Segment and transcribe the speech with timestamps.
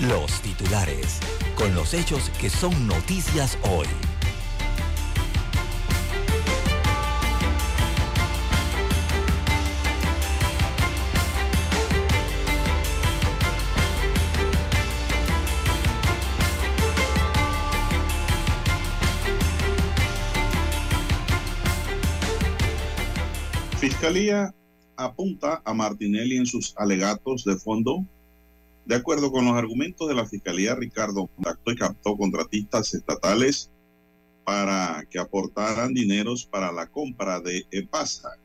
[0.00, 1.20] los titulares,
[1.56, 3.86] con los hechos que son noticias hoy.
[23.78, 24.54] Fiscalía
[24.96, 28.04] apunta a Martinelli en sus alegatos de fondo.
[28.86, 33.70] De acuerdo con los argumentos de la Fiscalía, Ricardo contactó y captó contratistas estatales
[34.44, 38.36] para que aportaran dineros para la compra de EPASA.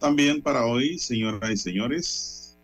[0.00, 2.58] También para hoy, señoras y señores,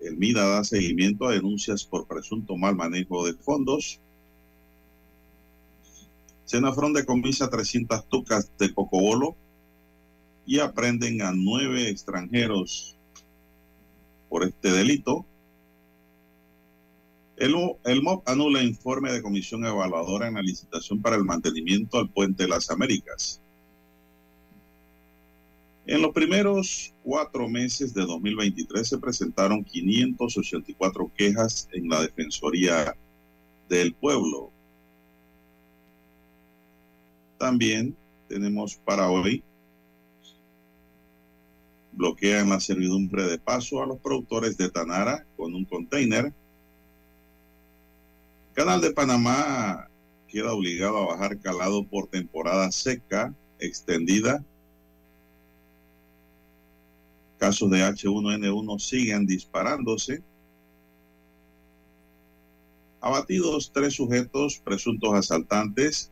[0.00, 4.00] el MIDA da seguimiento a denuncias por presunto mal manejo de fondos.
[6.46, 9.36] Senafrón decomisa 300 tucas de cocobolo
[10.46, 12.95] y aprenden a nueve extranjeros
[14.28, 15.24] por este delito.
[17.36, 22.08] El, el MOP anula informe de comisión evaluadora en la licitación para el mantenimiento al
[22.08, 23.40] puente de las Américas.
[25.86, 32.96] En los primeros cuatro meses de 2023 se presentaron 584 quejas en la Defensoría
[33.68, 34.50] del Pueblo.
[37.38, 37.96] También
[38.28, 39.44] tenemos para hoy,
[41.96, 46.32] bloquean la servidumbre de paso a los productores de Tanara con un container.
[48.52, 49.88] Canal de Panamá
[50.28, 54.44] queda obligado a bajar calado por temporada seca extendida.
[57.38, 60.22] Casos de H1N1 siguen disparándose.
[63.00, 66.10] Abatidos tres sujetos presuntos asaltantes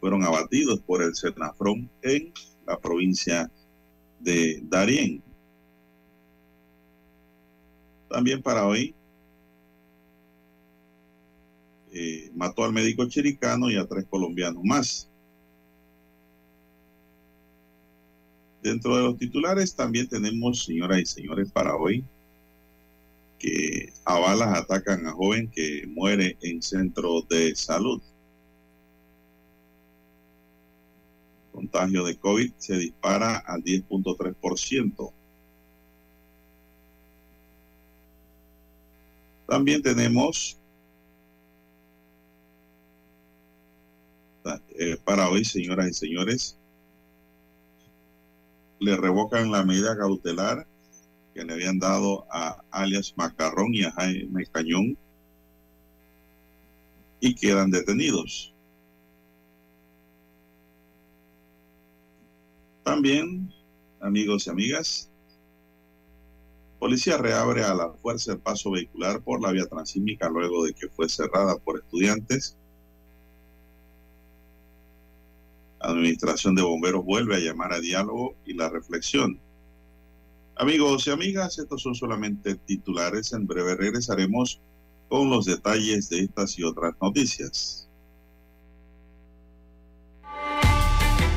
[0.00, 2.32] fueron abatidos por el Senafrón en
[2.66, 3.63] la provincia de
[4.24, 5.22] Darién.
[8.08, 8.94] También para hoy,
[11.92, 15.10] eh, mató al médico chiricano y a tres colombianos más.
[18.62, 22.02] Dentro de los titulares también tenemos, señoras y señores, para hoy,
[23.38, 28.00] que a balas atacan a joven que muere en centro de salud.
[31.54, 35.12] Contagio de COVID se dispara al 10.3%.
[39.46, 40.58] También tenemos
[44.76, 46.58] eh, para hoy, señoras y señores,
[48.80, 50.66] le revocan la medida cautelar
[51.32, 54.98] que le habían dado a alias Macarrón y a Jaime Cañón
[57.20, 58.53] y quedan detenidos.
[62.84, 63.50] También,
[64.00, 65.10] amigos y amigas,
[66.78, 70.90] policía reabre a la fuerza de paso vehicular por la vía transísmica luego de que
[70.90, 72.58] fue cerrada por estudiantes.
[75.80, 79.40] Administración de Bomberos vuelve a llamar a diálogo y la reflexión.
[80.56, 83.32] Amigos y amigas, estos son solamente titulares.
[83.32, 84.60] En breve regresaremos
[85.08, 87.88] con los detalles de estas y otras noticias.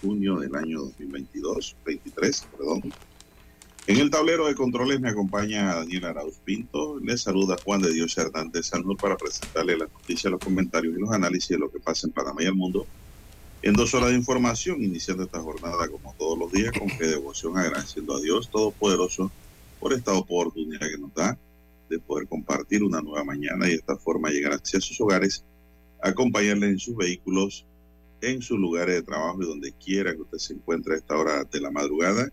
[0.00, 2.92] Junio del año 2022, 23, perdón.
[3.86, 7.00] En el tablero de controles me acompaña Daniel Arauz Pinto.
[7.00, 11.10] Le saluda Juan de Dios Hernández Sanur para presentarle las noticias, los comentarios y los
[11.10, 12.86] análisis de lo que pasa en Panamá y el mundo.
[13.62, 17.56] En dos horas de información, iniciando esta jornada como todos los días, con fe devoción,
[17.56, 19.32] agradeciendo a Dios Todopoderoso
[19.80, 21.38] por esta oportunidad que nos da
[21.88, 25.44] de poder compartir una nueva mañana y de esta forma llegar hacia sus hogares,
[26.02, 27.64] acompañarles en sus vehículos,
[28.20, 31.44] en sus lugares de trabajo y donde quiera que usted se encuentre a esta hora
[31.44, 32.30] de la madrugada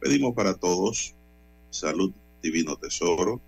[0.00, 1.14] Pedimos para todos
[1.70, 3.40] salud, divino tesoro,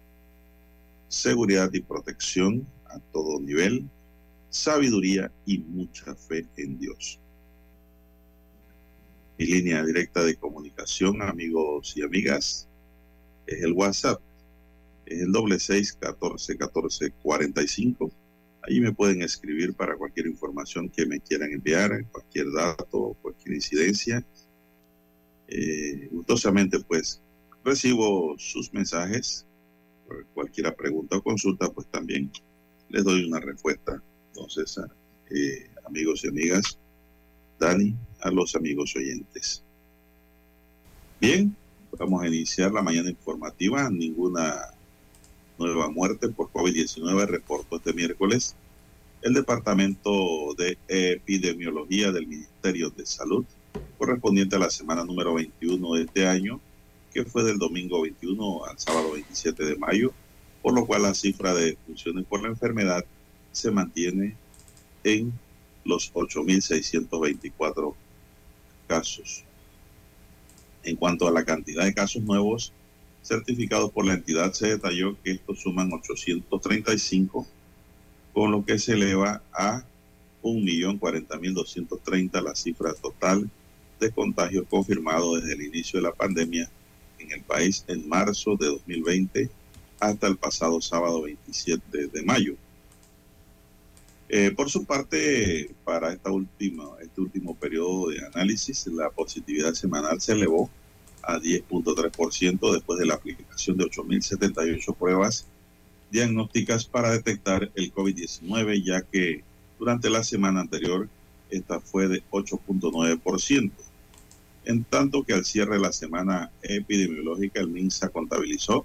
[1.07, 3.89] seguridad y protección a todo nivel,
[4.49, 7.21] sabiduría y mucha fe en Dios.
[9.39, 12.69] Mi línea directa de comunicación, amigos y amigas,
[13.47, 14.21] es el WhatsApp.
[15.07, 18.11] Es el doble seis catorce catorce cuarenta y cinco.
[18.63, 24.25] Allí me pueden escribir para cualquier información que me quieran enviar, cualquier dato, cualquier incidencia
[25.51, 27.21] eh, gustosamente pues
[27.65, 29.45] recibo sus mensajes,
[30.33, 32.31] cualquier pregunta o consulta pues también
[32.89, 34.01] les doy una respuesta.
[34.29, 34.81] Entonces,
[35.31, 36.79] eh, amigos y amigas,
[37.59, 39.65] Dani, a los amigos oyentes.
[41.21, 41.55] Bien,
[41.99, 43.91] vamos a iniciar la mañana informativa.
[43.91, 44.73] Ninguna
[45.67, 48.57] nueva muerte por COVID-19 reportó este miércoles
[49.23, 53.45] el Departamento de Epidemiología del Ministerio de Salud
[53.99, 56.59] correspondiente a la semana número 21 de este año,
[57.13, 60.13] que fue del domingo 21 al sábado 27 de mayo,
[60.63, 63.05] por lo cual la cifra de funciones por la enfermedad
[63.53, 64.37] se mantiene
[65.05, 65.33] en
[65.85, 67.95] los 8.624
[68.87, 69.45] casos.
[70.83, 72.73] En cuanto a la cantidad de casos nuevos
[73.23, 77.47] certificados por la entidad, se detalló que estos suman 835,
[78.33, 79.85] con lo que se eleva a
[80.43, 83.51] 1.040.230 la cifra total
[83.99, 86.71] de contagios confirmados desde el inicio de la pandemia
[87.19, 89.51] en el país en marzo de 2020
[90.01, 92.57] hasta el pasado sábado 27 de mayo.
[94.31, 100.21] Eh, por su parte, para esta última, este último periodo de análisis, la positividad semanal
[100.21, 100.71] se elevó
[101.23, 105.47] a 10.3% después de la aplicación de 8.078 pruebas
[106.11, 109.45] diagnósticas para detectar el COVID-19, ya que
[109.79, 111.09] durante la semana anterior
[111.51, 113.71] esta fue de 8.9%.
[114.65, 118.85] En tanto que al cierre de la semana epidemiológica, el MINSA contabilizó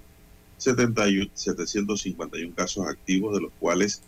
[0.58, 4.02] 751 casos activos, de los cuales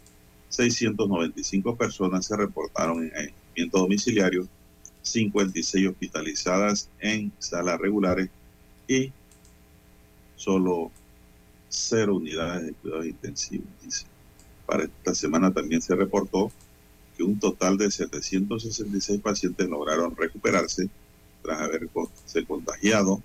[0.49, 4.49] 695 personas se reportaron en aislamiento domiciliario,
[5.03, 8.31] 56 hospitalizadas en salas regulares
[8.87, 9.13] y
[10.37, 10.91] solo
[11.69, 13.67] cero unidades de cuidados intensivos.
[14.67, 16.51] Para esta semana también se reportó
[17.17, 20.89] que un total de 766 pacientes lograron recuperarse
[21.43, 23.23] tras haberse contagiado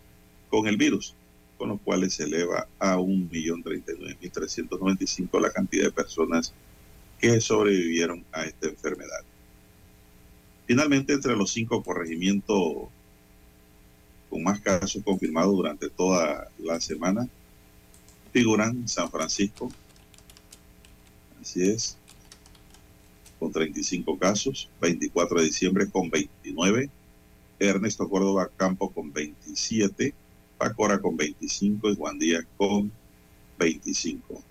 [0.49, 1.15] con el virus,
[1.57, 6.53] con lo cual se eleva a 1.039.395 la cantidad de personas
[7.19, 9.23] que sobrevivieron a esta enfermedad.
[10.65, 12.87] Finalmente, entre los cinco corregimientos
[14.29, 17.27] con más casos confirmados durante toda la semana,
[18.31, 19.69] figuran San Francisco,
[21.39, 21.97] así es,
[23.39, 26.89] con 35 casos, 24 de diciembre con 29,
[27.59, 30.13] Ernesto Córdoba Campo con 27,
[30.57, 32.91] Pacora con 25 y Juan Díaz con
[33.59, 34.41] 25.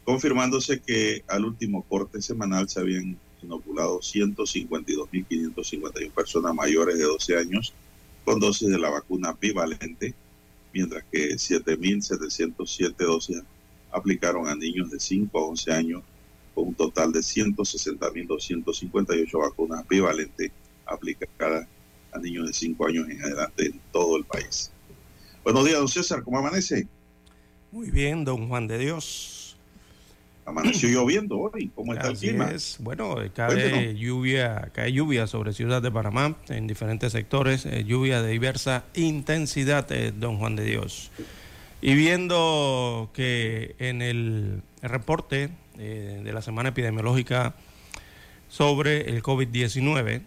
[0.06, 7.74] confirmándose que al último corte semanal se habían inoculado 152.551 personas mayores de 12 años
[8.24, 10.14] con dosis de la vacuna bivalente,
[10.74, 13.42] mientras que 7.707 dosis
[13.92, 16.02] aplicaron a niños de 5 a 11 años,
[16.54, 20.52] con un total de 160.258 vacunas bivalentes
[20.86, 21.68] aplicadas
[22.12, 24.72] a niños de 5 años en adelante en todo el país.
[25.44, 26.88] Buenos días, don César, ¿cómo amanece?
[27.72, 29.58] Muy bien, don Juan de Dios.
[30.46, 31.72] Amaneció lloviendo hoy.
[31.74, 32.52] ¿Cómo está el clima?
[32.80, 38.32] Bueno, cae lluvia, cae lluvia sobre Ciudad de Panamá en diferentes sectores, eh, lluvia de
[38.32, 41.12] diversa intensidad, eh, don Juan de Dios.
[41.82, 47.56] Y viendo que en el reporte eh, de la semana epidemiológica
[48.50, 50.22] sobre el COVID-19,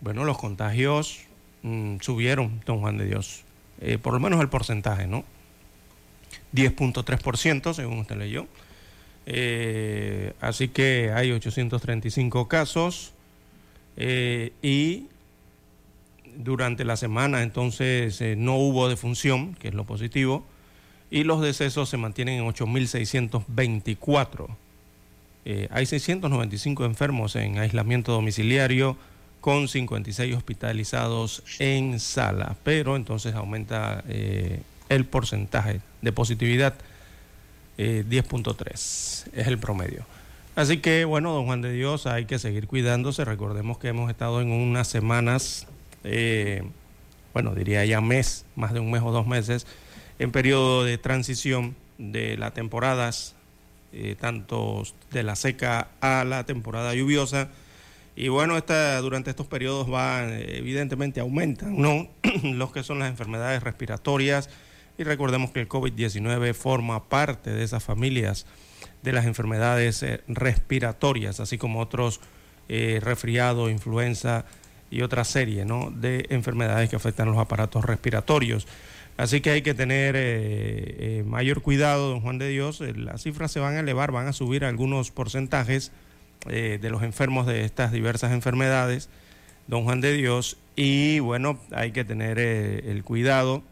[0.00, 1.20] bueno, los contagios
[1.62, 3.42] mm, subieron, don Juan de Dios,
[4.02, 5.24] por lo menos el porcentaje, ¿no?
[6.54, 8.46] 10.3% según usted leyó
[9.28, 13.12] Eh, así que hay 835 casos
[13.96, 15.08] eh, y
[16.36, 20.46] durante la semana entonces eh, no hubo defunción, que es lo positivo,
[21.10, 24.48] y los decesos se mantienen en 8.624.
[25.70, 28.96] hay 695 enfermos en aislamiento domiciliario
[29.40, 34.02] con 56 hospitalizados en sala, pero entonces aumenta
[34.88, 36.74] el porcentaje de positividad,
[37.78, 40.04] 10.3 es el promedio.
[40.56, 43.26] Así que bueno, don Juan de Dios, hay que seguir cuidándose.
[43.26, 45.66] Recordemos que hemos estado en unas semanas,
[46.02, 46.62] eh,
[47.34, 49.66] bueno, diría ya mes, más de un mes o dos meses,
[50.18, 53.35] en periodo de transición de las temporadas,
[53.98, 57.48] eh, tanto de la seca a la temporada lluviosa.
[58.14, 62.08] Y bueno, esta, durante estos periodos van, evidentemente aumentan, ¿no?
[62.42, 64.50] Los que son las enfermedades respiratorias.
[64.98, 68.44] Y recordemos que el COVID-19 forma parte de esas familias
[69.02, 72.20] de las enfermedades eh, respiratorias, así como otros
[72.68, 74.44] eh, resfriado, influenza
[74.90, 78.66] y otra serie de enfermedades que afectan los aparatos respiratorios.
[79.16, 82.80] Así que hay que tener eh, mayor cuidado, don Juan de Dios.
[82.80, 85.92] Las cifras se van a elevar, van a subir algunos porcentajes
[86.46, 89.08] de los enfermos de estas diversas enfermedades,
[89.66, 90.58] don Juan de Dios.
[90.76, 93.64] Y bueno, hay que tener el cuidado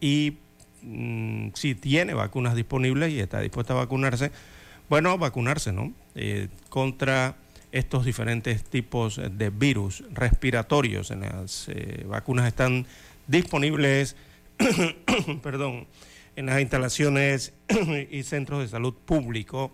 [0.00, 0.38] y
[0.84, 4.30] Mm, si tiene vacunas disponibles y está dispuesta a vacunarse,
[4.90, 5.92] bueno, vacunarse, ¿no?
[6.14, 7.36] Eh, contra
[7.72, 11.10] estos diferentes tipos de virus respiratorios.
[11.10, 12.86] En las eh, vacunas están
[13.26, 14.14] disponibles,
[15.42, 15.86] perdón,
[16.36, 17.52] en las instalaciones
[18.10, 19.70] y centros de salud público,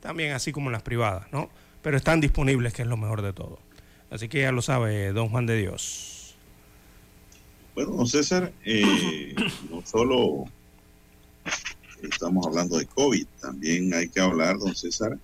[0.00, 1.50] también así como en las privadas, ¿no?
[1.82, 3.58] Pero están disponibles, que es lo mejor de todo.
[4.10, 6.36] Así que ya lo sabe, don Juan de Dios.
[7.74, 9.34] Bueno, don César, eh,
[9.70, 10.44] no solo
[12.02, 15.18] estamos hablando de COVID, también hay que hablar, don César,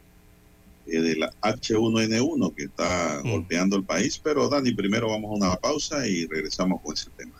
[0.86, 3.30] eh, de la H1N1 que está mm.
[3.30, 4.18] golpeando el país.
[4.18, 7.39] Pero Dani, primero vamos a una pausa y regresamos con ese tema.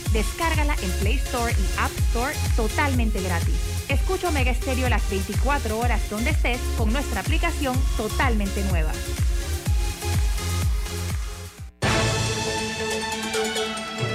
[0.13, 3.55] Descárgala en Play Store y App Store totalmente gratis.
[3.87, 8.91] Escucha Omega Stereo las 24 horas donde estés con nuestra aplicación totalmente nueva.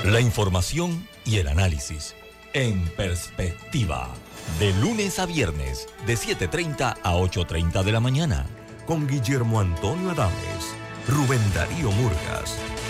[0.05, 2.15] La información y el análisis
[2.53, 4.09] en perspectiva
[4.59, 8.47] de lunes a viernes, de 7.30 a 8.30 de la mañana.
[8.87, 10.75] Con Guillermo Antonio Adames,
[11.09, 12.57] Rubén Darío Murgas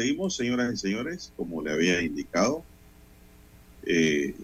[0.00, 2.64] Seguimos, señoras y señores, como le había indicado.
[3.84, 4.34] Eh,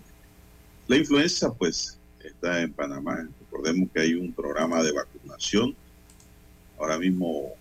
[0.87, 3.27] la influenza, pues, está en Panamá.
[3.41, 5.75] Recordemos que hay un programa de vacunación
[6.79, 7.55] ahora mismo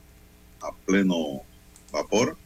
[0.61, 1.41] a pleno
[1.91, 2.37] vapor.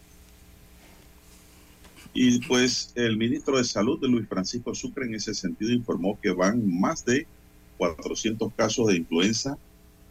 [2.13, 6.31] Y pues el ministro de Salud de Luis Francisco Sucre en ese sentido informó que
[6.31, 7.25] van más de
[7.77, 9.57] 400 casos de influenza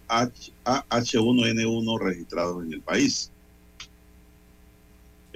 [0.09, 3.31] AH1N1 registrados en el país.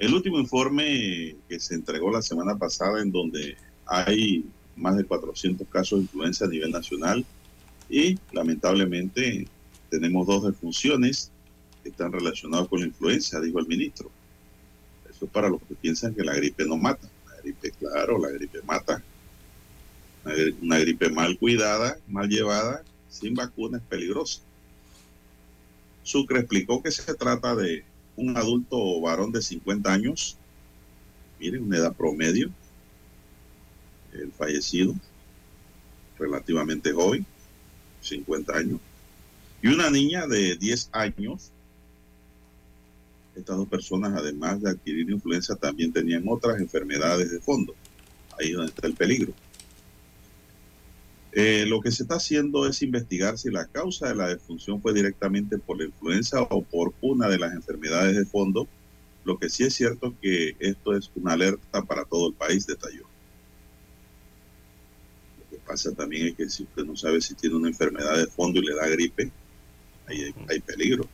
[0.03, 3.55] El último informe que se entregó la semana pasada en donde
[3.85, 4.43] hay
[4.75, 7.25] más de 400 casos de influenza a nivel nacional
[7.89, 9.47] y lamentablemente
[9.89, 11.31] tenemos dos defunciones
[11.81, 14.11] que están relacionadas con la influenza, dijo el ministro.
[15.09, 17.07] Eso es para los que piensan que la gripe no mata.
[17.29, 19.01] La gripe, claro, la gripe mata.
[20.61, 24.41] Una gripe mal cuidada, mal llevada, sin vacuna es peligrosa.
[26.03, 30.37] Sucre explicó que se trata de un adulto varón de 50 años,
[31.39, 32.51] miren, una edad promedio,
[34.13, 34.93] el fallecido,
[36.17, 37.25] relativamente joven,
[38.01, 38.79] 50 años,
[39.61, 41.51] y una niña de 10 años.
[43.35, 47.73] Estas dos personas, además de adquirir influenza, también tenían otras enfermedades de fondo.
[48.39, 49.33] Ahí es donde está el peligro.
[51.35, 54.93] Eh, lo que se está haciendo es investigar si la causa de la defunción fue
[54.93, 58.67] directamente por la influenza o por una de las enfermedades de fondo.
[59.25, 62.67] Lo que sí es cierto es que esto es una alerta para todo el país,
[62.67, 63.05] detalló.
[65.39, 68.27] Lo que pasa también es que si usted no sabe si tiene una enfermedad de
[68.27, 69.31] fondo y le da gripe,
[70.05, 71.07] ahí hay, hay peligro.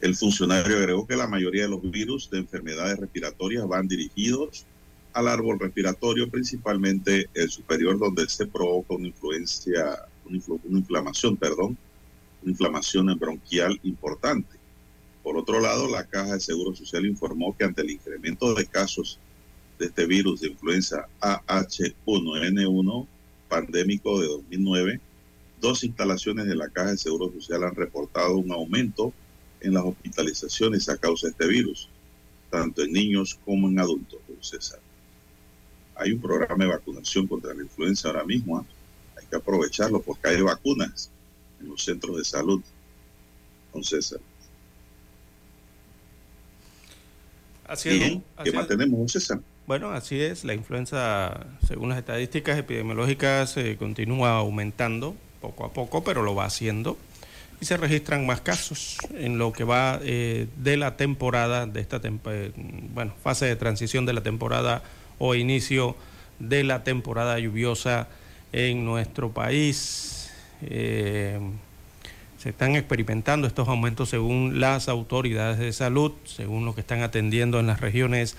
[0.00, 4.66] El funcionario agregó que la mayoría de los virus de enfermedades respiratorias van dirigidos
[5.12, 10.38] al árbol respiratorio, principalmente el superior, donde se provoca una influencia, una,
[10.78, 11.76] inflamación, perdón,
[12.42, 14.56] una inflamación bronquial importante.
[15.22, 19.18] Por otro lado, la Caja de Seguro Social informó que ante el incremento de casos
[19.78, 23.06] de este virus de influenza AH1N1
[23.48, 25.00] pandémico de 2009,
[25.60, 29.12] dos instalaciones de la Caja de Seguro Social han reportado un aumento
[29.60, 31.88] en las hospitalizaciones a causa de este virus,
[32.50, 34.81] tanto en niños como en adultos, César
[35.94, 38.58] hay un programa de vacunación contra la influenza ahora mismo.
[38.58, 38.64] ¿ah?
[39.18, 41.10] Hay que aprovecharlo porque hay vacunas
[41.60, 42.62] en los centros de salud.
[43.70, 44.20] Con César.
[47.66, 48.18] Así es.
[48.44, 49.40] ¿Qué más tenemos, César?
[49.66, 50.44] Bueno, así es.
[50.44, 56.44] La influenza, según las estadísticas epidemiológicas, eh, continúa aumentando poco a poco, pero lo va
[56.44, 56.98] haciendo.
[57.60, 62.00] Y se registran más casos en lo que va eh, de la temporada, de esta
[62.04, 62.52] eh,
[62.92, 64.82] bueno, fase de transición de la temporada
[65.24, 65.94] o inicio
[66.40, 68.08] de la temporada lluviosa
[68.50, 70.32] en nuestro país.
[70.62, 71.38] Eh,
[72.38, 77.60] se están experimentando estos aumentos según las autoridades de salud, según lo que están atendiendo
[77.60, 78.36] en las regiones,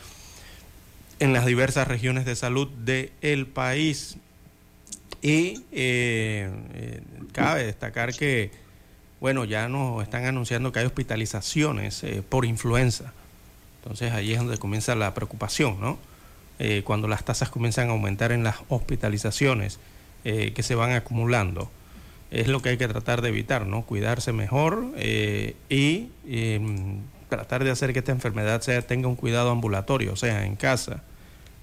[1.20, 4.18] en las diversas regiones de salud del país.
[5.22, 8.52] Y eh, eh, cabe destacar que,
[9.22, 13.14] bueno, ya nos están anunciando que hay hospitalizaciones por influenza.
[13.82, 15.98] Entonces ahí es donde comienza la preocupación, ¿no?
[16.66, 19.82] Eh, cuando las tasas comienzan a aumentar en las hospitalizaciones
[20.24, 21.70] eh, que se van acumulando.
[22.32, 23.82] Es lo que hay que tratar de evitar, ¿no?
[23.82, 29.52] Cuidarse mejor eh, y em, tratar de hacer que esta enfermedad sea, tenga un cuidado
[29.52, 31.04] ambulatorio, o sea, en casa,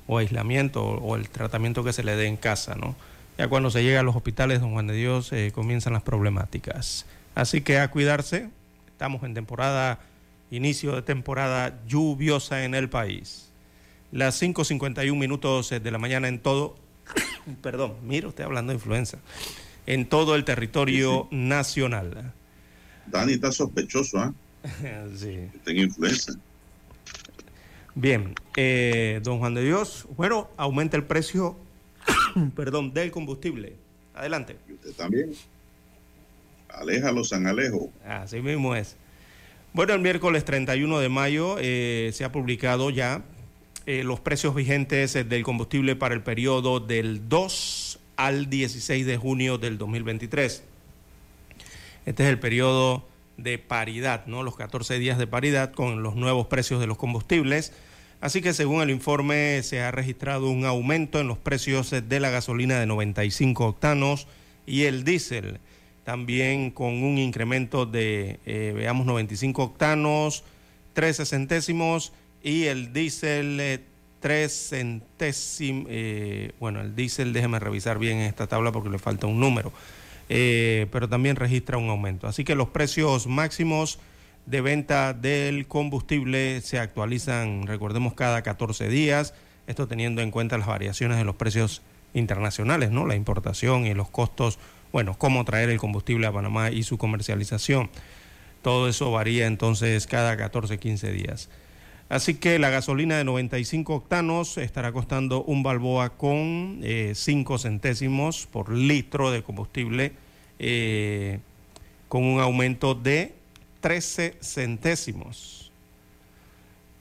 [0.07, 2.95] o aislamiento, o, el tratamiento que se le dé en casa, ¿no?
[3.39, 7.07] Ya cuando se llega a los hospitales, don Juan de Dios, comienzan las problemáticas.
[7.35, 8.51] Así que a cuidarse,
[8.87, 9.99] estamos en temporada,
[10.51, 13.50] inicio de temporada lluviosa en el país
[14.13, 16.77] las 5.51 minutos eh, de la mañana en todo,
[17.63, 19.19] perdón, mire usted hablando de influenza,
[19.87, 22.33] en todo el territorio nacional.
[23.07, 24.35] Dani está sospechoso, ¿ah?
[25.17, 25.49] sí.
[25.53, 26.33] Que tenga influenza.
[27.95, 31.57] Bien, eh, don Juan de Dios, bueno, aumenta el precio,
[32.57, 33.77] perdón, del combustible.
[34.15, 34.57] Adelante.
[34.69, 35.33] Y usted también.
[36.69, 37.91] Aléjalo, San Alejo.
[38.07, 38.97] Así mismo es.
[39.73, 43.23] Bueno, el miércoles 31 de mayo eh, se ha publicado ya
[43.91, 49.17] eh, los precios vigentes eh, del combustible para el periodo del 2 al 16 de
[49.17, 50.63] junio del 2023.
[52.07, 53.05] Este es el periodo
[53.37, 54.45] de paridad, ¿no?
[54.45, 57.73] Los 14 días de paridad con los nuevos precios de los combustibles.
[58.21, 62.21] Así que según el informe se ha registrado un aumento en los precios eh, de
[62.21, 64.29] la gasolina de 95 octanos
[64.67, 65.59] y el diésel
[66.05, 70.45] también con un incremento de, veamos, 95 octanos,
[70.95, 73.81] 13 centésimos y el diésel eh,
[74.21, 79.41] tres centésimos, eh, bueno, el diésel, déjeme revisar bien esta tabla porque le falta un
[79.41, 79.73] número,
[80.29, 82.29] eh, pero también registra un aumento.
[82.29, 83.99] Así que los precios máximos
[84.47, 89.35] de venta del combustible se actualizan, recordemos, cada 14 días,
[89.67, 91.83] esto teniendo en cuenta las variaciones de los precios
[92.15, 93.07] internacionales, ¿no?
[93.07, 94.59] La importación y los costos,
[94.93, 97.91] bueno, cómo traer el combustible a Panamá y su comercialización.
[98.63, 101.49] Todo eso varía entonces cada 14, 15 días.
[102.11, 108.49] Así que la gasolina de 95 octanos estará costando un balboa con 5 eh, centésimos
[108.49, 110.13] por litro de combustible.
[110.59, 111.39] Eh,
[112.09, 113.33] con un aumento de
[113.81, 115.71] 13 centésimos.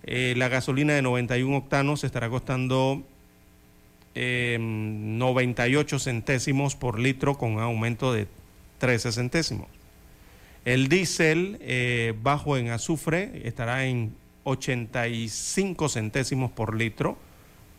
[0.04, 3.02] Eh, la gasolina de 91 octanos estará costando
[4.14, 8.28] 98 em, centésimos por litro con un aumento de
[8.78, 9.70] 13 centésimos.
[10.66, 11.58] El diésel
[12.22, 14.14] bajo en azufre estará en
[14.44, 17.18] 85 centésimos por litro.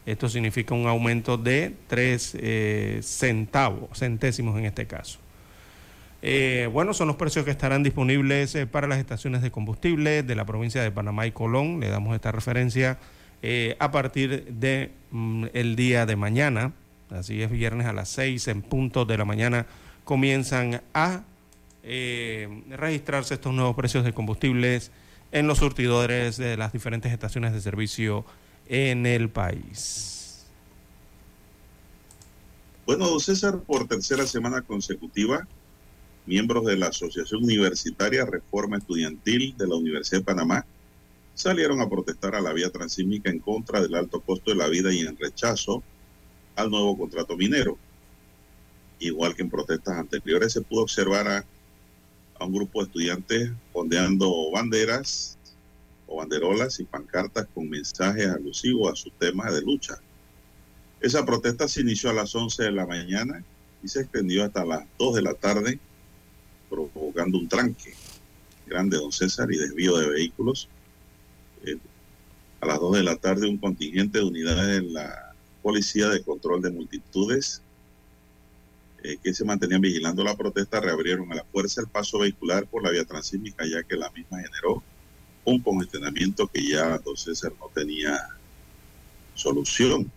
[0.07, 5.19] Esto significa un aumento de 3 eh, centavos, centésimos en este caso.
[6.23, 10.45] Eh, bueno, son los precios que estarán disponibles para las estaciones de combustible de la
[10.45, 11.81] provincia de Panamá y Colón.
[11.81, 12.99] Le damos esta referencia
[13.79, 15.47] a partir de mm,
[15.77, 16.73] día de mañana.
[17.11, 19.67] Así es, viernes a las 6 en punto de la mañana
[20.05, 21.23] comienzan a
[21.83, 24.91] eh, registrarse estos nuevos precios de combustibles
[25.33, 28.25] en los surtidores de las diferentes estaciones de servicio
[28.69, 30.47] en el país.
[32.87, 35.47] Bueno, don César, por tercera semana consecutiva,
[36.27, 40.67] miembros de la Asociación Universitaria Reforma Estudiantil de la Universidad de Panamá
[41.35, 44.93] salieron a protestar a la vía transísmica en contra del alto costo de la vida
[44.93, 45.83] y en rechazo
[46.57, 47.79] al nuevo contrato minero
[49.01, 51.45] igual que en protestas anteriores, se pudo observar a,
[52.45, 55.39] un grupo de estudiantes ondeando banderas
[56.07, 59.99] o banderolas y pancartas con mensajes alusivos a su tema de lucha.
[61.01, 63.45] Esa protesta se inició a las 11 de la mañana
[63.83, 65.79] y se extendió hasta las 2 de la tarde,
[66.69, 67.95] provocando un tranque
[68.67, 70.69] grande, don César, y desvío de vehículos.
[71.65, 71.79] Eh,
[72.61, 76.61] a las 2 de la tarde, un contingente de unidades de la Policía de Control
[76.61, 77.63] de Multitudes
[79.03, 82.83] eh, que se mantenían vigilando la protesta reabrieron a la fuerza el paso vehicular por
[82.83, 84.83] la vía transísmica, ya que la misma generó
[85.45, 88.29] un congestionamiento que ya don César no tenía
[89.35, 90.11] solución.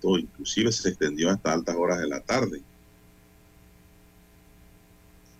[0.00, 2.62] Todo inclusive se extendió hasta altas horas de la tarde.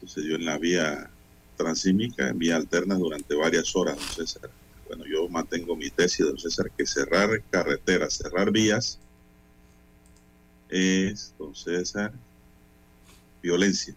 [0.01, 1.11] Sucedió en la vía
[1.57, 4.51] transísmica, en vía alterna durante varias horas, don César.
[4.87, 8.99] Bueno, yo mantengo mi tesis, don César, que cerrar carreteras, cerrar vías,
[10.69, 12.13] es, don César,
[13.43, 13.95] violencia.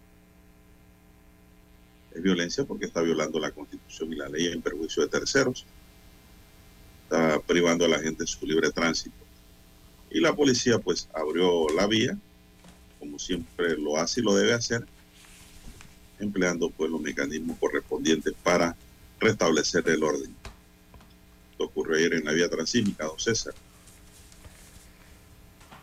[2.14, 5.64] Es violencia porque está violando la constitución y la ley en perjuicio de terceros.
[7.04, 9.16] Está privando a la gente de su libre tránsito.
[10.10, 12.16] Y la policía pues abrió la vía,
[12.98, 14.84] como siempre lo hace y lo debe hacer,
[16.18, 18.76] empleando pues los mecanismos correspondientes para
[19.20, 20.34] restablecer el orden.
[21.52, 23.54] Esto ocurrió ayer en la vía transímica, don César.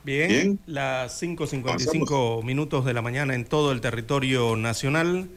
[0.08, 5.28] Bien, las 5.55 minutos de la mañana en todo el territorio nacional.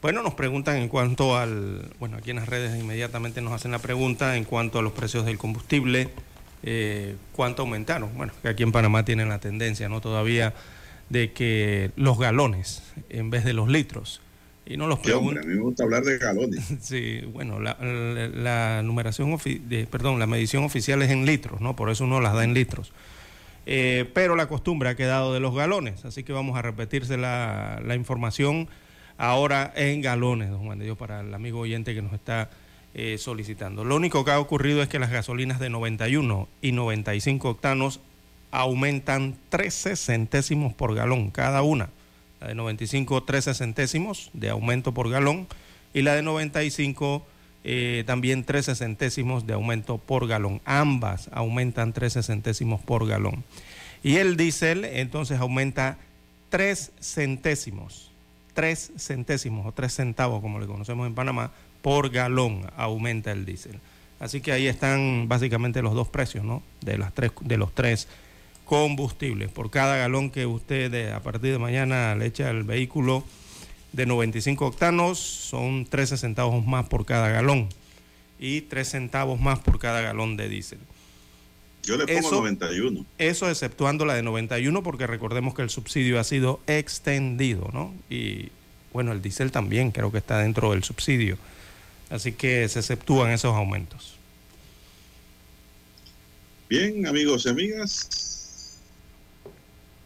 [0.00, 3.78] Bueno, nos preguntan en cuanto al, bueno, aquí en las redes inmediatamente nos hacen la
[3.78, 6.08] pregunta en cuanto a los precios del combustible,
[6.64, 8.10] eh, cuánto aumentaron.
[8.16, 10.00] Bueno, que aquí en Panamá tienen la tendencia, ¿no?
[10.00, 10.52] Todavía
[11.08, 14.20] de que los galones en vez de los litros.
[14.66, 15.44] Y no los preguntan.
[15.44, 16.74] a mí me gusta hablar de galones.
[16.80, 19.38] sí, bueno, la, numeración,
[19.68, 21.76] de, perdón, la medición oficial es en litros, ¿no?
[21.76, 22.92] Por eso uno las da en litros.
[23.64, 27.80] Eh, pero la costumbre ha quedado de los galones, así que vamos a repetirse la,
[27.94, 28.68] información
[29.18, 32.50] ahora en galones, don Juan de Dios, para el amigo oyente que nos está
[32.94, 33.84] eh, solicitando.
[33.84, 38.00] Lo único que ha ocurrido es que las gasolinas de 91 y 95 octanos
[38.50, 41.88] aumentan 13 centésimos por galón cada una.
[42.40, 45.46] La de 95 13 centésimos de aumento por galón
[45.94, 47.24] y la de 95
[47.64, 50.60] eh, también 13 centésimos de aumento por galón.
[50.64, 53.44] Ambas aumentan 13 centésimos por galón.
[54.02, 55.98] Y el diésel entonces aumenta
[56.50, 58.10] 3 centésimos,
[58.54, 63.80] 3 centésimos o 3 centavos como le conocemos en Panamá, por galón aumenta el diésel.
[64.18, 66.62] Así que ahí están básicamente los dos precios, ¿no?
[66.80, 68.06] De, las tres, de los tres
[68.64, 69.50] combustibles.
[69.50, 73.24] Por cada galón que usted a partir de mañana le echa al vehículo,
[73.92, 77.68] de 95 octanos son 13 centavos más por cada galón
[78.38, 80.78] y 3 centavos más por cada galón de diésel.
[81.84, 83.04] Yo le pongo 91.
[83.18, 87.92] Eso exceptuando la de 91 porque recordemos que el subsidio ha sido extendido, ¿no?
[88.08, 88.50] Y
[88.92, 91.38] bueno, el diésel también creo que está dentro del subsidio.
[92.08, 94.16] Así que se exceptúan esos aumentos.
[96.68, 98.31] Bien, amigos y amigas,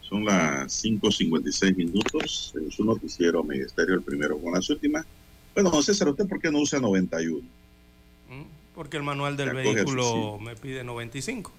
[0.07, 5.05] son las 5.56 minutos en su noticiero Ministerio, el primero con las últimas.
[5.53, 7.39] Bueno, don César, ¿usted por qué no usa 91?
[7.39, 8.41] Mm,
[8.73, 11.51] porque el manual del vehículo me pide 95.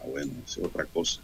[0.00, 1.20] Ah, bueno, es otra cosa.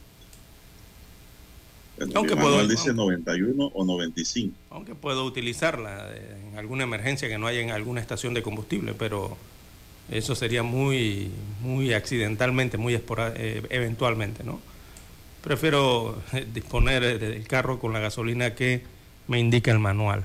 [2.15, 4.57] aunque el manual dice 91 o 95.
[4.71, 9.37] Aunque puedo utilizarla en alguna emergencia que no haya en alguna estación de combustible, pero
[10.11, 11.31] eso sería muy,
[11.63, 14.61] muy accidentalmente, muy eh, eventualmente, ¿no?
[15.45, 18.83] Prefiero eh, disponer del carro con la gasolina que
[19.29, 20.25] me indica el manual.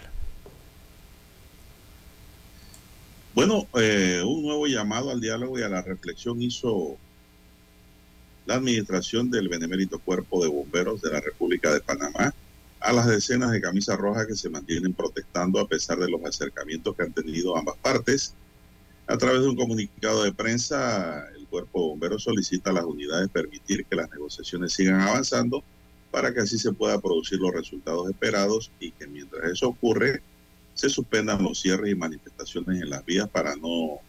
[3.36, 6.98] Bueno, eh, un nuevo llamado al diálogo y a la reflexión hizo
[8.46, 12.34] la administración del Benemérito Cuerpo de Bomberos de la República de Panamá
[12.80, 16.96] a las decenas de camisas rojas que se mantienen protestando a pesar de los acercamientos
[16.96, 18.34] que han tenido ambas partes.
[19.06, 23.86] A través de un comunicado de prensa, Cuerpo de Bomberos solicita a las unidades permitir
[23.86, 25.64] que las negociaciones sigan avanzando
[26.12, 30.22] para que así se pueda producir los resultados esperados y que mientras eso ocurre,
[30.74, 34.00] se suspendan los cierres y manifestaciones en las vías para no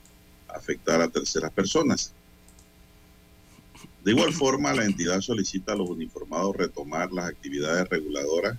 [0.48, 2.12] afectar a terceras personas.
[4.04, 8.56] De igual forma, la entidad solicita a los uniformados retomar las actividades reguladoras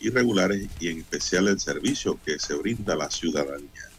[0.00, 3.93] y regulares y en especial el servicio que se brinda a la ciudadanía.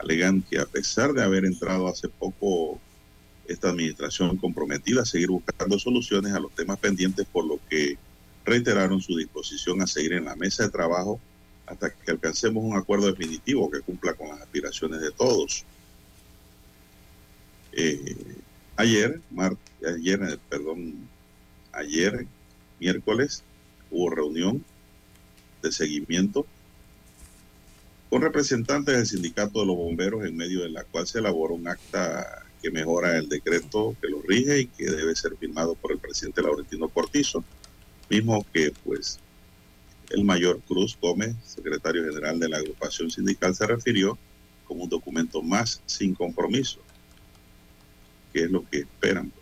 [0.00, 2.80] Alegan que a pesar de haber entrado hace poco
[3.46, 7.98] esta administración comprometida a seguir buscando soluciones a los temas pendientes, por lo que
[8.44, 11.20] reiteraron su disposición a seguir en la mesa de trabajo
[11.66, 15.64] hasta que alcancemos un acuerdo definitivo que cumpla con las aspiraciones de todos.
[17.72, 18.16] Eh,
[18.76, 19.20] ayer,
[19.86, 21.08] ayer, eh, perdón,
[21.72, 22.26] ayer,
[22.80, 23.42] miércoles,
[23.90, 24.64] hubo reunión
[25.62, 26.46] de seguimiento
[28.10, 31.68] con representantes del sindicato de los bomberos en medio de la cual se elaboró un
[31.68, 35.98] acta que mejora el decreto que lo rige y que debe ser firmado por el
[35.98, 37.44] presidente Laurentino Cortizo,
[38.10, 39.20] mismo que pues
[40.10, 44.18] el mayor Cruz Gómez, secretario general de la agrupación sindical, se refirió
[44.66, 46.80] como un documento más sin compromiso,
[48.32, 49.32] que es lo que esperan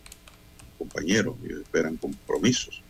[0.77, 2.83] compañeros, ellos esperan compromisos.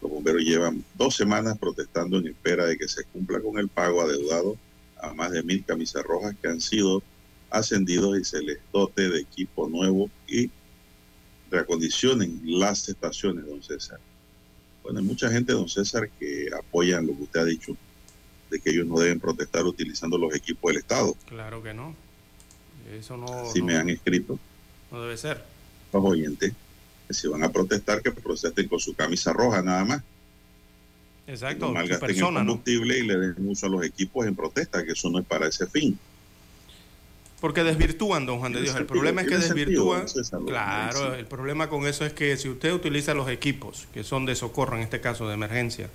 [0.00, 4.00] Los bomberos llevan dos semanas protestando en espera de que se cumpla con el pago
[4.00, 4.56] adeudado
[5.00, 7.02] a más de mil camisas rojas que han sido
[7.50, 10.50] ascendidos y se les dote de equipo nuevo y
[11.50, 13.98] reacondicionen las estaciones, don César.
[14.82, 17.76] Bueno, hay mucha gente, don César, que apoyan lo que usted ha dicho,
[18.50, 21.14] de que ellos no deben protestar utilizando los equipos del Estado.
[21.26, 21.94] Claro que no.
[22.92, 23.50] Eso no.
[23.52, 24.38] Si me han escrito.
[24.90, 25.42] No debe ser.
[25.92, 26.52] Los oyentes,
[27.06, 30.02] que si van a protestar, que protesten con su camisa roja nada más.
[31.28, 31.66] Exacto.
[31.66, 35.10] No malgasten el combustible y le den uso a los equipos en protesta, que eso
[35.10, 35.98] no es para ese fin.
[37.40, 38.74] Porque desvirtúan, don Juan de Dios.
[38.74, 40.06] El problema es que desvirtúan.
[40.46, 44.34] Claro, el problema con eso es que si usted utiliza los equipos, que son de
[44.34, 45.88] socorro, en este caso de emergencia,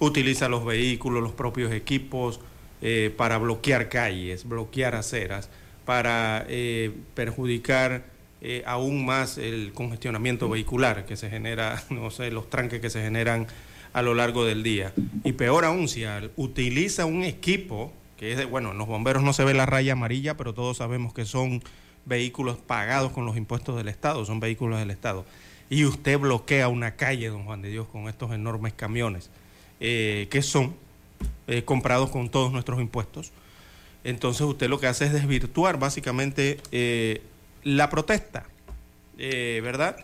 [0.00, 2.40] utiliza los vehículos, los propios equipos
[2.82, 5.48] eh, para bloquear calles, bloquear aceras,
[5.86, 8.04] para eh, perjudicar
[8.40, 13.00] eh, aún más el congestionamiento vehicular que se genera, no sé, los tranques que se
[13.00, 13.46] generan
[13.92, 14.92] a lo largo del día.
[15.24, 16.04] Y peor aún, si
[16.36, 17.92] utiliza un equipo
[18.50, 21.62] bueno, en los bomberos no se ve la raya amarilla, pero todos sabemos que son
[22.04, 25.24] vehículos pagados con los impuestos del Estado, son vehículos del Estado.
[25.68, 29.30] Y usted bloquea una calle, don Juan de Dios, con estos enormes camiones,
[29.80, 30.74] eh, que son
[31.48, 33.32] eh, comprados con todos nuestros impuestos.
[34.04, 37.22] Entonces usted lo que hace es desvirtuar básicamente eh,
[37.64, 38.46] la protesta,
[39.16, 39.96] ¿verdad?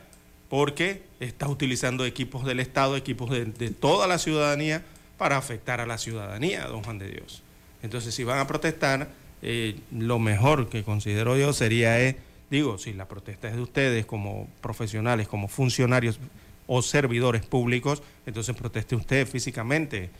[0.49, 4.83] Porque está utilizando equipos del Estado, equipos de toda la ciudadanía,
[5.19, 7.43] para afectar a la ciudadanía, don Juan de Dios.
[7.83, 9.11] Entonces, si van a protestar,
[9.43, 12.17] eh, lo mejor que considero yo sería, eh,
[12.51, 16.19] digo, si la protesta es de ustedes como profesionales, como funcionarios
[16.67, 20.11] o servidores públicos, entonces proteste usted físicamente.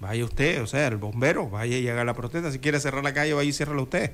[0.00, 2.52] Vaya usted, o sea, el bombero, vaya y haga la protesta.
[2.52, 4.12] Si quiere cerrar la calle, vaya y ciérrala usted.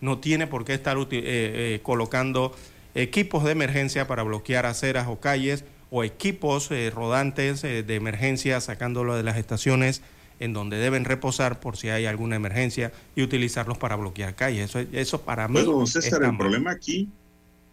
[0.00, 2.54] No tiene por qué estar eh, colocando
[2.94, 9.22] equipos de emergencia para bloquear aceras o calles o equipos rodantes de emergencia sacándolo de
[9.22, 10.02] las estaciones
[10.40, 14.70] en donde deben reposar por si hay alguna emergencia y utilizarlos para bloquear calles.
[14.70, 15.54] Eso, eso para mí.
[15.54, 17.08] Bueno, don César, el problema aquí,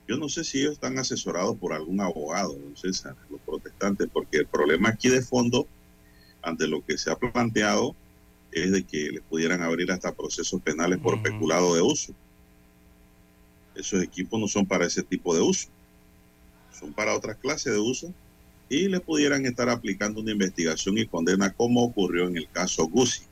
[0.08, 4.38] yo no sé si ellos están asesorados por algún abogado, don César, los protestantes, porque
[4.38, 5.68] el problema aquí de fondo,
[6.42, 7.96] ante lo que se ha planteado,
[8.52, 12.14] es de que les pudieran abrir hasta procesos penales por peculado de uso.
[13.76, 15.70] Esos equipos no son para ese tipo de uso,
[16.78, 18.14] son para otras clases de uso
[18.70, 23.24] y le pudieran estar aplicando una investigación y condena como ocurrió en el caso Guzzi,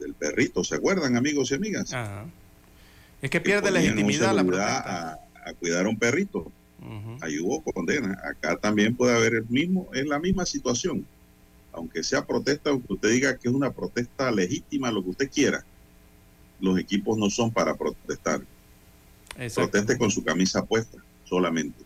[0.00, 0.64] del perrito.
[0.64, 1.94] ¿Se acuerdan, amigos y amigas?
[3.22, 5.12] Es que pierde legitimidad la protesta.
[5.44, 6.50] A, cuidar a un perrito.
[7.20, 8.20] Ahí hubo condena.
[8.24, 11.06] Acá también puede haber el mismo, es la misma situación.
[11.72, 15.64] Aunque sea protesta, aunque usted diga que es una protesta legítima, lo que usted quiera,
[16.60, 18.42] los equipos no son para protestar.
[19.54, 21.82] Proteste con su camisa puesta solamente.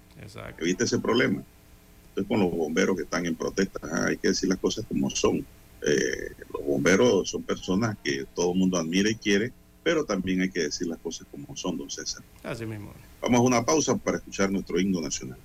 [0.58, 1.42] Evite ese problema
[2.24, 3.80] con los bomberos que están en protesta.
[4.06, 5.46] Hay que decir las cosas como son.
[5.86, 10.50] Eh, los bomberos son personas que todo el mundo admira y quiere, pero también hay
[10.50, 12.22] que decir las cosas como son, don César.
[12.42, 12.92] Así mismo.
[13.20, 15.38] Vamos a una pausa para escuchar nuestro himno nacional.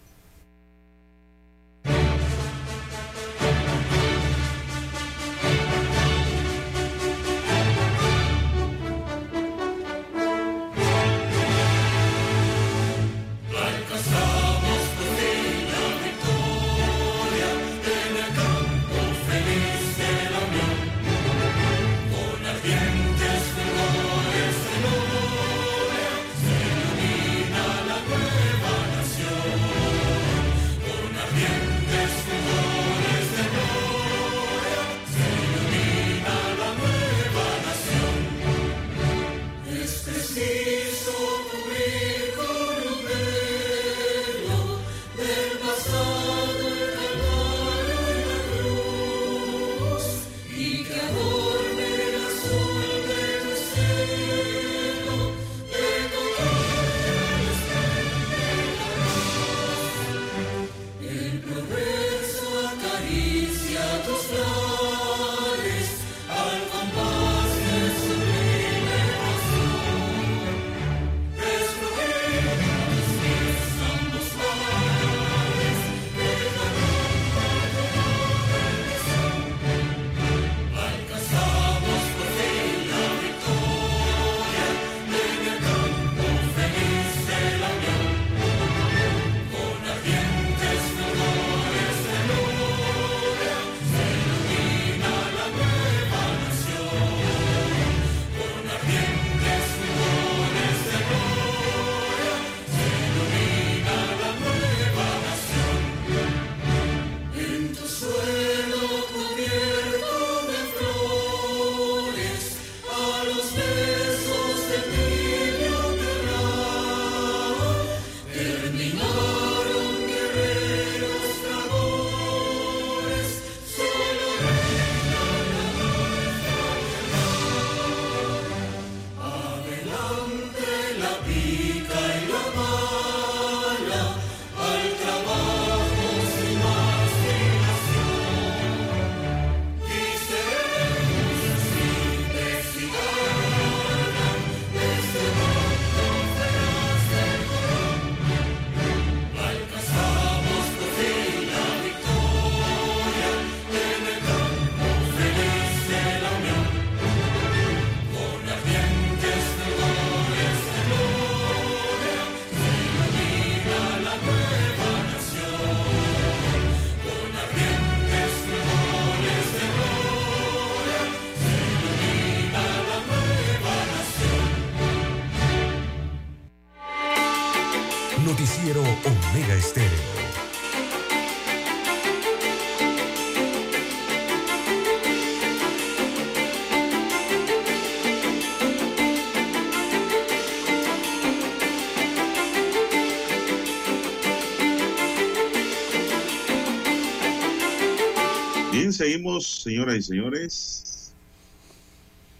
[199.11, 201.13] Seguimos, señoras y señores.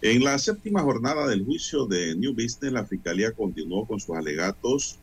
[0.00, 4.98] En la séptima jornada del juicio de New Business, la Fiscalía continuó con sus alegatos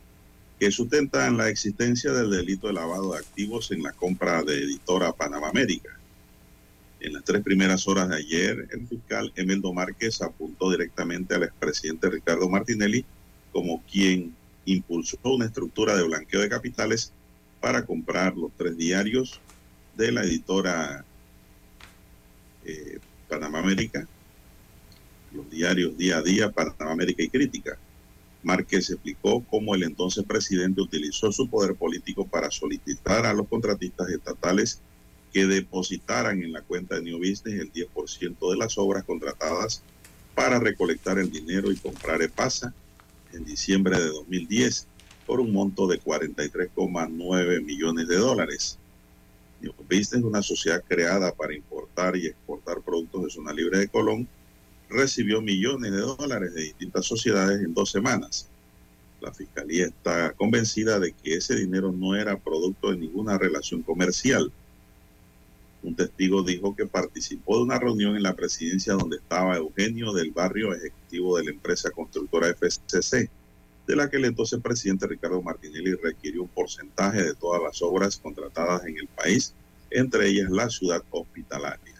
[0.58, 5.12] que sustentan la existencia del delito de lavado de activos en la compra de editora
[5.12, 5.90] Panamá América.
[6.98, 12.10] En las tres primeras horas de ayer, el fiscal Emeldo Márquez apuntó directamente al expresidente
[12.10, 13.04] Ricardo Martinelli
[13.52, 17.12] como quien impulsó una estructura de blanqueo de capitales
[17.60, 19.40] para comprar los tres diarios
[19.96, 21.04] de la editora
[22.70, 24.06] eh, Panamá América,
[25.32, 27.78] los diarios Día a Día, Panamá América y Crítica.
[28.42, 34.08] Márquez explicó cómo el entonces presidente utilizó su poder político para solicitar a los contratistas
[34.08, 34.80] estatales
[35.32, 39.82] que depositaran en la cuenta de New Business el 10% de las obras contratadas
[40.34, 42.72] para recolectar el dinero y comprar EPASA
[43.32, 44.86] en diciembre de 2010
[45.26, 48.79] por un monto de 43,9 millones de dólares.
[49.90, 54.28] Business es una sociedad creada para importar y exportar productos de zona libre de Colón.
[54.88, 58.48] Recibió millones de dólares de distintas sociedades en dos semanas.
[59.20, 64.50] La fiscalía está convencida de que ese dinero no era producto de ninguna relación comercial.
[65.82, 70.30] Un testigo dijo que participó de una reunión en la presidencia donde estaba Eugenio del
[70.30, 73.30] Barrio, ejecutivo de la empresa constructora FCC,
[73.90, 78.16] de la que el entonces presidente Ricardo Martinelli requirió un porcentaje de todas las obras
[78.18, 79.52] contratadas en el país,
[79.90, 81.96] entre ellas la ciudad hospitalaria.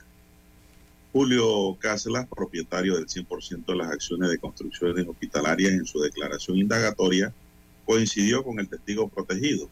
[1.12, 7.34] Julio Caslas, propietario del 100% de las acciones de construcciones hospitalarias en su declaración indagatoria,
[7.84, 9.68] coincidió con el testigo protegido.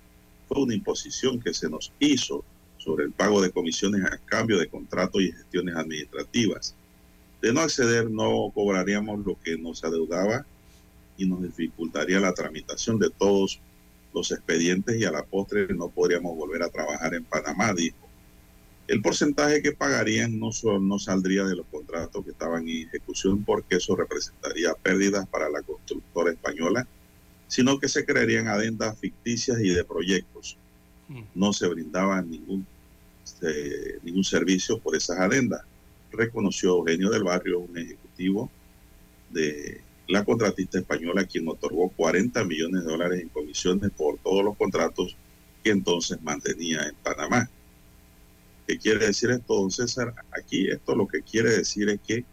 [0.48, 2.44] Fue una imposición que se nos hizo
[2.78, 6.74] sobre el pago de comisiones a cambio de contratos y gestiones administrativas.
[7.40, 10.44] De no acceder, no cobraríamos lo que nos adeudaba
[11.18, 13.60] y nos dificultaría la tramitación de todos
[14.14, 17.96] los expedientes y a la postre no podríamos volver a trabajar en Panamá, dijo.
[18.86, 20.50] El porcentaje que pagarían no,
[20.80, 25.60] no saldría de los contratos que estaban en ejecución porque eso representaría pérdidas para la
[25.60, 26.86] constructora española,
[27.48, 30.56] sino que se crearían adendas ficticias y de proyectos.
[31.08, 31.22] Mm.
[31.34, 32.66] No se brindaba ningún,
[34.02, 35.62] ningún servicio por esas adendas,
[36.10, 38.50] reconoció Eugenio del Barrio, un ejecutivo
[39.30, 44.56] de la contratista española quien otorgó 40 millones de dólares en comisiones por todos los
[44.56, 45.16] contratos
[45.62, 47.48] que entonces mantenía en Panamá.
[48.66, 50.14] ¿Qué quiere decir esto, don César?
[50.30, 52.24] Aquí esto lo que quiere decir es que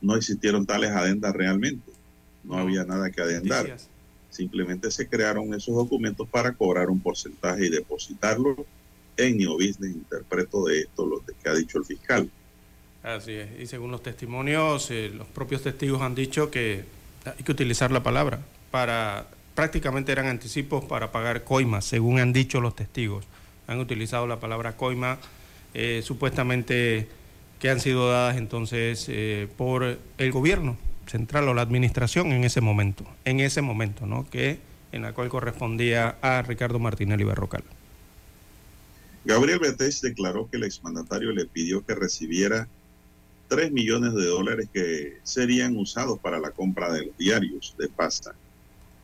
[0.00, 1.92] no existieron tales adendas realmente.
[2.42, 3.76] No había nada que adendar.
[4.30, 8.66] Simplemente se crearon esos documentos para cobrar un porcentaje y depositarlo
[9.16, 9.94] en New Business.
[9.94, 12.30] Interpreto de esto lo que ha dicho el fiscal.
[13.02, 13.48] Así es.
[13.60, 16.84] Y según los testimonios, eh, los propios testigos han dicho que
[17.24, 18.40] hay que utilizar la palabra
[18.70, 23.24] para prácticamente eran anticipos para pagar coimas, según han dicho los testigos.
[23.66, 25.18] Han utilizado la palabra coima,
[25.74, 27.08] eh, supuestamente
[27.58, 30.76] que han sido dadas entonces eh, por el gobierno
[31.06, 34.30] central o la administración en ese momento, en ese momento, ¿no?
[34.30, 34.60] Que
[34.92, 37.64] en la cual correspondía a Ricardo Martinelli Berrocal.
[39.24, 42.68] Gabriel Betés declaró que el exmandatario le pidió que recibiera
[43.48, 48.34] 3 millones de dólares que serían usados para la compra de los diarios de pasta.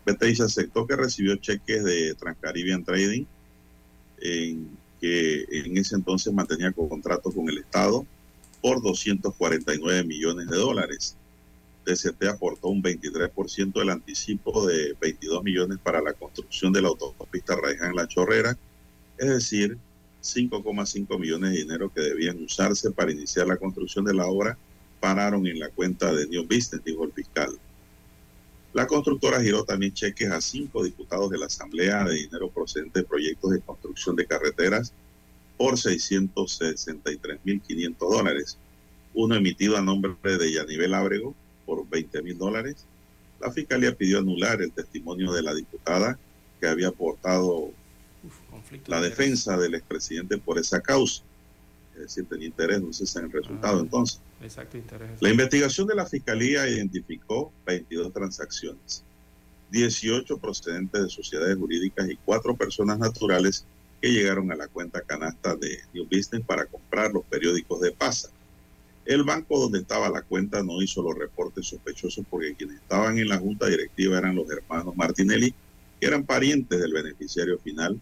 [0.05, 3.25] Betés aceptó que recibió cheques de Transcaribbean Trading,
[4.21, 4.69] en
[5.01, 8.07] que en ese entonces mantenía contrato con el Estado
[8.61, 11.17] por 249 millones de dólares.
[11.85, 17.57] DCT aportó un 23% del anticipo de 22 millones para la construcción de la autopista
[17.57, 18.57] Raiján La Chorrera,
[19.19, 19.77] es decir,
[20.25, 24.57] 5,5 millones de dinero que debían usarse para iniciar la construcción de la obra
[24.99, 27.51] pararon en la cuenta de New Business, dijo el fiscal.
[28.73, 33.07] La constructora giró también cheques a cinco diputados de la Asamblea de dinero procedente de
[33.07, 34.95] proyectos de construcción de carreteras
[35.59, 38.57] por 663.500 dólares.
[39.13, 41.35] Uno emitido a nombre de Yanivel Ábrego
[41.67, 42.87] por 20.000 dólares.
[43.41, 46.19] La Fiscalía pidió anular el testimonio de la diputada
[46.61, 47.71] que había aportado
[48.87, 51.23] la defensa del expresidente por esa causa.
[51.95, 54.21] Es decir, tenía interés, no sé si en el resultado ah, entonces.
[54.43, 55.11] Exacto, interés.
[55.21, 59.05] La investigación de la Fiscalía identificó 22 transacciones,
[59.71, 63.65] 18 procedentes de sociedades jurídicas y 4 personas naturales
[64.01, 68.29] que llegaron a la cuenta canasta de New Business para comprar los periódicos de PASA.
[69.05, 73.29] El banco donde estaba la cuenta no hizo los reportes sospechosos porque quienes estaban en
[73.29, 75.55] la junta directiva eran los hermanos Martinelli,
[76.01, 78.01] que eran parientes del beneficiario final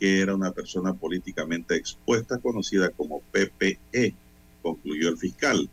[0.00, 4.14] que era una persona políticamente expuesta conocida como PPE,
[4.62, 5.68] concluyó el fiscal.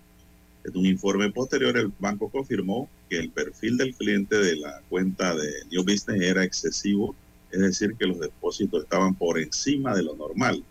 [0.65, 5.33] En un informe posterior, el banco confirmó que el perfil del cliente de la cuenta
[5.33, 7.15] de New Business era excesivo,
[7.51, 10.61] es decir, que los depósitos estaban por encima de lo normal.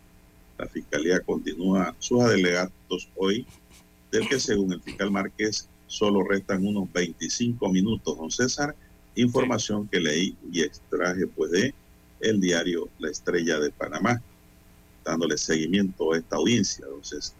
[0.59, 3.47] La fiscalía continúa sus alegatos hoy,
[4.13, 8.19] del que según el fiscal Márquez solo restan unos 25 minutos.
[8.19, 8.77] Don César,
[9.15, 11.75] información que leí y extraje pues de
[12.21, 14.21] el diario La Estrella de Panamá,
[15.05, 16.85] dándole seguimiento a esta audiencia.
[16.87, 17.35] Entonces,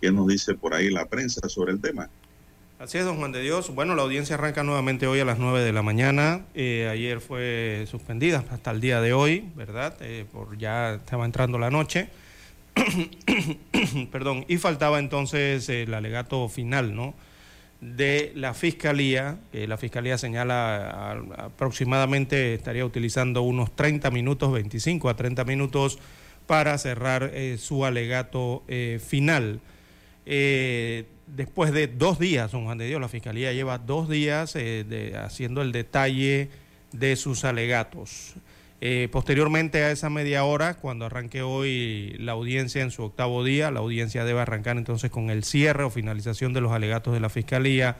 [0.00, 2.08] ¿qué nos dice por ahí la prensa sobre el tema?
[2.78, 3.74] Así es, don Juan de Dios.
[3.74, 6.46] Bueno, la audiencia arranca nuevamente hoy a las 9 de la mañana.
[6.54, 9.96] Eh, ayer fue suspendida hasta el día de hoy, ¿verdad?
[10.00, 12.08] Eh, por ya estaba entrando la noche.
[14.12, 17.14] Perdón, y faltaba entonces el alegato final, ¿no?
[17.80, 25.14] De la Fiscalía, que la Fiscalía señala aproximadamente estaría utilizando unos 30 minutos, 25 a
[25.14, 25.98] 30 minutos
[26.46, 29.60] para cerrar eh, su alegato eh, final.
[30.26, 34.56] Eh, después de dos días, don Juan de Dios, la Fiscalía lleva dos días
[35.22, 36.48] haciendo el detalle
[36.92, 38.34] de sus alegatos.
[38.80, 43.70] Eh, posteriormente a esa media hora, cuando arranque hoy la audiencia en su octavo día,
[43.72, 47.28] la audiencia debe arrancar entonces con el cierre o finalización de los alegatos de la
[47.28, 47.96] Fiscalía,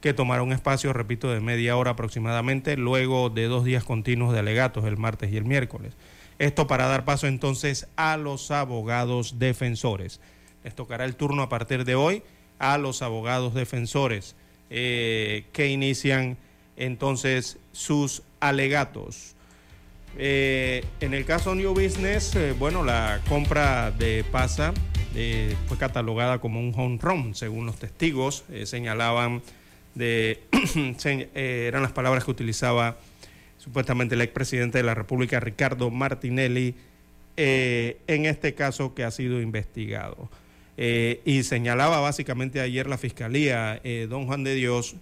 [0.00, 4.40] que tomará un espacio, repito, de media hora aproximadamente, luego de dos días continuos de
[4.40, 5.94] alegatos, el martes y el miércoles.
[6.38, 10.20] Esto para dar paso entonces a los abogados defensores.
[10.64, 12.22] Les tocará el turno a partir de hoy
[12.58, 14.34] a los abogados defensores
[14.70, 16.38] eh, que inician
[16.76, 19.34] entonces sus alegatos.
[20.18, 24.74] Eh, en el caso New Business, eh, bueno, la compra de PASA
[25.14, 29.42] eh, fue catalogada como un home run, según los testigos señalaban
[29.94, 30.40] de
[31.34, 32.96] eran las palabras que utilizaba
[33.58, 36.74] supuestamente el expresidente de la República, Ricardo Martinelli,
[37.36, 40.28] en este caso que ha sido investigado.
[40.76, 44.96] y señalaba básicamente ayer la Fiscalía, don Juan de Dios,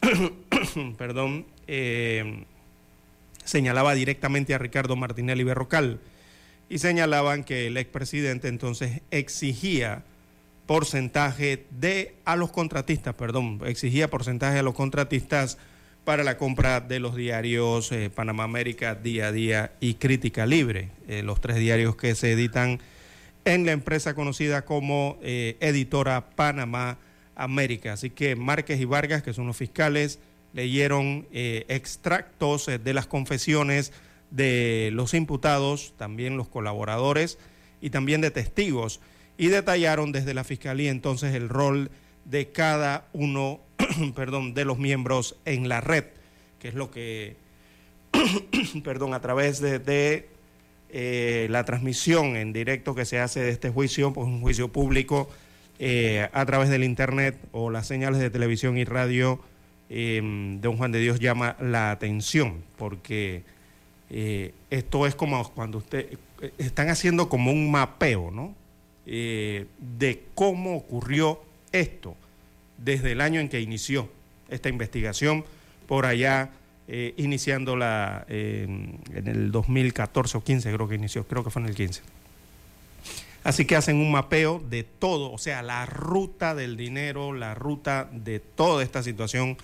[0.98, 1.46] perdón,
[3.44, 6.00] señalaba directamente a Ricardo Martinelli Berrocal
[6.68, 10.04] y señalaban que el expresidente entonces exigía
[10.66, 15.58] porcentaje de a los contratistas, perdón, exigía porcentaje a los contratistas
[16.04, 20.90] para la compra de los diarios eh, Panamá América Día a Día y Crítica Libre,
[21.08, 22.80] eh, los tres diarios que se editan
[23.44, 26.98] en la empresa conocida como eh, editora Panamá
[27.34, 27.94] América.
[27.94, 30.18] Así que Márquez y Vargas, que son los fiscales,
[30.54, 33.92] leyeron eh, extractos eh, de las confesiones
[34.30, 37.38] de los imputados, también los colaboradores
[37.80, 39.00] y también de testigos,
[39.36, 41.90] y detallaron desde la Fiscalía entonces el rol
[42.24, 43.60] de cada uno
[44.14, 46.04] perdón, de los miembros en la red,
[46.60, 47.36] que es lo que,
[48.84, 50.28] perdón, a través de,
[50.88, 55.28] eh, la transmisión en directo que se hace de este juicio, pues un juicio público
[56.32, 59.40] a través del Internet o las señales de televisión y radio,
[59.90, 60.20] eh,
[60.60, 63.42] don Juan de Dios llama la atención, porque
[64.70, 66.18] esto es como cuando usted,
[66.56, 68.54] están haciendo como un mapeo, ¿no?
[69.04, 72.14] de cómo ocurrió esto
[72.78, 74.08] desde el año en que inició
[74.48, 75.44] esta investigación,
[75.86, 76.50] por allá
[76.86, 81.74] eh, iniciándola en el 2014 o 15 creo que inició, creo que fue en el
[81.74, 82.02] 15.
[83.42, 88.08] Así que hacen un mapeo de todo, o sea, la ruta del dinero, la ruta
[88.12, 89.56] de toda esta situación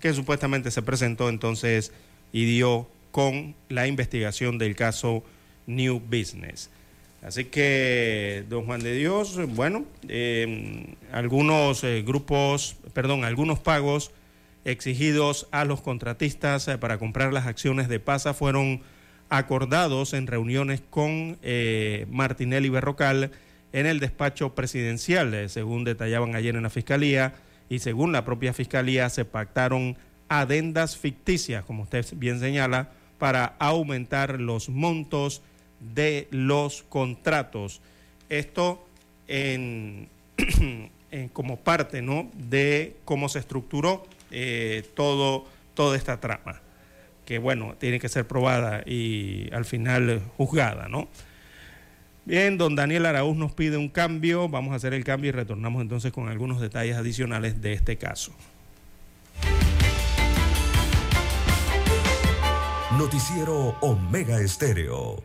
[0.00, 1.92] que supuestamente se presentó entonces
[2.32, 5.24] y dio con la investigación del caso
[5.66, 6.70] New Business.
[7.22, 14.12] Así que, don Juan de Dios, bueno, em, algunos eh, grupos, perdón, algunos pagos
[14.64, 18.82] exigidos a los contratistas eh, para comprar las acciones de PASA fueron
[19.30, 23.32] acordados en reuniones con eh, Martinelli Berrocal
[23.72, 27.34] en el despacho presidencial, según detallaban ayer en la Fiscalía,
[27.68, 29.96] y según la propia Fiscalía se pactaron
[30.28, 35.42] adendas ficticias, como usted bien señala, para aumentar los montos
[35.80, 37.80] de los contratos.
[38.28, 38.86] Esto
[39.28, 40.08] en,
[41.32, 42.30] como parte ¿no?
[42.34, 46.60] de cómo se estructuró eh, todo, toda esta trama,
[47.24, 51.08] que bueno, tiene que ser probada y al final juzgada, ¿no?
[52.28, 55.80] Bien, don Daniel Araúz nos pide un cambio, vamos a hacer el cambio y retornamos
[55.80, 58.32] entonces con algunos detalles adicionales de este caso.
[62.98, 65.22] Noticiero Omega Estéreo.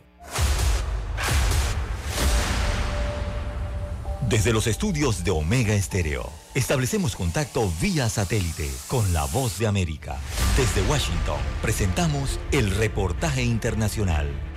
[4.30, 10.16] Desde los estudios de Omega Estéreo, establecemos contacto vía satélite con la voz de América.
[10.56, 14.53] Desde Washington, presentamos el reportaje internacional.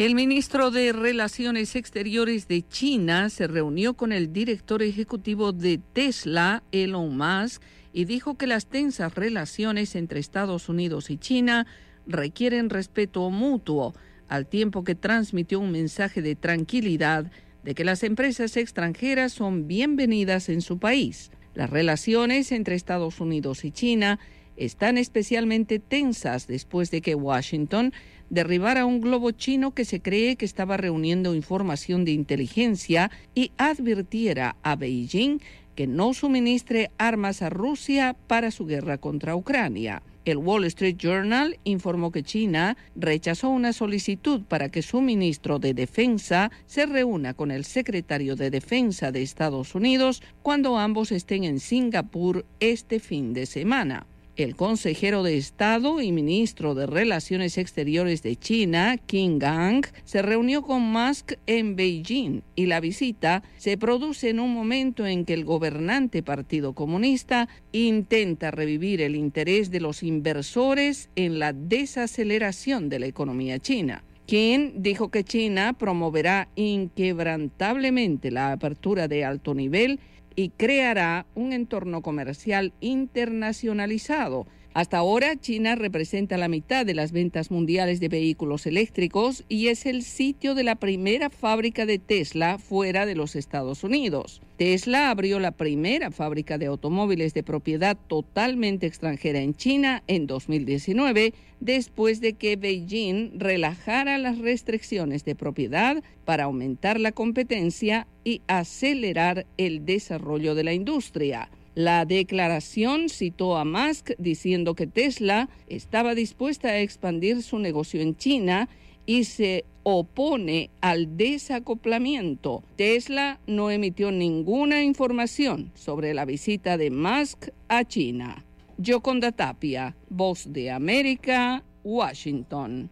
[0.00, 6.62] El ministro de Relaciones Exteriores de China se reunió con el director ejecutivo de Tesla,
[6.72, 7.60] Elon Musk,
[7.92, 11.66] y dijo que las tensas relaciones entre Estados Unidos y China
[12.06, 13.94] requieren respeto mutuo,
[14.26, 17.30] al tiempo que transmitió un mensaje de tranquilidad
[17.62, 21.30] de que las empresas extranjeras son bienvenidas en su país.
[21.52, 24.18] Las relaciones entre Estados Unidos y China
[24.60, 27.94] están especialmente tensas después de que Washington
[28.28, 34.56] derribara un globo chino que se cree que estaba reuniendo información de inteligencia y advirtiera
[34.62, 35.40] a Beijing
[35.74, 40.02] que no suministre armas a Rusia para su guerra contra Ucrania.
[40.26, 45.72] El Wall Street Journal informó que China rechazó una solicitud para que su ministro de
[45.72, 51.58] Defensa se reúna con el secretario de Defensa de Estados Unidos cuando ambos estén en
[51.58, 54.06] Singapur este fin de semana.
[54.42, 60.62] El consejero de Estado y ministro de Relaciones Exteriores de China, Qin Gang, se reunió
[60.62, 65.44] con Musk en Beijing y la visita se produce en un momento en que el
[65.44, 73.06] gobernante Partido Comunista intenta revivir el interés de los inversores en la desaceleración de la
[73.06, 74.04] economía china.
[74.24, 80.00] Qin dijo que China promoverá inquebrantablemente la apertura de alto nivel
[80.36, 84.46] y creará un entorno comercial internacionalizado.
[84.72, 89.84] Hasta ahora, China representa la mitad de las ventas mundiales de vehículos eléctricos y es
[89.84, 94.40] el sitio de la primera fábrica de Tesla fuera de los Estados Unidos.
[94.58, 101.34] Tesla abrió la primera fábrica de automóviles de propiedad totalmente extranjera en China en 2019
[101.58, 109.46] después de que Beijing relajara las restricciones de propiedad para aumentar la competencia y acelerar
[109.56, 111.50] el desarrollo de la industria.
[111.80, 118.18] La declaración citó a Musk diciendo que Tesla estaba dispuesta a expandir su negocio en
[118.18, 118.68] China
[119.06, 122.62] y se opone al desacoplamiento.
[122.76, 128.44] Tesla no emitió ninguna información sobre la visita de Musk a China.
[128.76, 132.90] Yoconda Tapia, Voz de América, Washington.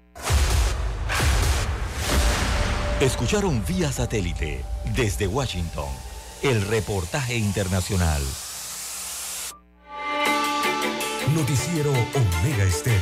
[3.02, 4.64] Escucharon vía satélite
[4.96, 5.90] desde Washington
[6.42, 8.22] el reportaje internacional.
[11.34, 12.98] Noticiero Omega Estéreo.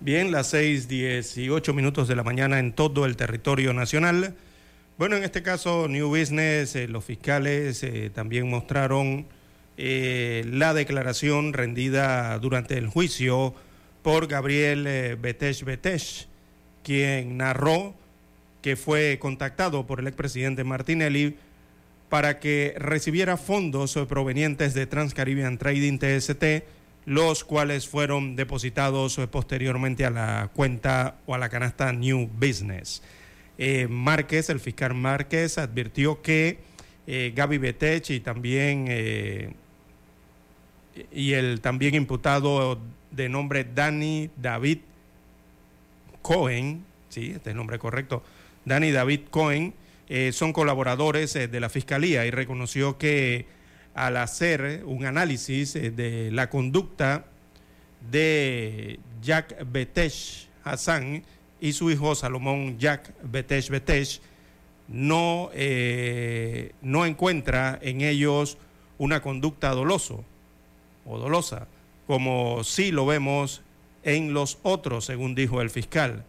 [0.00, 4.34] Bien, las 6:18 minutos de la mañana en todo el territorio nacional.
[4.98, 9.26] Bueno, en este caso, New Business, eh, los fiscales eh, también mostraron
[9.78, 13.54] eh, la declaración rendida durante el juicio
[14.02, 16.28] por Gabriel Betesh Betesh,
[16.84, 17.94] quien narró
[18.60, 21.36] que fue contactado por el expresidente Martinelli
[22.10, 26.44] para que recibiera fondos provenientes de Transcaribbean Trading TST
[27.06, 33.02] los cuales fueron depositados posteriormente a la cuenta o a la canasta New Business.
[33.64, 36.58] Eh, Márquez, el fiscal Márquez, advirtió que
[37.06, 39.52] eh, Gaby Betech y también, eh,
[41.12, 42.80] y el también imputado
[43.12, 44.78] de nombre Danny David
[46.22, 48.24] Cohen, sí, este es el nombre correcto,
[48.64, 49.74] Danny David Cohen,
[50.32, 53.46] son colaboradores de la fiscalía y reconoció que
[53.94, 57.26] al hacer un análisis de la conducta
[58.10, 61.22] de Jack Betesh Hassan
[61.62, 64.20] y su hijo Salomón Jack Betesh Betesh,
[64.88, 68.58] no, eh, no encuentra en ellos
[68.98, 70.24] una conducta doloso
[71.06, 71.68] o dolosa,
[72.08, 73.62] como sí lo vemos
[74.02, 76.24] en los otros, según dijo el fiscal.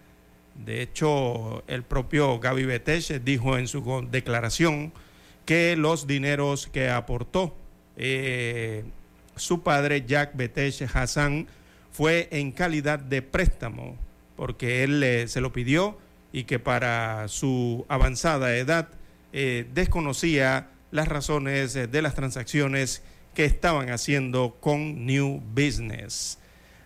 [0.53, 4.93] De hecho, el propio Gaby Betesh dijo en su declaración
[5.45, 7.55] que los dineros que aportó
[7.97, 8.83] eh,
[9.35, 11.47] su padre, Jack Betesh Hassan,
[11.91, 13.97] fue en calidad de préstamo,
[14.35, 15.97] porque él eh, se lo pidió
[16.31, 18.89] y que para su avanzada edad
[19.31, 23.03] eh, desconocía las razones de las transacciones
[23.33, 26.37] que estaban haciendo con New Business.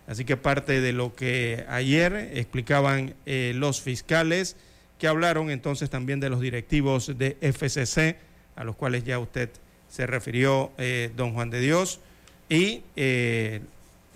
[0.06, 4.56] Así que parte de lo que ayer explicaban los fiscales,
[4.98, 8.16] que hablaron entonces también de los directivos de FCC,
[8.56, 9.50] a los cuales ya usted
[9.88, 12.00] se refirió eh, don Juan de Dios,
[12.48, 13.60] y eh,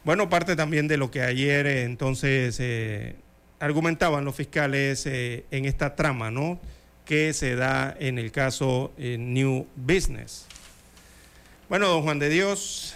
[0.06, 3.16] Bueno, parte también de lo que ayer eh, entonces eh,
[3.58, 6.60] argumentaban los fiscales eh, en esta trama, ¿no?
[7.04, 10.46] Que se da en el caso New Business.
[11.68, 12.94] Bueno, don Juan de Dios,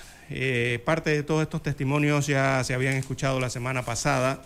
[0.85, 4.45] parte de todos estos testimonios ya se habían escuchado la semana pasada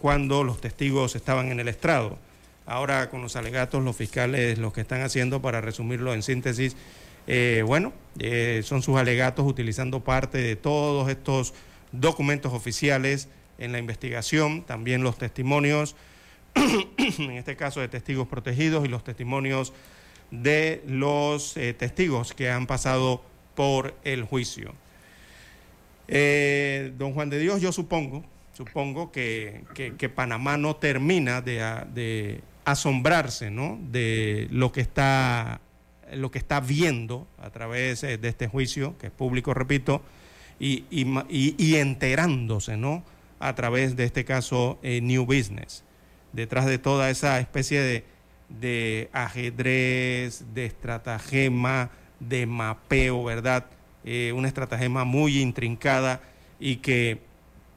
[0.00, 2.18] cuando los testigos estaban en el estrado.
[2.66, 6.76] Ahora con los alegatos, los fiscales lo que están haciendo, para resumirlo en síntesis,
[7.64, 11.54] bueno, eh, son sus alegatos utilizando parte de todos estos
[11.92, 15.96] documentos oficiales en la investigación, también los testimonios,
[16.54, 19.72] en este caso de testigos protegidos y los testimonios
[20.30, 23.22] de los eh, testigos que han pasado
[23.54, 24.74] por el juicio.
[26.08, 29.64] don Juan de Dios, yo supongo, supongo que,
[30.14, 31.58] Panamá no termina de,
[31.94, 33.78] de asombrarse ¿no?
[33.90, 35.60] de lo que está
[36.14, 40.02] lo que está viendo a través eh, de este juicio, que es público, repito,
[40.58, 43.02] y, y, enterándose, ¿no?
[43.40, 45.82] A través de este caso eh, New Business.
[46.32, 48.04] Detrás de toda esa especie de,
[48.48, 51.90] de ajedrez, de estratagema,
[52.20, 53.66] de mapeo, ¿verdad?
[54.04, 56.20] Eh, una estratagema muy intrincada
[56.60, 57.20] y que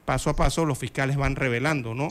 [0.06, 2.10] paso a paso los fiscales van revelando, ¿no?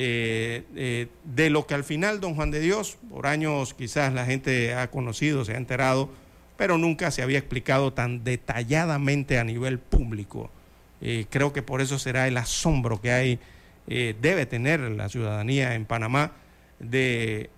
[0.00, 4.26] Eh, eh, de lo que al final don Juan de Dios, por años quizás la
[4.26, 6.08] gente ha conocido, se ha enterado,
[6.56, 10.52] pero nunca se había explicado tan detalladamente a nivel público.
[11.00, 13.40] Eh, creo que por eso será el asombro que hay,
[13.88, 16.30] debe tener la ciudadanía en Panamá
[16.78, 17.50] de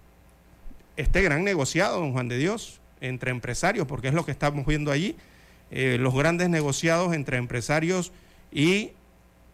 [0.97, 4.93] este gran negociado, don Juan de Dios, entre empresarios, porque es lo que estamos viendo
[4.93, 5.17] allí,
[5.71, 8.13] los grandes negociados entre empresarios
[8.51, 8.93] y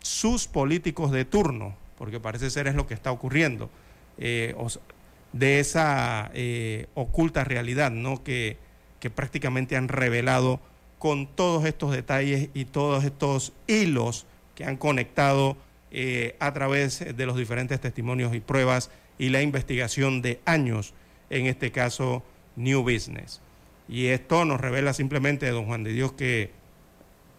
[0.03, 3.71] sus políticos de turno porque parece ser es lo que está ocurriendo,
[4.19, 4.55] eh,
[5.33, 8.23] de esa eh, oculta realidad ¿no?
[8.23, 8.59] que,
[9.01, 10.61] que prácticamente han revelado
[10.99, 15.57] con todos estos detalles y todos estos hilos que han conectado
[15.91, 20.95] eh, a través de los diferentes testimonios y pruebas y la investigación de años,
[21.31, 22.23] en este caso
[22.57, 23.41] New Business.
[23.89, 26.51] Y esto nos revela simplemente, don Juan de Dios, que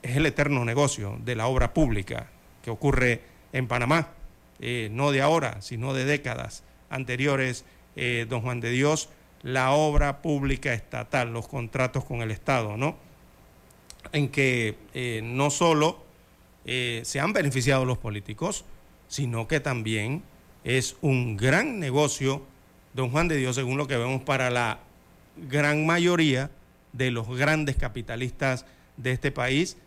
[0.01, 2.29] es el eterno negocio de la obra pública
[2.63, 3.21] que ocurre
[3.53, 4.13] en Panamá,
[4.59, 9.09] eh, no de ahora, sino de décadas anteriores, eh, don Juan de Dios,
[9.43, 12.97] la obra pública estatal, los contratos con el Estado, ¿no?
[14.11, 16.05] En que eh, no solo
[16.65, 18.65] se han beneficiado los políticos,
[19.07, 20.21] sino que también
[20.65, 22.43] es un gran negocio,
[22.93, 24.79] don Juan de Dios, según lo que vemos para la
[25.37, 26.51] gran mayoría
[26.91, 28.65] de los grandes capitalistas
[28.97, 29.77] de este país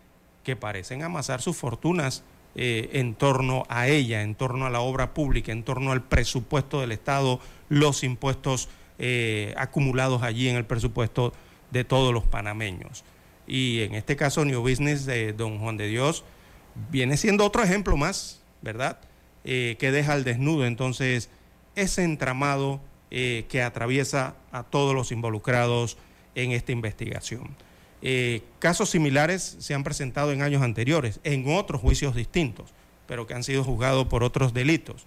[0.43, 2.23] que parecen amasar sus fortunas
[2.57, 6.81] eh, en torno a ella, en torno a la obra pública, en torno al presupuesto
[6.81, 11.33] del Estado, los impuestos eh, acumulados allí en el presupuesto
[11.71, 13.05] de todos los panameños.
[13.47, 16.25] Y en este caso, New Business de Don Juan de Dios
[16.91, 18.99] viene siendo otro ejemplo más, ¿verdad?
[19.45, 21.31] Eh, que deja al desnudo entonces
[21.77, 22.81] ese entramado
[23.11, 25.99] que atraviesa a todos los involucrados
[26.37, 27.57] en esta investigación.
[28.03, 32.73] Eh, casos similares se han presentado en años anteriores, en otros juicios distintos,
[33.07, 35.07] pero que han sido juzgados por otros delitos.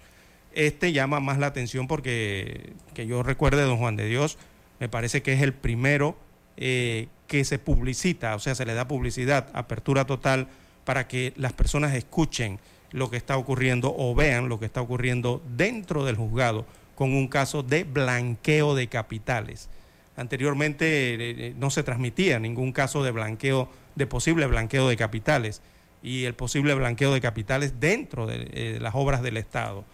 [0.52, 4.38] Este llama más la atención porque, que yo recuerde, don Juan de Dios,
[4.78, 6.16] me parece que es el primero
[6.56, 10.48] eh, que se publicita, o sea, se le da publicidad, apertura total,
[10.84, 12.60] para que las personas escuchen
[12.92, 16.64] lo que está ocurriendo o vean lo que está ocurriendo dentro del juzgado
[16.94, 19.68] con un caso de blanqueo de capitales.
[20.16, 25.60] Anteriormente eh, eh, no se transmitía ningún caso de blanqueo, de posible blanqueo de capitales
[26.02, 29.84] y el posible blanqueo de capitales dentro de, eh, las obras del Estado.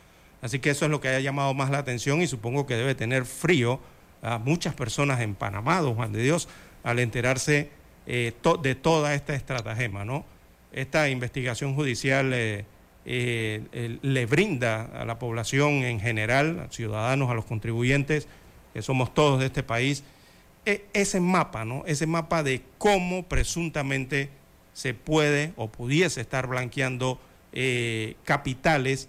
[0.42, 2.94] Así que eso es lo que ha llamado más la atención y supongo que debe
[2.94, 3.80] tener frío
[4.22, 6.48] a muchas personas en Panamá, don Juan de Dios,
[6.82, 7.70] al enterarse
[8.06, 10.24] de toda esta estratagema, ¿no?
[10.72, 12.30] Esta investigación judicial
[13.04, 18.26] le brinda a la población en general, a ciudadanos, a los contribuyentes,
[18.72, 20.04] que somos todos de este país,
[20.66, 21.84] e, ese mapa, ¿no?
[21.86, 24.30] Ese mapa de cómo presuntamente
[24.72, 27.18] se puede o pudiese estar blanqueando
[27.52, 29.08] eh, capitales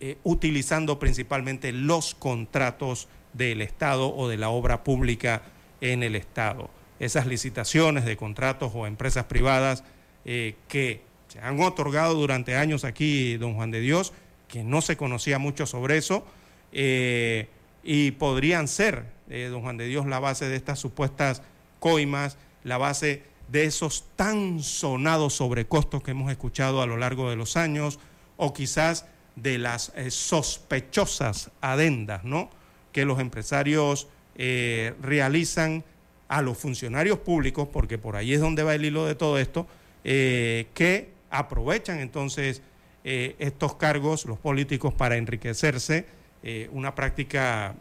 [0.00, 5.42] eh, utilizando principalmente los contratos del Estado o de la obra pública
[5.80, 6.70] en el Estado.
[6.98, 9.84] Esas licitaciones de contratos o empresas privadas
[10.24, 14.12] eh, que se han otorgado durante años aquí, don Juan de Dios,
[14.48, 16.26] que no se conocía mucho sobre eso
[17.82, 21.42] y podrían ser, eh, don Juan de Dios, la base de estas supuestas
[21.80, 27.36] coimas, la base de esos tan sonados sobrecostos que hemos escuchado a lo largo de
[27.36, 27.98] los años,
[28.36, 29.06] o quizás
[29.36, 32.50] de las eh, sospechosas adendas, ¿no?
[32.92, 35.84] Que los empresarios eh, realizan
[36.28, 39.66] a los funcionarios públicos, porque por ahí es donde va el hilo de todo esto,
[40.02, 42.62] que aprovechan entonces
[43.04, 46.06] estos cargos, los políticos, para enriquecerse
[46.42, 47.74] eh, una práctica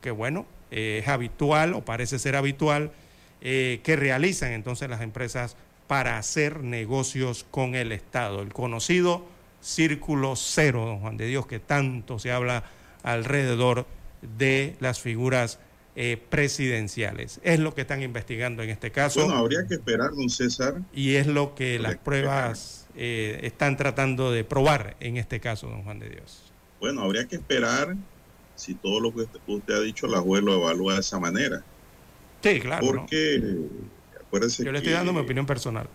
[0.00, 2.92] que, bueno, eh, es habitual o parece ser habitual,
[3.40, 5.56] eh, que realizan entonces las empresas
[5.86, 8.40] para hacer negocios con el Estado.
[8.40, 9.26] El conocido
[9.60, 12.64] círculo cero, don Juan de Dios, que tanto se habla
[13.02, 13.86] alrededor
[14.22, 15.58] de las figuras
[16.28, 17.40] presidenciales.
[17.44, 19.20] Es lo que están investigando en este caso.
[19.20, 20.80] Bueno, habría que esperar, don César.
[20.92, 26.00] Y es lo que las pruebas están tratando de probar en este caso, don Juan
[26.00, 26.53] de Dios.
[26.84, 27.96] Bueno, habría que esperar
[28.54, 31.64] si todo lo que usted, ha dicho la juez lo evalúa de esa manera.
[32.42, 32.84] Sí, claro.
[32.84, 33.42] Porque,
[34.20, 35.88] acuérdese Yo le estoy dando mi opinión personal.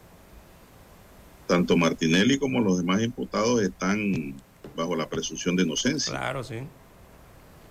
[1.46, 4.34] Tanto Martinelli como los demás imputados están
[4.76, 6.12] bajo la presunción de inocencia.
[6.12, 6.56] Claro, sí.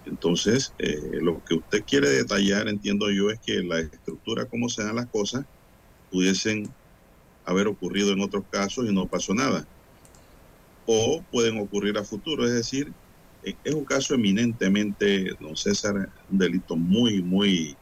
[0.07, 4.85] Entonces, eh, lo que usted quiere detallar, entiendo yo, es que la estructura, cómo se
[4.85, 5.45] dan las cosas,
[6.13, 6.73] pudiesen
[7.45, 9.67] haber ocurrido en otros casos y no pasó nada.
[10.87, 12.93] O pueden ocurrir a futuro, es decir,
[13.65, 17.77] es un caso eminentemente, don César, un delito muy, muy,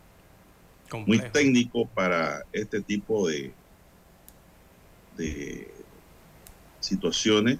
[1.06, 3.52] muy técnico para este tipo de,
[5.16, 5.70] de
[6.80, 7.58] situaciones,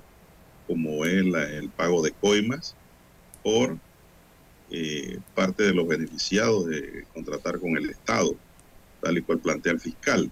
[0.67, 2.75] como es el pago de coimas
[3.43, 3.79] por
[4.71, 8.35] eh, parte de los beneficiados de contratar con el Estado,
[9.01, 10.31] tal y cual plantea el fiscal.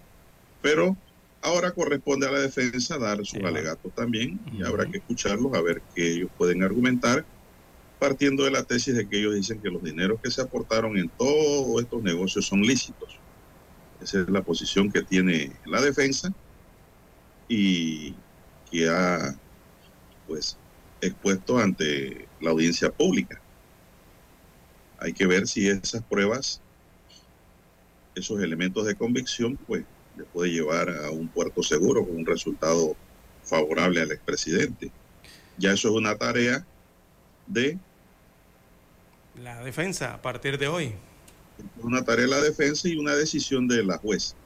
[0.61, 0.97] Pero
[1.45, 5.83] Ahora corresponde a la defensa dar sus alegatos también y habrá que escucharlos a ver
[5.95, 7.27] qué ellos pueden argumentar,
[8.05, 11.09] partiendo de la tesis de que ellos dicen que los dineros que se aportaron en
[11.09, 13.19] todos estos negocios son lícitos.
[14.03, 16.31] Esa es la posición que tiene la defensa
[17.49, 18.15] y
[18.71, 19.35] que ha
[20.27, 20.59] pues
[21.01, 23.41] expuesto ante la audiencia pública.
[24.99, 26.61] Hay que ver si esas pruebas,
[28.15, 29.87] esos elementos de convicción, pues
[30.19, 32.97] le puede llevar a un puerto seguro con un resultado
[33.45, 34.93] favorable al expresidente.
[35.57, 36.67] Ya eso es una tarea
[37.47, 37.79] de
[39.43, 40.93] La defensa a partir de hoy.
[41.83, 44.37] Una tarea de la defensa y una decisión de la juez.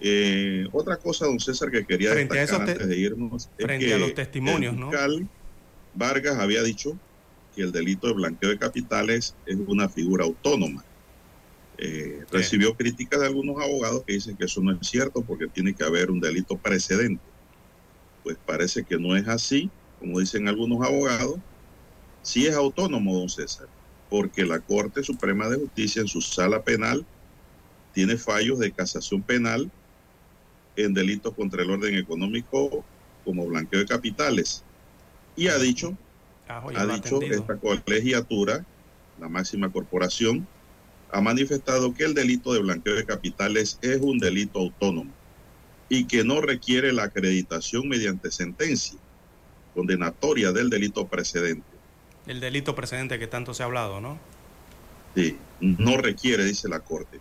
[0.00, 4.14] Eh, otra cosa, don César, que quería destacar antes de irnos es que a los
[4.14, 5.28] testimonios, el fiscal
[5.94, 6.96] Vargas había dicho
[7.54, 10.84] que el delito de blanqueo de capitales es una figura autónoma.
[11.78, 15.74] Eh, recibió críticas de algunos abogados que dicen que eso no es cierto porque tiene
[15.74, 17.22] que haber un delito precedente.
[18.22, 19.68] Pues parece que no es así,
[19.98, 21.36] como dicen algunos abogados.
[22.22, 23.68] Sí es autónomo, don César,
[24.08, 27.04] porque la Corte Suprema de Justicia en su sala penal
[27.92, 29.70] tiene fallos de casación penal
[30.76, 32.84] en delitos contra el orden económico
[33.24, 34.64] como blanqueo de capitales.
[35.36, 35.96] Y ha dicho,
[36.48, 38.64] ah, ha dicho esta colegiatura,
[39.20, 40.46] la máxima corporación,
[41.10, 45.12] ha manifestado que el delito de blanqueo de capitales es un delito autónomo
[45.88, 48.98] y que no requiere la acreditación mediante sentencia
[49.74, 51.71] condenatoria del delito precedente.
[52.26, 54.18] El delito precedente que tanto se ha hablado, ¿no?
[55.14, 57.20] Sí, no requiere, dice la Corte.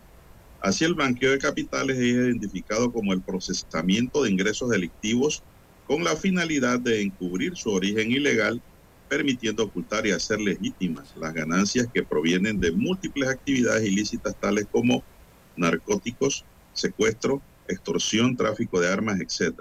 [0.61, 5.43] Así el blanqueo de capitales es identificado como el procesamiento de ingresos delictivos
[5.87, 8.61] con la finalidad de encubrir su origen ilegal,
[9.09, 15.03] permitiendo ocultar y hacer legítimas las ganancias que provienen de múltiples actividades ilícitas tales como
[15.57, 19.59] narcóticos, secuestro, extorsión, tráfico de armas, etc.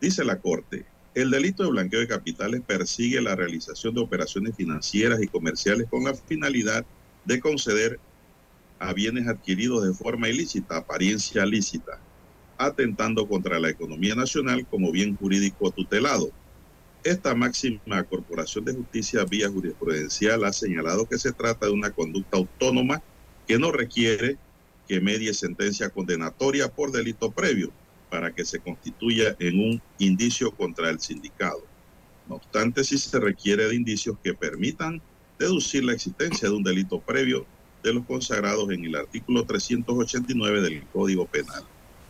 [0.00, 5.22] Dice la Corte, el delito de blanqueo de capitales persigue la realización de operaciones financieras
[5.22, 6.84] y comerciales con la finalidad
[7.24, 8.00] de conceder
[8.80, 12.00] a bienes adquiridos de forma ilícita, apariencia lícita,
[12.58, 16.30] atentando contra la economía nacional como bien jurídico tutelado.
[17.04, 22.38] Esta máxima Corporación de Justicia vía jurisprudencial ha señalado que se trata de una conducta
[22.38, 23.02] autónoma
[23.46, 24.36] que no requiere
[24.88, 27.72] que medie sentencia condenatoria por delito previo
[28.14, 31.60] para que se constituya en un indicio contra el sindicado.
[32.28, 35.02] No obstante, sí se requiere de indicios que permitan
[35.36, 37.44] deducir la existencia de un delito previo
[37.82, 41.64] de los consagrados en el artículo 389 del Código Penal.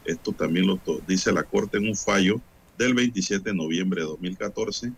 [0.04, 0.78] Esto también lo
[1.08, 2.38] dice la Corte en un fallo
[2.76, 4.92] del 27 de noviembre de 2014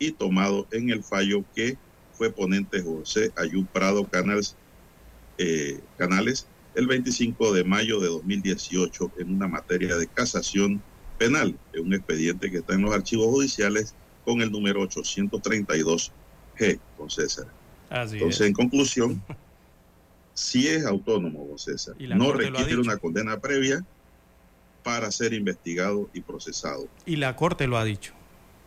[0.00, 1.78] y tomado en el fallo que
[2.14, 4.08] fue ponente José Ayú Prado
[5.38, 6.48] eh, Canales
[6.78, 10.80] el 25 de mayo de 2018 en una materia de casación
[11.18, 17.10] penal, en un expediente que está en los archivos judiciales con el número 832G, con
[17.10, 17.48] César.
[17.90, 19.20] Entonces, en conclusión,
[20.34, 21.96] si es autónomo, don César.
[21.98, 23.84] No requiere una condena previa
[24.84, 26.86] para ser investigado y procesado.
[27.04, 28.12] Y la Corte lo ha dicho,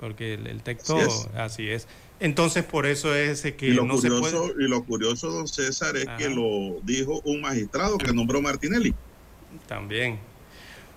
[0.01, 0.97] porque el, texto
[1.35, 1.87] así es.
[2.21, 6.29] Entonces, por eso es que y lo curioso, Y lo curioso, don César, es que
[6.29, 8.93] lo dijo un magistrado que nombró Martinelli.
[9.67, 10.19] También.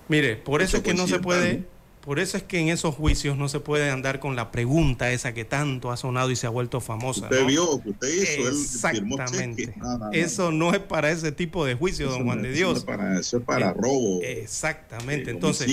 [0.07, 1.65] Mire, por eso es que no se puede
[2.05, 5.33] por eso es que en esos juicios no se puede andar con la pregunta esa
[5.33, 7.23] que tanto ha sonado y se ha vuelto famosa.
[7.23, 9.73] Usted vio que usted hizo, Exactamente.
[10.11, 12.73] eso no es para ese tipo de juicio, don Juan de Dios.
[12.73, 14.21] Eso es para, eso es para robo.
[14.21, 15.31] Exactamente.
[15.31, 15.67] Entonces,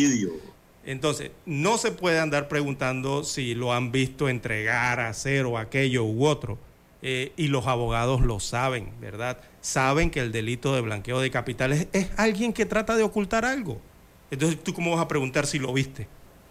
[0.85, 6.27] entonces, no se puede andar preguntando si lo han visto entregar, hacer o aquello u
[6.27, 6.59] otro.
[7.05, 9.39] Eh, y los abogados lo saben, ¿verdad?
[9.61, 13.81] Saben que el delito de blanqueo de capitales es alguien que trata de ocultar algo.
[14.31, 16.07] Entonces, ¿tú cómo vas a preguntar si lo viste?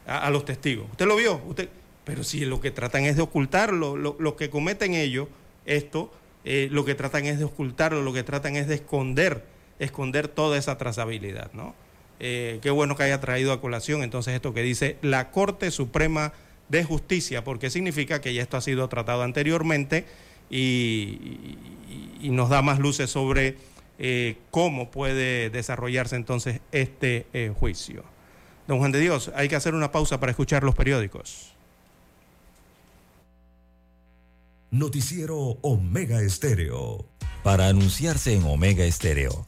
[0.05, 0.87] a, los testigos.
[0.91, 1.41] ¿Usted lo vio?
[1.47, 1.69] ¿Usted?
[2.03, 5.27] Pero si lo que tratan es de ocultarlo, lo, que cometen ellos,
[5.65, 6.11] esto,
[6.43, 9.45] eh, lo que tratan es de ocultarlo, lo que tratan es de esconder,
[9.79, 11.75] esconder toda esa trazabilidad, ¿no?
[12.23, 16.33] Eh, qué bueno que haya traído a colación entonces esto que dice la Corte Suprema
[16.69, 20.05] de Justicia, porque significa que ya esto ha sido tratado anteriormente
[20.47, 21.57] y,
[22.21, 23.57] nos da más luces sobre
[23.97, 27.25] eh, cómo puede desarrollarse entonces este
[27.59, 28.03] juicio.
[28.67, 31.55] Don Juan de Dios, hay que hacer una pausa para escuchar los periódicos.
[34.69, 37.05] Noticiero Omega Estéreo.
[37.43, 39.47] Para anunciarse en Omega Estéreo,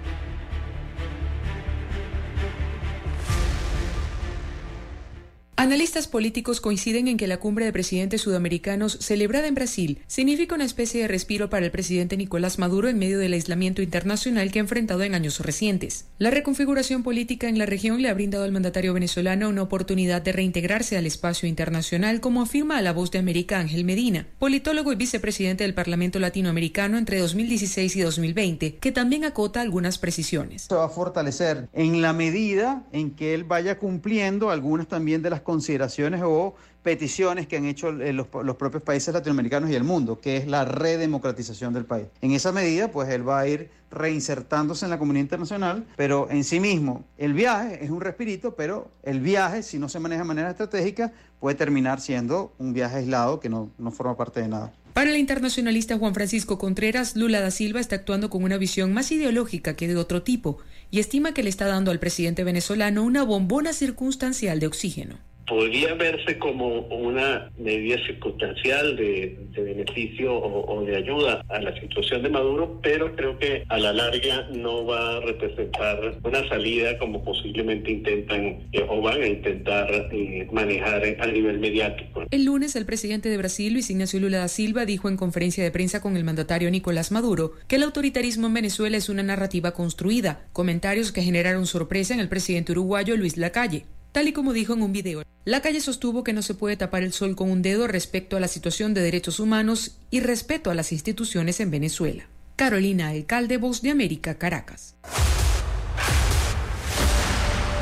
[5.61, 10.65] Analistas políticos coinciden en que la cumbre de presidentes sudamericanos celebrada en Brasil significa una
[10.65, 14.63] especie de respiro para el presidente Nicolás Maduro en medio del aislamiento internacional que ha
[14.63, 16.07] enfrentado en años recientes.
[16.17, 20.31] La reconfiguración política en la región le ha brindado al mandatario venezolano una oportunidad de
[20.31, 24.95] reintegrarse al espacio internacional, como afirma a la voz de América Ángel Medina, politólogo y
[24.95, 30.63] vicepresidente del Parlamento Latinoamericano entre 2016 y 2020, que también acota algunas precisiones.
[30.63, 35.29] Se va a fortalecer en la medida en que él vaya cumpliendo algunas también de
[35.29, 39.83] las consideraciones o peticiones que han hecho eh, los, los, propios países latinoamericanos y el
[39.83, 42.07] mundo, que es la redemocratización del país.
[42.21, 46.45] En esa medida, pues él va a ir reinsertándose en la comunidad internacional, pero en
[46.45, 50.27] sí mismo el viaje es un respirito, pero el viaje, si no se maneja de
[50.27, 54.71] manera estratégica, puede terminar siendo un viaje aislado que no, no forma parte de nada.
[54.93, 59.11] Para el internacionalista Juan Francisco Contreras, Lula da Silva está actuando con una visión más
[59.11, 63.23] ideológica que de otro tipo y estima que le está dando al presidente venezolano una
[63.23, 71.43] bombona circunstancial de oxígeno podría verse como una medida circunstancial de, beneficio o, de ayuda
[71.49, 76.17] a la situación de Maduro, pero creo que a la larga no va a representar
[76.23, 82.23] una salida como posiblemente intentan eh, o van a intentar eh, manejar a nivel mediático.
[82.31, 85.71] El lunes el presidente de Brasil, Luis Ignacio Lula da Silva, dijo en conferencia de
[85.71, 90.47] prensa con el mandatario Nicolás Maduro que el autoritarismo en Venezuela es una narrativa construida,
[90.53, 94.81] comentarios que generaron sorpresa en el presidente uruguayo Luis Lacalle tal y como dijo en
[94.81, 95.23] un video.
[95.45, 98.39] La calle sostuvo que no se puede tapar el sol con un dedo respecto a
[98.39, 102.27] la situación de derechos humanos y respeto a las instituciones en Venezuela.
[102.55, 104.95] Carolina Alcalde, Voz de América, Caracas.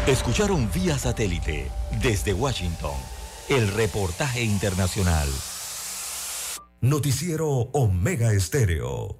[0.08, 1.70] Escucharon vía satélite
[2.02, 2.96] desde Washington
[3.50, 5.28] el reportaje internacional.
[6.82, 9.20] Noticiero Omega Estéreo.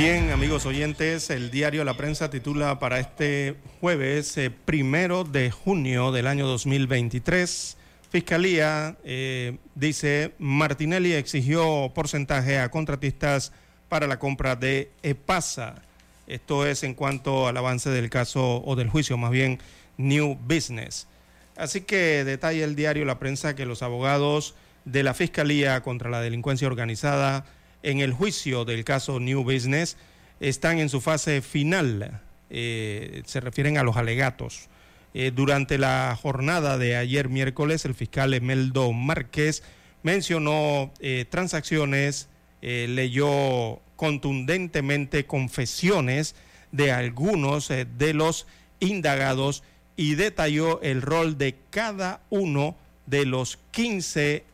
[0.00, 6.12] Bien, amigos oyentes, el diario La Prensa titula para este jueves eh, primero de junio
[6.12, 7.76] del año 2023.
[8.08, 13.50] Fiscalía eh, dice Martinelli exigió porcentaje a contratistas
[13.88, 15.82] para la compra de EPASA.
[16.28, 19.58] Esto es en cuanto al avance del caso o del juicio, más bien
[19.96, 21.08] New Business.
[21.56, 26.20] Así que detalla el diario La Prensa que los abogados de la Fiscalía contra la
[26.20, 27.46] Delincuencia Organizada
[27.88, 29.96] en el juicio del caso New Business
[30.40, 32.20] están en su fase final,
[32.50, 34.68] eh, se refieren a los alegatos.
[35.14, 39.62] Eh, durante la jornada de ayer miércoles, el fiscal Emeldo Márquez
[40.02, 42.28] mencionó eh, transacciones,
[42.60, 46.34] leyó contundentemente confesiones
[46.72, 48.46] de algunos de los
[48.80, 49.62] indagados
[49.96, 52.76] y detalló el rol de cada uno
[53.06, 54.44] de los 15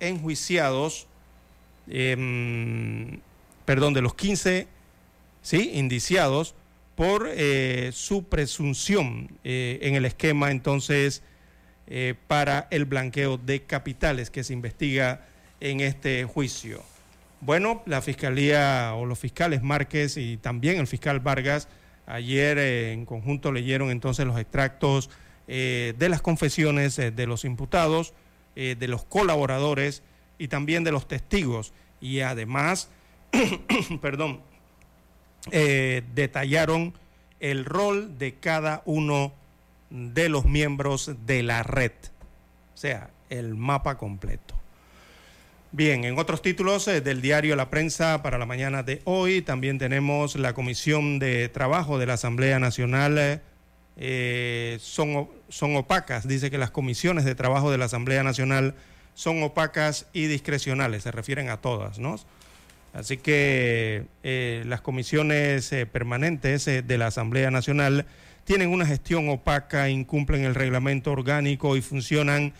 [0.00, 1.06] enjuiciados
[1.88, 3.20] Em,
[3.64, 4.66] perdón, de los 15
[5.42, 5.70] ¿sí?
[5.74, 6.54] indiciados
[6.94, 11.22] por eh, su presunción eh, en el esquema entonces
[11.86, 15.26] eh, para el blanqueo de capitales que se investiga
[15.60, 16.82] en este juicio.
[17.40, 21.68] Bueno, la fiscalía o los fiscales Márquez y también el fiscal Vargas
[22.06, 25.10] ayer en conjunto leyeron entonces los extractos
[25.46, 28.14] de las confesiones de los imputados,
[28.54, 30.02] de los colaboradores
[30.42, 31.72] y también de los testigos.
[32.00, 32.88] Y además,
[34.00, 34.40] perdón,
[35.52, 36.94] eh, detallaron
[37.38, 39.32] el rol de cada uno
[39.90, 41.92] de los miembros de la red.
[42.74, 44.56] O sea, el mapa completo.
[45.70, 49.78] Bien, en otros títulos eh, del diario La Prensa para la mañana de hoy también
[49.78, 53.42] tenemos la Comisión de Trabajo de la Asamblea Nacional.
[53.96, 58.74] Eh, son, son opacas, dice que las comisiones de trabajo de la Asamblea Nacional
[59.14, 62.18] son opacas y discrecionales, se refieren a todas, ¿no?
[62.92, 68.06] Así que eh, las comisiones eh, permanentes eh, de la Asamblea Nacional
[68.44, 72.52] tienen una gestión opaca, incumplen el reglamento orgánico y funcionan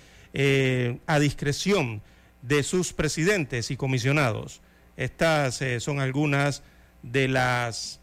[1.07, 2.01] a discreción
[2.41, 4.63] de sus presidentes y comisionados.
[4.97, 6.63] Estas son algunas
[7.03, 8.01] de las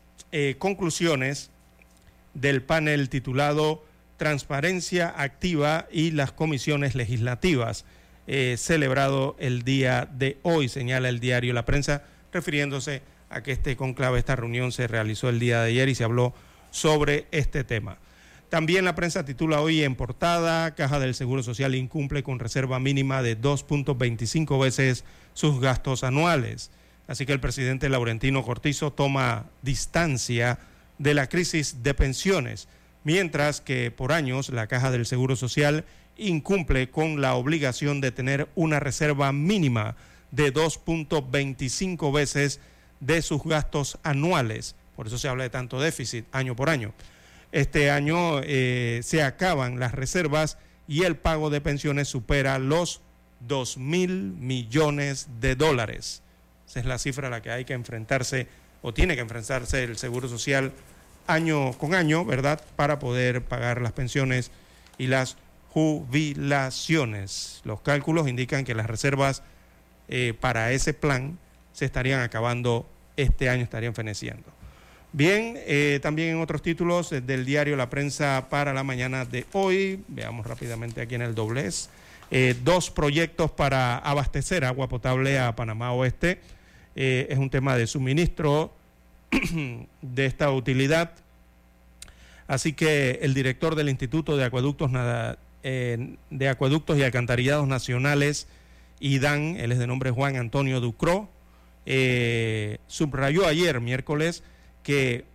[0.60, 1.50] conclusiones
[2.36, 3.84] del panel titulado
[4.18, 7.86] transparencia activa y las comisiones legislativas,
[8.32, 13.02] eh, celebrado el día de hoy, señala el diario La Prensa, refiriéndose
[13.32, 16.36] a que este conclave, esta reunión se realizó el día de ayer y se habló
[16.70, 17.98] sobre este tema.
[18.50, 23.24] También la prensa titula hoy en portada, Caja del Seguro Social incumple con reserva mínima
[23.24, 26.70] de 2.25 veces sus gastos anuales.
[27.08, 30.60] Así que el presidente Laurentino Cortizo toma distancia
[31.00, 32.68] de la crisis de pensiones,
[33.04, 35.84] mientras que por años la Caja del Seguro Social
[36.20, 39.96] incumple con la obligación de tener una reserva mínima
[40.32, 42.60] de 2.25 veces
[43.00, 44.76] de sus gastos anuales.
[44.96, 46.94] Por eso se habla de tanto déficit año por año.
[47.52, 50.58] Este año eh, se acaban las reservas
[50.88, 53.02] y el pago de pensiones supera los
[53.48, 56.22] 2 mil millones de dólares.
[56.68, 58.48] Esa es la cifra a la que hay que enfrentarse
[58.82, 60.72] o tiene que enfrentarse el Seguro Social
[61.28, 62.62] año con año, ¿verdad?
[62.76, 64.52] Para poder pagar las pensiones
[64.98, 65.38] y las
[65.70, 67.62] jubilaciones.
[67.64, 69.44] Los cálculos indican que las reservas
[70.08, 71.38] eh, para ese plan
[71.72, 74.44] se estarían acabando este año, estarían feneciendo.
[75.12, 79.46] Bien, eh, también en otros títulos eh, del diario La Prensa para la mañana de
[79.54, 81.90] hoy, veamos rápidamente aquí en el doblez,
[82.64, 86.40] dos proyectos para abastecer agua potable a Panamá Oeste.
[86.94, 88.72] es un tema de suministro
[90.04, 91.12] de esta utilidad.
[92.48, 94.92] Así que el director del Instituto de Acueductos,
[95.64, 98.48] de Acueductos y Alcantarillados Nacionales,
[99.00, 101.30] IDAN, él es de nombre Juan Antonio Ducro,
[102.88, 104.44] subrayó ayer, miércoles,
[104.84, 105.26] que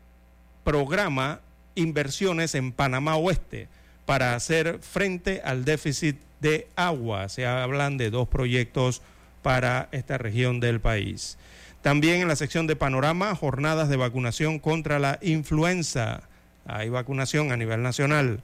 [0.64, 1.40] programa
[1.74, 3.68] inversiones en Panamá Oeste
[4.06, 7.28] para hacer frente al déficit de agua.
[7.28, 9.02] Se hablan de dos proyectos
[9.42, 11.38] para esta región del país.
[11.82, 16.22] También en la sección de panorama, jornadas de vacunación contra la influenza.
[16.66, 18.40] Hay vacunación a nivel nacional.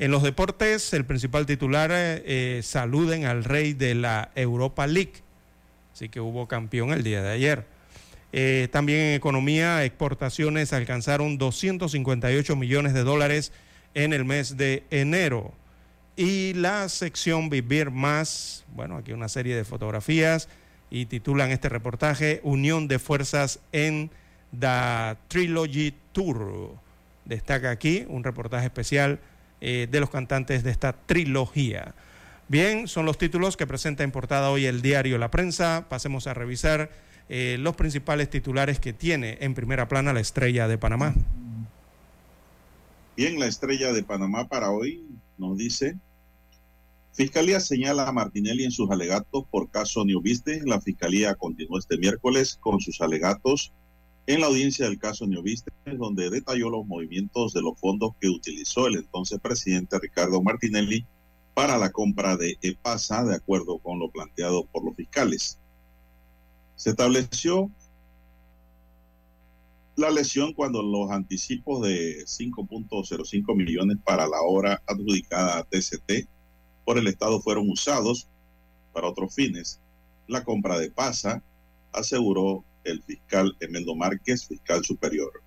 [0.00, 5.12] En los deportes, el principal titular eh, saluden al rey de la Europa League.
[5.92, 7.66] Así que hubo campeón el día de ayer.
[8.32, 13.52] Eh, también en economía, exportaciones alcanzaron 258 millones de dólares
[13.92, 15.52] en el mes de enero.
[16.16, 20.48] Y la sección Vivir Más, bueno, aquí una serie de fotografías
[20.90, 24.10] y titulan este reportaje Unión de Fuerzas en
[24.58, 26.74] The Trilogy Tour.
[27.26, 29.20] Destaca aquí un reportaje especial
[29.60, 31.94] eh, de los cantantes de esta trilogía.
[32.48, 35.86] Bien, son los títulos que presenta en portada hoy el diario La Prensa.
[35.88, 36.90] Pasemos a revisar
[37.28, 41.14] eh, los principales titulares que tiene en primera plana la estrella de Panamá.
[43.16, 45.04] Bien, la estrella de Panamá para hoy
[45.38, 45.96] nos dice,
[47.12, 50.62] Fiscalía señala a Martinelli en sus alegatos por caso New Business.
[50.64, 53.72] La Fiscalía continuó este miércoles con sus alegatos
[54.26, 55.64] en la audiencia del caso Business,
[55.98, 61.04] donde detalló los movimientos de los fondos que utilizó el entonces presidente Ricardo Martinelli
[61.54, 65.58] para la compra de EPASA, de acuerdo con lo planteado por los fiscales.
[66.76, 67.70] Se estableció
[69.96, 76.26] la lesión cuando los anticipos de 5.05 millones para la obra adjudicada a TCT
[76.84, 78.28] por el Estado fueron usados
[78.92, 79.80] para otros fines.
[80.26, 81.42] La compra de PASA,
[81.92, 85.42] aseguró el fiscal Emeldo Márquez, fiscal superior.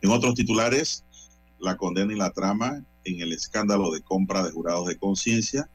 [0.00, 1.04] En otros titulares,
[1.58, 5.68] la condena y la trama en el escándalo de compra de jurados de conciencia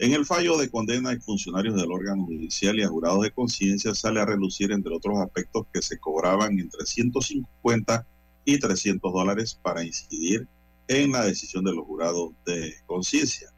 [0.00, 3.94] en el fallo de condena a funcionarios del órgano judicial y a jurados de conciencia
[3.96, 8.06] sale a relucir, entre otros aspectos, que se cobraban entre 150
[8.44, 10.46] y 300 dólares para incidir
[10.86, 13.50] en la decisión de los jurados de conciencia.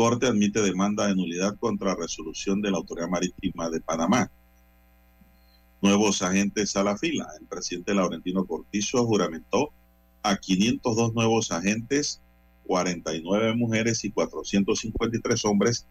[0.00, 4.30] Corte admite demanda de nulidad contra resolución de la Autoridad Marítima de Panamá.
[5.82, 7.28] Nuevos agentes a la fila.
[7.38, 9.74] El presidente Laurentino Cortizo juramentó
[10.22, 12.22] a 502 nuevos agentes
[12.64, 15.86] 49 mujeres y 453 hombres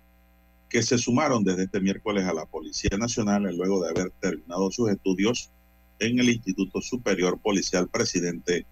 [0.69, 4.89] que se sumaron desde este miércoles a la Policía Nacional luego de haber terminado sus
[4.89, 5.51] estudios
[5.99, 8.65] en el Instituto Superior Policial Presidente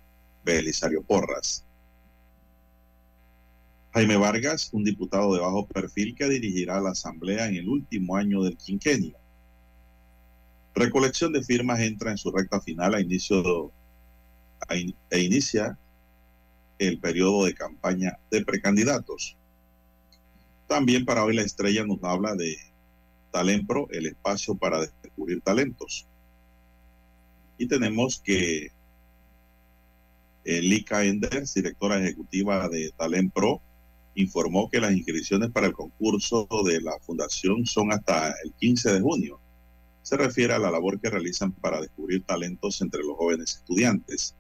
[0.44, 1.67] Belisario Porras.
[3.98, 8.44] Jaime Vargas, un diputado de bajo perfil que dirigirá la Asamblea en el último año
[8.44, 9.18] del quinquenio.
[10.76, 13.72] Recolección de firmas entra en su recta final a inicio
[15.10, 15.80] e inicia
[16.78, 19.36] el periodo de campaña de precandidatos.
[20.68, 22.56] También para hoy la estrella nos habla de
[23.32, 26.06] Talempro, el espacio para descubrir talentos.
[27.58, 28.68] Y tenemos que
[30.46, 33.64] eh, Lika Enders, directora ejecutiva de Talempro,
[34.18, 39.02] informó que las inscripciones para el concurso de la fundación son hasta el 15 de
[39.02, 39.40] junio.
[40.02, 44.36] Se refiere a la labor que realizan para descubrir talentos entre los jóvenes estudiantes.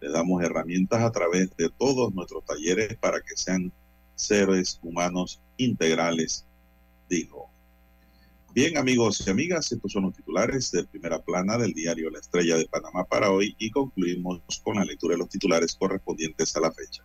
[0.00, 3.72] Les damos herramientas a través de todos nuestros talleres para que sean
[4.14, 6.44] seres humanos integrales,
[7.08, 7.50] dijo.
[8.52, 12.56] Bien, amigos y amigas, estos son los titulares de primera plana del diario La Estrella
[12.56, 16.72] de Panamá para hoy y concluimos con la lectura de los titulares correspondientes a la
[16.72, 17.04] fecha.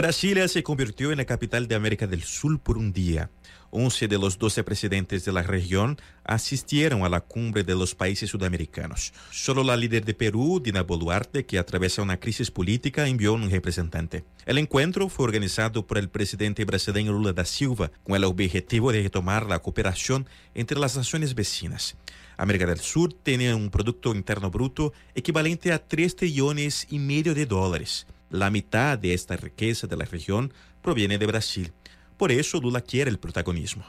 [0.00, 3.28] Brasilia se convirtió en la capital de América del Sur por un día.
[3.68, 8.30] 11 de los 12 presidentes de la región asistieron a la cumbre de los países
[8.30, 9.12] sudamericanos.
[9.30, 14.24] Solo la líder de Perú, Dina Boluarte, que atraviesa una crisis política, envió un representante.
[14.46, 19.02] El encuentro fue organizado por el presidente brasileño Lula da Silva con el objetivo de
[19.02, 21.98] retomar la cooperación entre las naciones vecinas.
[22.38, 27.44] América del Sur tiene un Producto Interno Bruto equivalente a 3 trillones y medio de
[27.44, 28.06] dólares.
[28.30, 31.72] La mitad de esta riqueza de la región proviene de Brasil.
[32.16, 33.84] Por eso Lula quiere el protagonismo.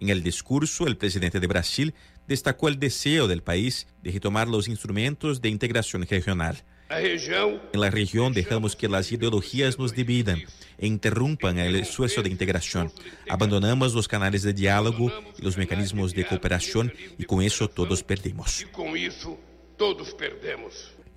[0.00, 1.94] En el discurso, el presidente de Brasil
[2.26, 6.64] destacó el deseo del país de retomar los instrumentos de integración regional.
[6.90, 10.42] En la región dejamos que las ideologías nos dividan
[10.78, 12.90] e interrumpan el esfuerzo de integración.
[13.28, 18.66] Abandonamos los canales de diálogo y los mecanismos de cooperación y con eso todos perdimos.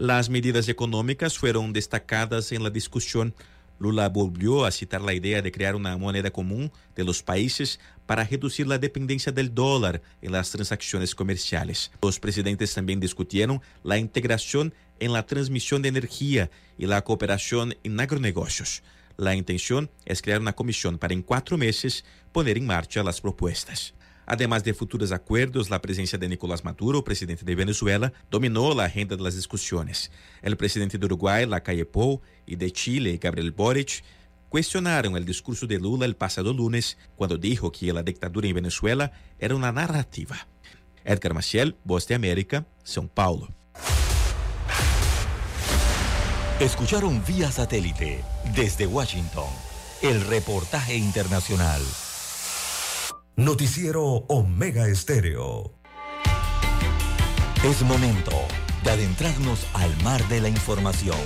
[0.02, 3.36] Las medidas económicas fueron destacadas en la discusión.
[3.78, 8.24] Lula volvió a citar la idea de crear una moneda común de los países para
[8.24, 11.92] reducir la dependencia del dólar en las transacciones comerciales.
[12.02, 16.50] Los presidentes también discutieron la integración en la transmisión de energía
[16.80, 18.82] y la cooperación en agronegocios.
[19.18, 23.94] La intención es crear una comisión para en cuatro meses poner en marcha las propuestas.
[24.32, 29.18] Además de futuros acuerdos, la presencia de Nicolás Maduro, presidente de Venezuela, dominó la agenda
[29.18, 30.10] de las discusiones.
[30.42, 34.06] El presidente de Uruguay, Lacalle Pou, y de Chile, Gabriel Boric,
[34.48, 39.12] cuestionaron el discurso de Lula el pasado lunes cuando dijo que la dictadura en Venezuela
[39.38, 40.48] era una narrativa.
[41.04, 43.50] Edgar Maciel, Voz de América, São Paulo.
[46.62, 48.24] Escucharon vía satélite
[48.56, 49.50] desde Washington
[50.02, 51.82] el reportaje internacional.
[53.38, 55.74] Noticiero Omega Estéreo.
[57.64, 58.32] Es momento
[58.84, 61.18] de adentrarnos al mar de la información.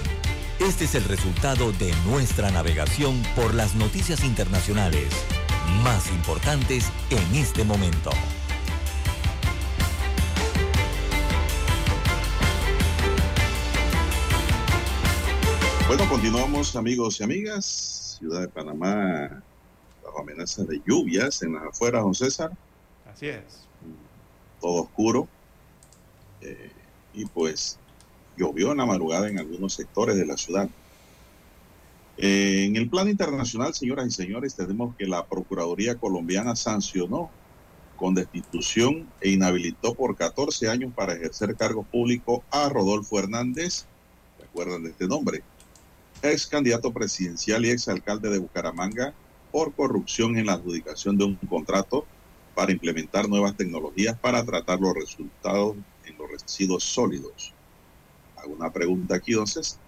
[0.59, 5.07] Este es el resultado de nuestra navegación por las noticias internacionales
[5.83, 8.11] más importantes en este momento.
[15.87, 18.17] Bueno, continuamos amigos y amigas.
[18.19, 19.43] Ciudad de Panamá
[20.15, 22.51] bajo amenaza de lluvias en las afueras, don César.
[23.11, 23.67] Así es.
[24.61, 25.27] Todo oscuro.
[26.41, 26.71] Eh,
[27.13, 27.77] y pues
[28.37, 30.69] llovió en la madrugada en algunos sectores de la ciudad.
[32.17, 37.29] Eh, en el plano internacional, señoras y señores, tenemos que la Procuraduría colombiana sancionó
[37.97, 43.85] con destitución e inhabilitó por 14 años para ejercer cargo público a Rodolfo Hernández,
[44.39, 45.43] ¿recuerdan de este nombre?
[46.21, 49.13] Ex candidato presidencial y ex alcalde de Bucaramanga
[49.55, 52.05] por corrupción en la adjudicación de un contrato
[52.53, 57.53] para implementar nuevas tecnologías para tratar los resultados en los residuos sólidos.
[58.35, 59.79] Hago una pregunta aquí, entonces.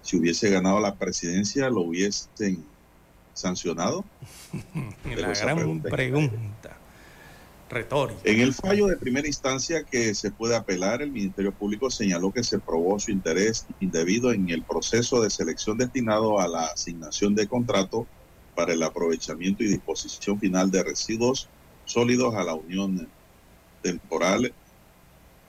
[0.00, 2.64] Si hubiese ganado la presidencia, ¿lo hubiesen
[3.34, 4.02] sancionado?
[5.04, 6.78] la gran pregunta.
[7.68, 8.20] Retórica.
[8.24, 12.42] En el fallo de primera instancia que se puede apelar, el Ministerio Público señaló que
[12.42, 17.46] se probó su interés indebido en el proceso de selección destinado a la asignación de
[17.46, 18.06] contrato
[18.56, 21.48] para el aprovechamiento y disposición final de residuos
[21.84, 23.08] sólidos a la Unión
[23.82, 24.52] Temporal.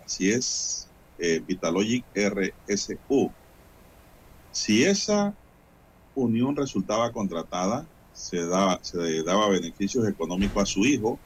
[0.06, 3.32] Así es, eh, Vitalogic RSU.
[4.52, 5.34] Si esa
[6.14, 11.20] unión resultaba contratada, se daba, se daba beneficios económicos a su hijo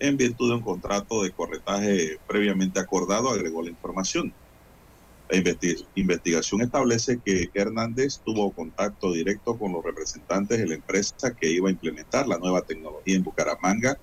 [0.00, 4.32] en virtud de un contrato de corretaje previamente acordado, agregó la información.
[5.30, 5.36] La
[5.94, 11.68] investigación establece que Hernández tuvo contacto directo con los representantes de la empresa que iba
[11.68, 13.98] a implementar la nueva tecnología en Bucaramanga,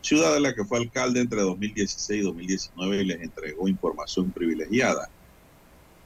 [0.00, 5.10] ciudad de la que fue alcalde entre 2016 y 2019 y les entregó información privilegiada.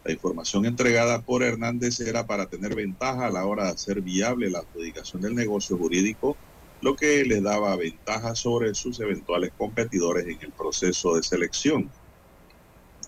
[0.04, 4.50] La información entregada por Hernández era para tener ventaja a la hora de hacer viable
[4.50, 6.36] la adjudicación del negocio jurídico
[6.80, 11.90] lo que le daba ventaja sobre sus eventuales competidores en el proceso de selección.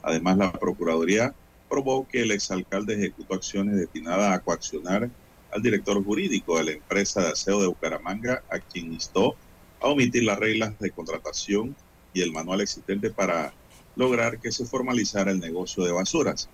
[0.02, 1.34] Además, la Procuraduría
[1.68, 5.10] probó que el exalcalde ejecutó acciones destinadas a coaccionar
[5.52, 9.34] al director jurídico de la empresa de aseo de Bucaramanga, a quien instó
[9.80, 11.76] a omitir las reglas de contratación
[12.12, 13.52] y el manual existente para
[13.96, 16.48] lograr que se formalizara el negocio de basuras.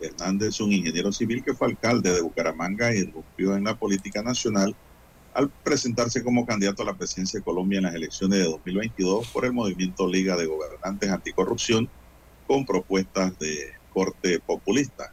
[0.00, 4.76] Hernández, un ingeniero civil que fue alcalde de Bucaramanga irrumpió en la política nacional
[5.34, 9.44] al presentarse como candidato a la presidencia de Colombia en las elecciones de 2022 por
[9.44, 11.88] el movimiento Liga de Gobernantes Anticorrupción
[12.48, 15.12] con propuestas de corte populista.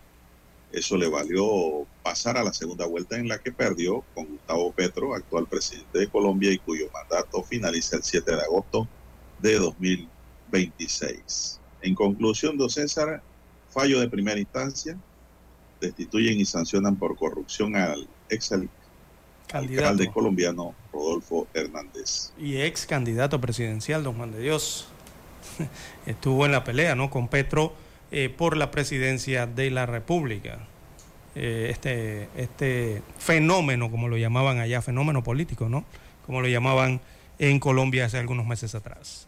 [0.72, 5.14] Eso le valió pasar a la segunda vuelta en la que perdió con Gustavo Petro,
[5.14, 8.88] actual presidente de Colombia y cuyo mandato finaliza el 7 de agosto
[9.40, 11.60] de 2026.
[11.82, 13.22] En conclusión, don César,
[13.70, 14.98] fallo de primera instancia,
[15.80, 18.52] destituyen y sancionan por corrupción al ex
[19.52, 22.32] alcalde colombiano Rodolfo Hernández.
[22.40, 24.88] Y ex candidato presidencial, don Juan de Dios.
[26.06, 27.10] Estuvo en la pelea, ¿no?
[27.10, 27.74] Con Petro
[28.12, 30.60] eh, por la presidencia de la República.
[31.36, 35.84] Eh, este, este fenómeno, como lo llamaban allá, fenómeno político, ¿no?
[36.26, 37.02] Como lo llamaban
[37.40, 39.28] en Colombia hace algunos meses atrás.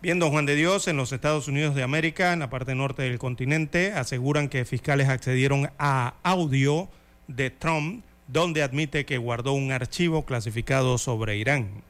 [0.00, 3.02] Bien, don Juan de Dios, en los Estados Unidos de América, en la parte norte
[3.02, 6.88] del continente, aseguran que fiscales accedieron a audio
[7.26, 11.82] de Trump, donde admite que guardó un archivo clasificado sobre Irán.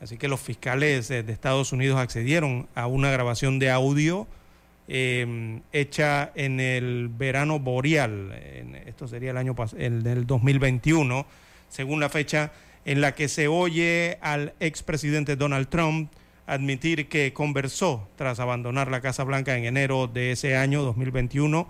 [0.00, 4.26] Así que los fiscales de Estados Unidos accedieron a una grabación de audio
[4.88, 8.32] em, hecha en el verano boreal,
[8.86, 11.26] esto sería el año el del 2021,
[11.68, 12.52] según la fecha
[12.84, 16.12] en la que se oye al expresidente Donald Trump
[16.46, 21.68] admitir que conversó tras abandonar la Casa Blanca en enero de ese año 2021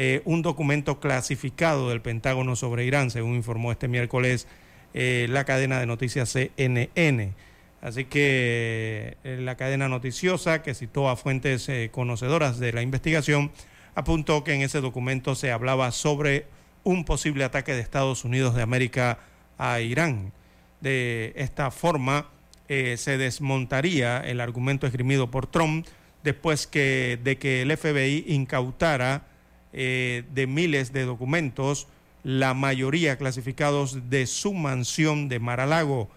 [0.00, 4.46] eh, un documento clasificado del Pentágono sobre Irán, según informó este miércoles
[4.94, 7.32] eh, la cadena de noticias CNN.
[7.80, 13.52] Así que eh, la cadena noticiosa, que citó a fuentes conocedoras de la investigación,
[13.94, 16.46] apuntó que en ese documento se hablaba sobre
[16.84, 19.18] un posible ataque de Estados Unidos de América
[19.58, 20.32] a Irán.
[20.80, 22.28] De esta forma,
[22.68, 25.86] eh, se desmontaría el argumento esgrimido por Trump
[26.22, 29.26] después que, de que el FBI incautara
[29.72, 31.88] eh, de miles de documentos,
[32.22, 36.10] la mayoría clasificados de su mansión de Mar-a-Lago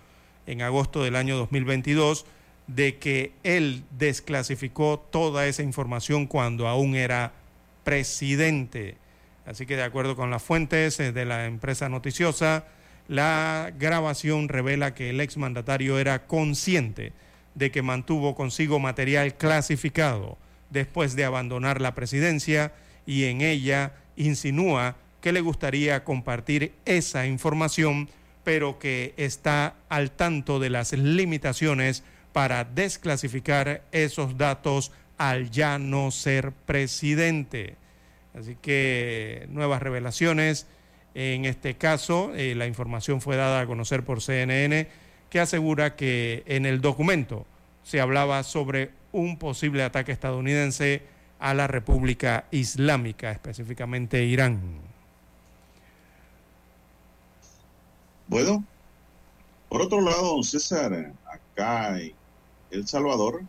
[0.52, 2.26] en agosto del año 2022,
[2.68, 7.32] de que él desclasificó toda esa información cuando aún era
[7.84, 8.98] presidente.
[9.46, 12.66] Así que de acuerdo con las fuentes eh, de la empresa noticiosa,
[13.08, 17.14] la grabación revela que el exmandatario era consciente
[17.56, 20.38] de que mantuvo consigo material clasificado
[20.70, 22.74] después de abandonar la presidencia
[23.06, 28.10] y en ella insinúa que le gustaría compartir esa información,
[28.44, 32.04] pero que está al tanto de las limitaciones
[32.34, 37.76] para desclasificar esos datos al ya no ser presidente.
[38.34, 40.68] Así que nuevas revelaciones
[41.14, 44.88] en este caso, eh, la información fue dada a conocer por CNN,
[45.30, 47.46] que asegura que en el documento
[47.84, 51.02] se hablaba sobre un posible ataque estadounidense
[51.40, 54.81] a la República Islámica, específicamente Irán.
[58.32, 58.64] Bueno,
[59.68, 62.14] por otro lado, don César, acá en
[62.70, 63.42] El Salvador,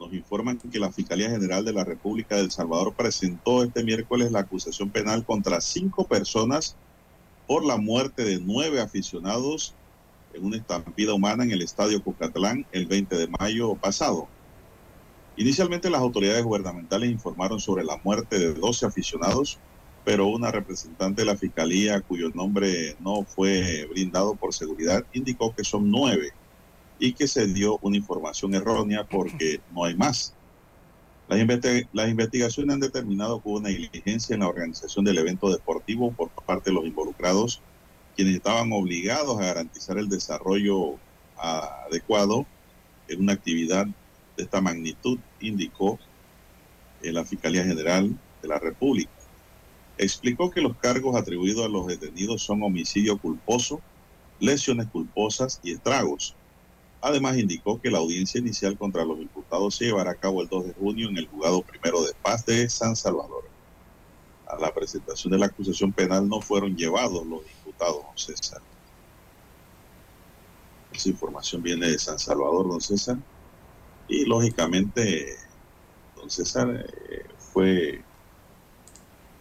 [0.00, 4.40] nos informan que la Fiscalía General de la República del Salvador presentó este miércoles la
[4.40, 6.74] acusación penal contra cinco personas
[7.46, 9.72] por la muerte de nueve aficionados
[10.34, 14.26] en una estampida humana en el Estadio Cucatlán el 20 de mayo pasado.
[15.36, 19.60] Inicialmente las autoridades gubernamentales informaron sobre la muerte de 12 aficionados,
[20.04, 25.64] pero una representante de la Fiscalía, cuyo nombre no fue brindado por seguridad, indicó que
[25.64, 26.32] son nueve
[26.98, 30.34] y que se dio una información errónea porque no hay más.
[31.92, 36.30] Las, investigaciones han determinado que hubo una negligencia en la organización del evento deportivo por
[36.30, 37.62] parte de los involucrados,
[38.16, 40.96] quienes estaban obligados a garantizar el desarrollo
[41.36, 42.46] adecuado
[43.06, 43.86] en una actividad
[44.36, 45.98] de esta magnitud, indicó
[47.00, 48.10] la Fiscalía General
[48.42, 49.19] de la República.
[50.02, 53.80] Explicó que los cargos atribuidos a los detenidos son homicidio culposo,
[54.38, 56.34] lesiones culposas y estragos
[57.02, 60.66] Además, indicó que la audiencia inicial contra los imputados se llevará a cabo el 2
[60.66, 63.44] de junio en el juzgado primero de paz de San Salvador.
[64.46, 68.60] A la presentación de la acusación penal no fueron llevados los imputados, don César.
[70.92, 73.16] Esa información viene de San Salvador, don César.
[74.08, 75.36] Y lógicamente,
[76.16, 78.02] don César, eh, fue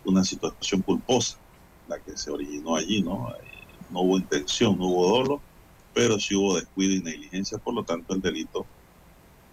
[0.09, 1.37] una situación culposa
[1.87, 3.29] la que se originó allí, ¿no?
[3.31, 3.47] Eh,
[3.91, 5.41] no hubo intención, no hubo dolo
[5.93, 8.65] pero si hubo descuido y negligencia, por lo tanto el delito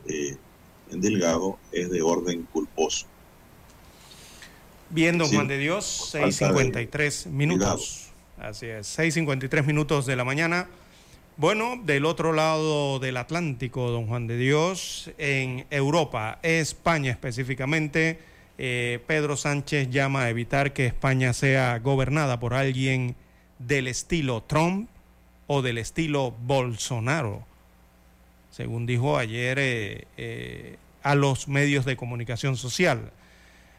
[0.08, 0.36] eh,
[0.90, 3.06] endilgado es de orden culposo.
[4.90, 8.10] Bien, don Juan de Dios, 6.53 minutos.
[8.38, 10.68] Así es, 6.53 minutos de la mañana.
[11.36, 18.20] Bueno, del otro lado del Atlántico, don Juan de Dios, en Europa, España específicamente,
[18.58, 23.14] eh, Pedro Sánchez llama a evitar que España sea gobernada por alguien
[23.58, 24.88] del estilo Trump
[25.46, 27.44] o del estilo Bolsonaro,
[28.50, 33.12] según dijo ayer eh, eh, a los medios de comunicación social.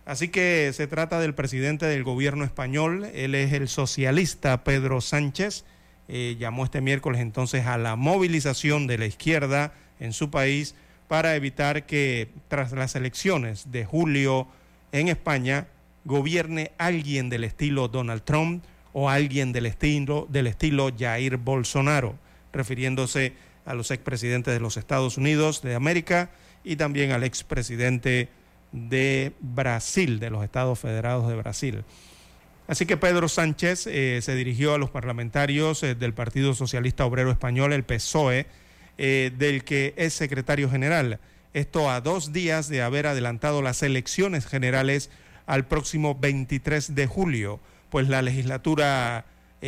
[0.06, 5.66] Así que se trata del presidente del gobierno español, él es el socialista Pedro Sánchez,
[6.08, 10.76] llamó este miércoles entonces a la movilización de la izquierda en su país
[11.10, 14.48] para evitar que tras las elecciones de julio
[14.92, 15.68] en España
[16.06, 22.18] gobierne alguien del estilo Donald Trump o alguien del estilo, del estilo Jair Bolsonaro,
[22.54, 23.34] refiriéndose
[23.66, 26.32] a los expresidentes de los Estados Unidos de América
[26.64, 28.30] y también al expresidente
[28.72, 31.84] de Brasil, de los Estados Federados de Brasil.
[32.68, 37.32] Así que Pedro Sánchez eh, se dirigió a los parlamentarios eh, del Partido Socialista Obrero
[37.32, 38.46] Español, el PSOE,
[38.98, 41.20] eh, del que es secretario general.
[41.58, 45.10] Esto a dos días de haber adelantado las elecciones generales
[45.48, 47.60] al próximo 23 de julio,
[47.90, 49.26] pues la legislatura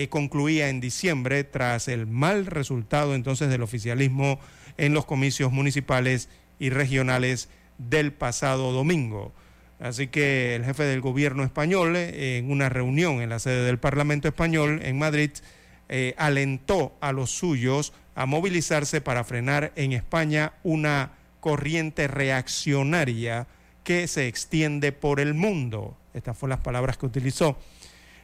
[0.10, 4.40] concluía en diciembre tras el mal resultado entonces del oficialismo
[4.78, 6.30] en los comicios municipales
[6.60, 7.49] y regionales
[7.80, 9.34] del pasado domingo.
[9.80, 13.80] Así que el jefe del gobierno español, eh, en una reunión en la sede del
[13.80, 15.32] Parlamento español en Madrid,
[15.88, 23.48] eh, alentó a los suyos a movilizarse para frenar en España una corriente reaccionaria
[23.84, 25.98] que se extiende por el mundo.
[26.14, 27.57] Estas fueron las palabras que utilizó.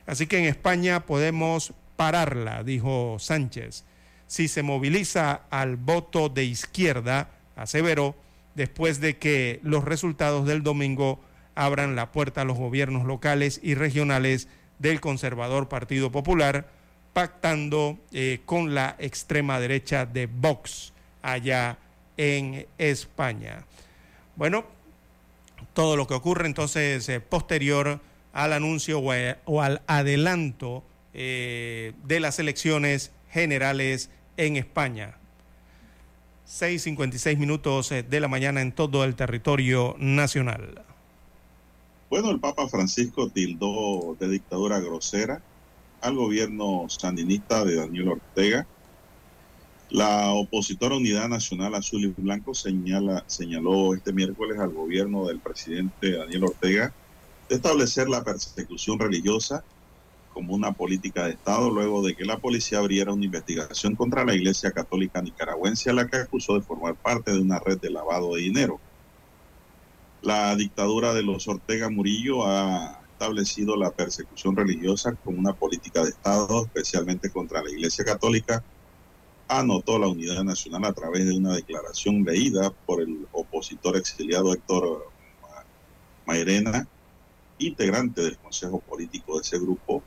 [0.06, 3.84] Así que en España podemos pararla, dijo Sánchez.
[4.28, 8.16] Si se moviliza al voto de izquierda, aseveró,
[8.56, 11.20] después de que los resultados del domingo
[11.56, 14.48] abran la puerta a los gobiernos locales y regionales
[14.80, 16.70] del conservador Partido Popular,
[17.14, 21.78] pactando eh, con la extrema derecha de Vox allá
[22.18, 23.66] en España.
[24.36, 24.66] Bueno,
[25.74, 28.00] todo lo que ocurre entonces eh, posterior
[28.34, 30.84] al anuncio o, al adelanto
[31.14, 35.18] eh, de las elecciones generales en España.
[36.48, 40.84] 6.56 minutos eh, de la mañana en todo el territorio nacional.
[42.10, 45.42] Bueno, el Papa Francisco tildó de dictadura grosera
[46.02, 48.68] al gobierno sandinista de Daniel Ortega.
[49.90, 56.46] La opositora Unidad Nacional Azul y Blanco señaló este miércoles al gobierno del presidente Daniel
[56.46, 56.94] Ortega
[57.48, 59.64] de establecer la persecución religiosa
[60.36, 64.34] como una política de Estado luego de que la policía abriera una investigación contra la
[64.36, 68.36] Iglesia Católica Nicaragüense a la que acusó de formar parte de una red de lavado
[68.36, 68.82] de dinero.
[70.22, 76.10] La dictadura de los Ortega Murillo ha establecido la persecución religiosa como una política de
[76.10, 78.66] Estado, especialmente contra la Iglesia Católica,
[79.48, 85.08] anotó la Unidad Nacional a través de una declaración leída por el opositor exiliado Héctor
[86.26, 86.88] Mairena,
[87.60, 90.04] integrante del Consejo Político de ese grupo,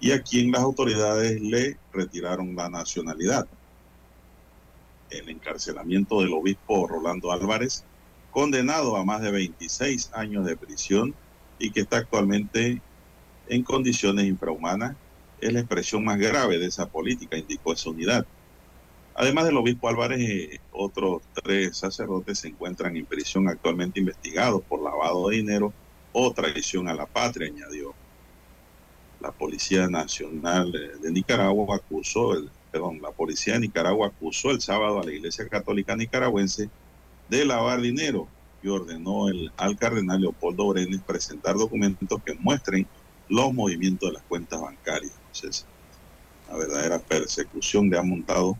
[0.00, 3.46] y a quien las autoridades le retiraron la nacionalidad.
[5.10, 7.84] El encarcelamiento del obispo Rolando Álvarez,
[8.30, 11.14] condenado a más de 26 años de prisión
[11.58, 12.82] y que está actualmente
[13.48, 14.96] en condiciones infrahumanas,
[15.40, 18.26] es la expresión más grave de esa política, indicó esa unidad.
[19.20, 24.80] Además del obispo Álvarez, eh, otros tres sacerdotes se encuentran en prisión actualmente investigados por
[24.80, 25.72] lavado de dinero
[26.12, 27.96] o traición a la patria, añadió
[29.18, 35.00] la Policía Nacional de Nicaragua acusó, el, perdón, la Policía de Nicaragua acusó el sábado
[35.00, 36.70] a la Iglesia Católica Nicaragüense
[37.26, 38.28] de lavar dinero
[38.62, 42.86] y ordenó el, al cardenal Leopoldo Brenes presentar documentos que muestren
[43.28, 45.12] los movimientos de las cuentas bancarias.
[45.26, 45.66] Entonces,
[46.48, 48.56] la verdadera persecución le ha montado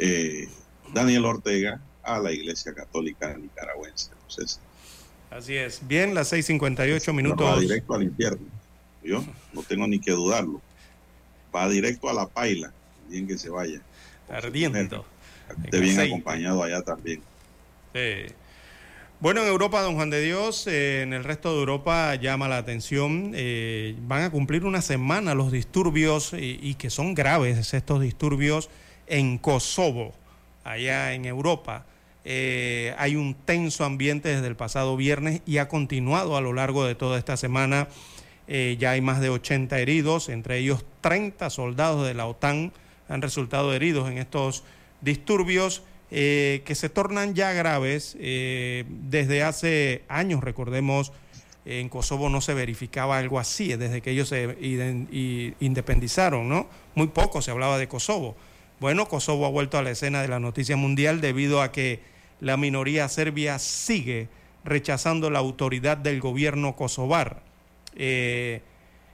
[0.00, 0.48] eh,
[0.94, 4.10] Daniel Ortega a la Iglesia Católica Nicaragüense.
[4.12, 4.60] Entonces,
[5.30, 5.86] Así es.
[5.86, 7.46] Bien, las 6:58 minutos.
[7.46, 8.46] Va directo al infierno.
[9.02, 10.60] Yo no tengo ni que dudarlo.
[11.54, 12.72] Va directo a la paila,
[13.08, 13.80] bien que se vaya.
[14.28, 15.04] Ardiendo.
[15.64, 17.22] Esté bien acompañado allá también.
[19.20, 22.56] Bueno, en Europa, don Juan de Dios, eh, en el resto de Europa llama la
[22.56, 23.32] atención.
[23.34, 28.70] Eh, van a cumplir una semana los disturbios y, que son graves estos disturbios
[29.10, 30.14] en Kosovo,
[30.64, 31.84] allá en Europa.
[32.24, 36.84] Eh, hay un tenso ambiente desde el pasado viernes y ha continuado a lo largo
[36.84, 37.88] de toda esta semana
[38.46, 42.72] eh, ya hay más de 80 heridos, entre ellos 30 soldados de la OTAN
[43.08, 44.64] han resultado heridos en estos
[45.00, 48.16] disturbios eh, que se tornan ya graves.
[48.18, 51.12] Desde hace años, recordemos,
[51.64, 54.56] en Kosovo no se verificaba algo así, desde que ellos se
[55.60, 56.68] independizaron, ¿no?
[56.94, 58.36] Muy poco se hablaba de Kosovo.
[58.80, 62.00] Bueno, Kosovo ha vuelto a la escena de la noticia mundial debido a que
[62.40, 64.28] la minoría serbia sigue
[64.64, 67.42] rechazando la autoridad del gobierno kosovar.
[67.94, 68.62] Eh,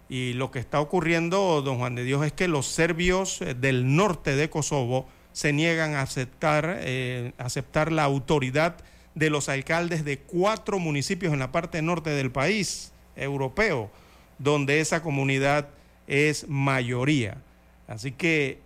[0.09, 4.37] y lo que está ocurriendo, don Juan de Dios, es que los serbios del norte
[4.37, 8.77] de Kosovo se niegan a aceptar, eh, aceptar la autoridad
[9.17, 13.91] de los alcaldes de cuatro municipios en la parte norte del país europeo,
[14.39, 15.71] donde esa comunidad
[16.07, 17.39] es mayoría.
[17.89, 18.66] Así que eh,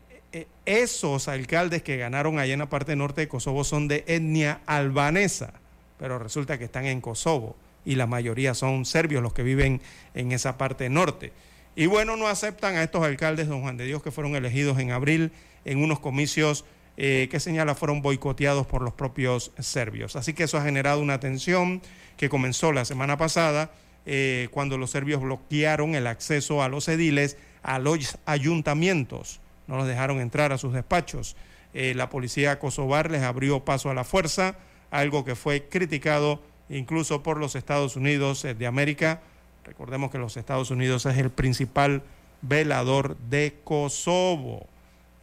[0.79, 5.55] esos alcaldes que ganaron allá en la parte norte de Kosovo son de etnia albanesa,
[5.99, 9.81] pero resulta que están en Kosovo y la mayoría son serbios los que viven
[10.15, 11.33] en esa parte norte.
[11.75, 14.91] Y bueno, no aceptan a estos alcaldes, don Juan de Dios, que fueron elegidos en
[14.91, 15.33] abril
[15.65, 16.65] en unos comicios
[16.97, 20.17] eh, que señala fueron boicoteados por los propios serbios.
[20.17, 21.81] Así que eso ha generado una tensión
[22.17, 23.71] que comenzó la semana pasada
[24.07, 29.87] eh, cuando los serbios bloquearon el acceso a los ediles a los ayuntamientos, no los
[29.87, 31.37] dejaron entrar a sus despachos.
[31.73, 34.57] Eh, la policía kosovar les abrió paso a la fuerza,
[34.91, 39.21] algo que fue criticado incluso por los Estados Unidos de América.
[39.65, 42.03] Recordemos que los Estados Unidos es el principal
[42.43, 44.67] velador de Kosovo.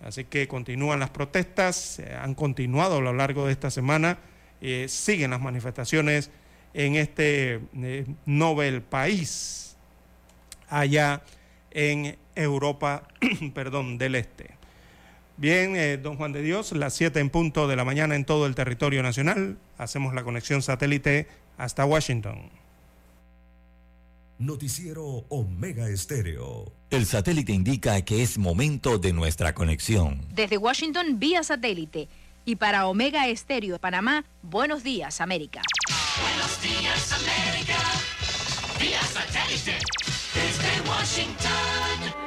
[0.04, 4.20] Así que continúan las protestas, han continuado a lo largo de esta semana,
[4.62, 6.30] eh, siguen las manifestaciones
[6.74, 9.76] en este eh, Nobel país,
[10.70, 11.24] allá
[11.72, 13.08] en Europa,
[13.54, 14.56] perdón, del Este.
[15.38, 18.48] Bien, eh, don Juan de Dios, las 7 en punto de la mañana en todo
[18.48, 19.58] el territorio nacional.
[19.78, 21.28] Hacemos la conexión satélite
[21.58, 22.50] hasta Washington.
[24.40, 26.72] Noticiero Omega Estéreo.
[26.90, 30.26] El satélite indica que es momento de nuestra conexión.
[30.34, 32.08] Desde Washington, vía satélite.
[32.46, 35.62] Y para Omega Estéreo Panamá, buenos días, América.
[36.22, 37.78] Buenos días, América.
[38.80, 39.78] Vía satélite.
[40.34, 42.27] Desde Washington.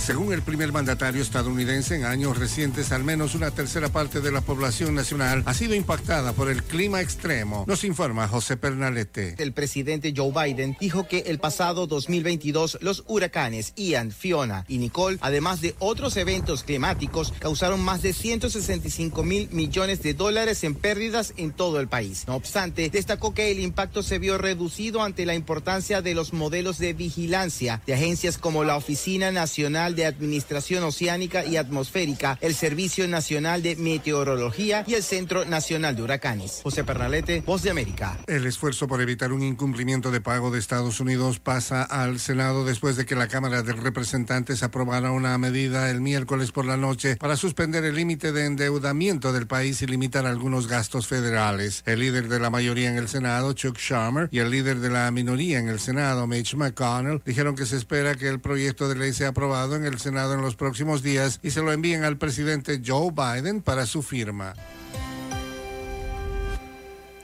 [0.00, 4.40] Según el primer mandatario estadounidense, en años recientes al menos una tercera parte de la
[4.40, 7.64] población nacional ha sido impactada por el clima extremo.
[7.68, 9.34] Nos informa José Pernalete.
[9.36, 15.18] El presidente Joe Biden dijo que el pasado 2022 los huracanes Ian, Fiona y Nicole,
[15.20, 21.34] además de otros eventos climáticos, causaron más de 165 mil millones de dólares en pérdidas
[21.36, 22.24] en todo el país.
[22.26, 26.78] No obstante, destacó que el impacto se vio reducido ante la importancia de los modelos
[26.78, 33.06] de vigilancia de agencias como la Oficina Nacional de Administración Oceánica y Atmosférica, el Servicio
[33.08, 36.60] Nacional de Meteorología y el Centro Nacional de Huracanes.
[36.62, 38.18] José Pernalete, Voz de América.
[38.26, 42.96] El esfuerzo por evitar un incumplimiento de pago de Estados Unidos pasa al Senado después
[42.96, 47.36] de que la Cámara de Representantes aprobara una medida el miércoles por la noche para
[47.36, 51.82] suspender el límite de endeudamiento del país y limitar algunos gastos federales.
[51.86, 55.10] El líder de la mayoría en el Senado, Chuck Schumer, y el líder de la
[55.10, 59.12] minoría en el Senado, Mitch McConnell, dijeron que se espera que el proyecto de ley
[59.12, 62.80] sea aprobado en el Senado en los próximos días y se lo envíen al presidente
[62.84, 64.54] Joe Biden para su firma.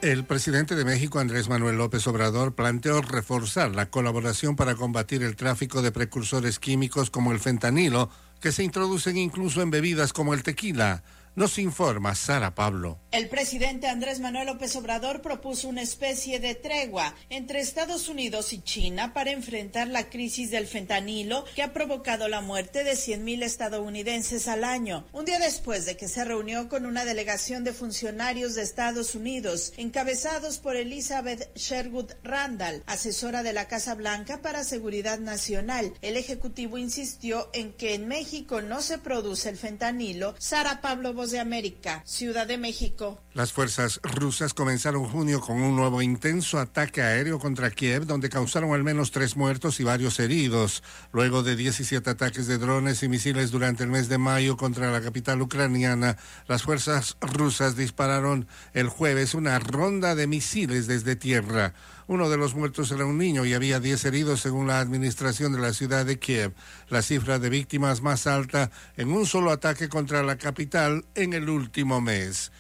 [0.03, 5.37] El presidente de México, Andrés Manuel López Obrador, planteó reforzar la colaboración para combatir el
[5.37, 8.11] tráfico de precursores químicos como el fentanilo,
[8.41, 11.03] que se introducen incluso en bebidas como el tequila.
[11.37, 12.99] Nos informa Sara Pablo.
[13.13, 18.63] El presidente Andrés Manuel López Obrador propuso una especie de tregua entre Estados Unidos y
[18.63, 24.49] China para enfrentar la crisis del fentanilo que ha provocado la muerte de 100.000 estadounidenses
[24.49, 25.07] al año.
[25.13, 29.75] Un día después de que se reunió con una delegación de funcionarios de Estados Unidos,
[29.77, 36.79] encabezados por Elizabeth Sherwood Randall, asesora de la Casa Blanca para Seguridad Nacional, el Ejecutivo
[36.79, 40.35] insistió en que en México no se produce el fentanilo.
[40.39, 43.21] Sara Pablo de América, Ciudad de México.
[43.35, 48.73] Las fuerzas rusas comenzaron junio con un nuevo intenso ataque aéreo contra Kiev, donde causaron
[48.73, 50.83] al menos tres muertos y varios heridos.
[51.13, 55.01] Luego de 17 ataques de drones y misiles durante el mes de mayo contra la
[55.01, 56.17] capital ucraniana,
[56.49, 61.75] las fuerzas rusas dispararon el jueves una ronda de misiles desde tierra.
[62.09, 65.59] Uno de los muertos era un niño y había 10 heridos según la administración de
[65.59, 66.55] la ciudad de Kiev,
[66.89, 71.49] la cifra de víctimas más alta en un solo ataque contra la capital en el
[71.49, 72.53] último mes.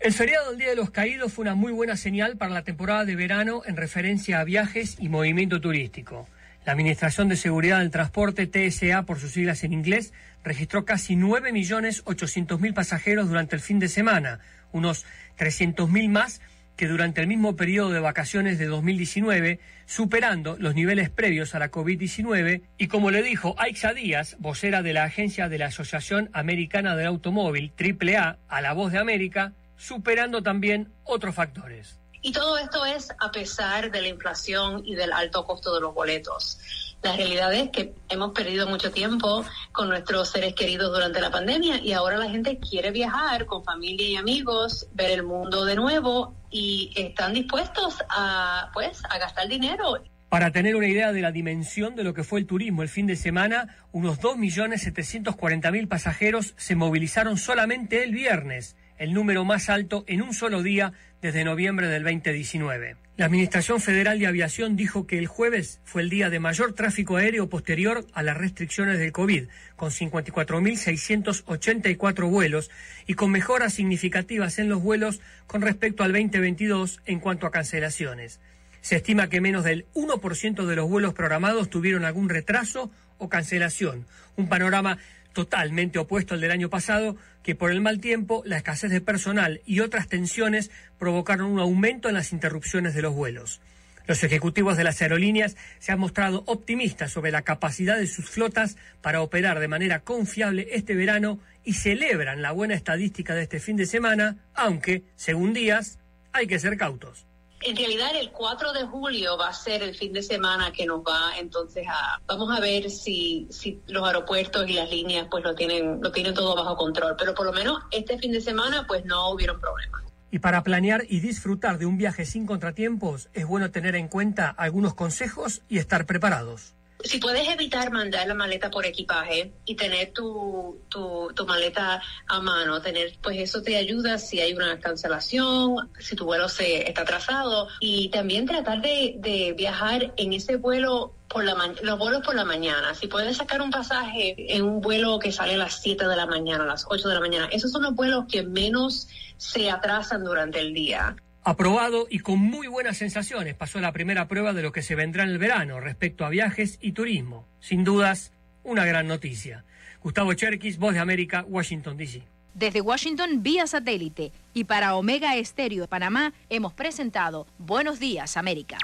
[0.00, 3.04] El feriado del Día de los Caídos fue una muy buena señal para la temporada
[3.04, 6.28] de verano en referencia a viajes y movimiento turístico.
[6.64, 10.12] La Administración de Seguridad del Transporte, TSA por sus siglas en inglés,
[10.44, 14.40] registró casi 9.800.000 pasajeros durante el fin de semana,
[14.72, 15.04] unos
[15.38, 16.40] 300.000 más
[16.78, 21.72] que durante el mismo periodo de vacaciones de 2019, superando los niveles previos a la
[21.72, 26.94] COVID-19 y como le dijo Aixa Díaz, vocera de la agencia de la Asociación Americana
[26.94, 31.98] del Automóvil, AAA, a la voz de América, superando también otros factores.
[32.22, 35.94] Y todo esto es a pesar de la inflación y del alto costo de los
[35.94, 36.58] boletos.
[37.02, 41.80] La realidad es que hemos perdido mucho tiempo con nuestros seres queridos durante la pandemia
[41.80, 46.34] y ahora la gente quiere viajar con familia y amigos, ver el mundo de nuevo
[46.50, 50.02] y están dispuestos a pues a gastar dinero.
[50.28, 53.06] Para tener una idea de la dimensión de lo que fue el turismo el fin
[53.06, 60.22] de semana, unos 2.740.000 pasajeros se movilizaron solamente el viernes, el número más alto en
[60.22, 60.92] un solo día
[61.22, 62.96] desde noviembre del 2019.
[63.16, 67.16] La Administración Federal de Aviación dijo que el jueves fue el día de mayor tráfico
[67.16, 72.70] aéreo posterior a las restricciones del COVID, con 54.684 vuelos
[73.08, 78.38] y con mejoras significativas en los vuelos con respecto al 2022 en cuanto a cancelaciones.
[78.80, 84.06] Se estima que menos del 1% de los vuelos programados tuvieron algún retraso o cancelación,
[84.36, 84.98] un panorama
[85.38, 89.60] totalmente opuesto al del año pasado, que por el mal tiempo, la escasez de personal
[89.64, 93.60] y otras tensiones provocaron un aumento en las interrupciones de los vuelos.
[94.08, 98.76] Los ejecutivos de las aerolíneas se han mostrado optimistas sobre la capacidad de sus flotas
[99.00, 103.76] para operar de manera confiable este verano y celebran la buena estadística de este fin
[103.76, 106.00] de semana, aunque, según Díaz,
[106.32, 107.27] hay que ser cautos.
[107.60, 111.00] En realidad el 4 de julio va a ser el fin de semana que nos
[111.00, 115.54] va entonces a vamos a ver si si los aeropuertos y las líneas pues lo
[115.54, 119.04] tienen lo tienen todo bajo control, pero por lo menos este fin de semana pues
[119.04, 120.02] no hubieron problemas.
[120.30, 124.50] Y para planear y disfrutar de un viaje sin contratiempos es bueno tener en cuenta
[124.50, 126.77] algunos consejos y estar preparados.
[127.04, 132.82] Si puedes evitar mandar la maleta por equipaje y tener tu, tu, maleta a mano,
[132.82, 137.68] tener, pues eso te ayuda si hay una cancelación, si tu vuelo se está atrasado
[137.80, 142.44] y también tratar de, de viajar en ese vuelo por la los vuelos por la
[142.44, 142.94] mañana.
[142.94, 146.26] Si puedes sacar un pasaje en un vuelo que sale a las 7 de la
[146.26, 150.24] mañana, a las 8 de la mañana, esos son los vuelos que menos se atrasan
[150.24, 151.16] durante el día.
[151.48, 155.22] Aprobado y con muy buenas sensaciones pasó la primera prueba de lo que se vendrá
[155.22, 157.46] en el verano respecto a viajes y turismo.
[157.58, 158.32] Sin dudas,
[158.64, 159.64] una gran noticia.
[160.02, 162.22] Gustavo Cherkis, Voz de América, Washington, D.C.
[162.52, 168.76] Desde Washington vía satélite y para Omega Estéreo de Panamá hemos presentado Buenos Días América.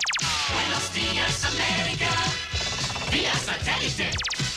[0.50, 2.08] Buenos días, América.
[3.12, 4.10] Vía satélite.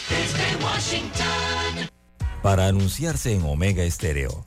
[0.10, 1.90] Desde Washington.
[2.42, 4.47] Para anunciarse en Omega Estéreo,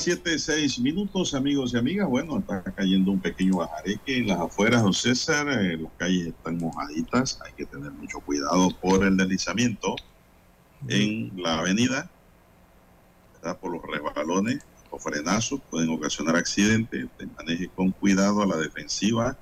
[0.00, 2.08] Las 7, 6 minutos, amigos y amigas.
[2.08, 5.46] Bueno, está cayendo un pequeño bajareque en las afueras, don César.
[5.50, 7.38] eh, las calles están mojaditas.
[7.44, 9.96] Hay que tener mucho cuidado por el deslizamiento
[10.88, 12.10] en la avenida.
[13.34, 13.58] ¿verdad?
[13.58, 14.60] Por los resbalones
[14.90, 17.06] o frenazos pueden ocasionar accidentes.
[17.18, 19.36] Te maneje con cuidado a la defensiva.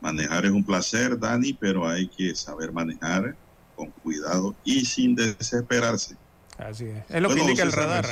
[0.00, 3.36] Manejar es un placer, Dani, pero hay que saber manejar
[3.76, 6.16] con cuidado y sin desesperarse.
[6.56, 7.04] Así es.
[7.10, 8.06] Es lo Bueno, que indica el radar.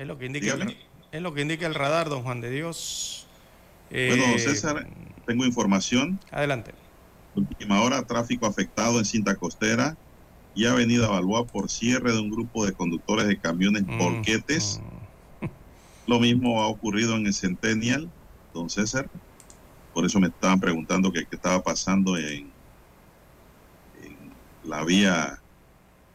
[0.00, 0.74] Es lo que indica el,
[1.12, 3.26] es lo que indica el radar, don Juan de Dios.
[3.90, 4.88] Bueno, Eh, César,
[5.26, 6.18] tengo información.
[6.30, 6.72] Adelante.
[7.34, 9.94] Última hora, tráfico afectado en cinta costera
[10.54, 14.80] y Avenida Balboa por cierre de un grupo de conductores de camiones Mm, volquetes.
[16.06, 18.10] Lo mismo ha ocurrido en el Centennial,
[18.54, 19.06] don César.
[19.92, 22.50] Por eso me estaban preguntando qué estaba pasando en,
[24.02, 24.32] en
[24.64, 25.38] la vía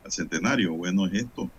[0.03, 0.73] al Centenario.
[0.73, 1.51] Bueno, es esto.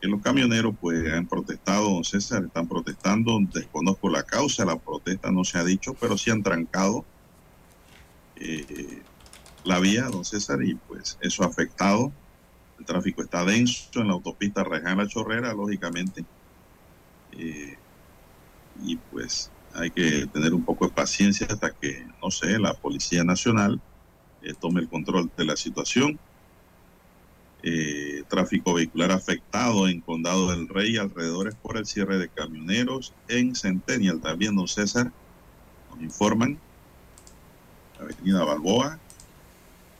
[0.00, 5.30] Que los camioneros pues han protestado, don César, están protestando, desconozco la causa, la protesta
[5.30, 7.04] no se ha dicho, pero sí han trancado
[8.36, 9.02] eh,
[9.64, 12.12] la vía, don César, y pues eso ha afectado.
[12.78, 16.24] El tráfico está denso en la autopista Reján La Chorrera, lógicamente.
[17.32, 17.76] Eh,
[18.84, 23.24] y pues hay que tener un poco de paciencia hasta que, no sé, la Policía
[23.24, 23.80] Nacional
[24.42, 26.18] eh, tome el control de la situación.
[27.62, 33.12] Eh, tráfico vehicular afectado en Condado del Rey, alrededores por el cierre de camioneros.
[33.26, 35.10] En Centennial también, don César,
[35.90, 36.58] nos informan.
[38.00, 38.98] Avenida Balboa.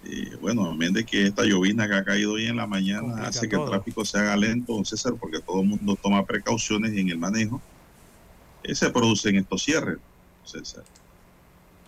[0.04, 3.28] Eh, bueno, amén de que esta llovina que ha caído hoy en la mañana Complica
[3.28, 3.64] hace que todo.
[3.64, 7.18] el tráfico se haga lento, don César, porque todo el mundo toma precauciones en el
[7.18, 7.60] manejo.
[8.62, 10.84] Eh, se producen estos cierres, don César.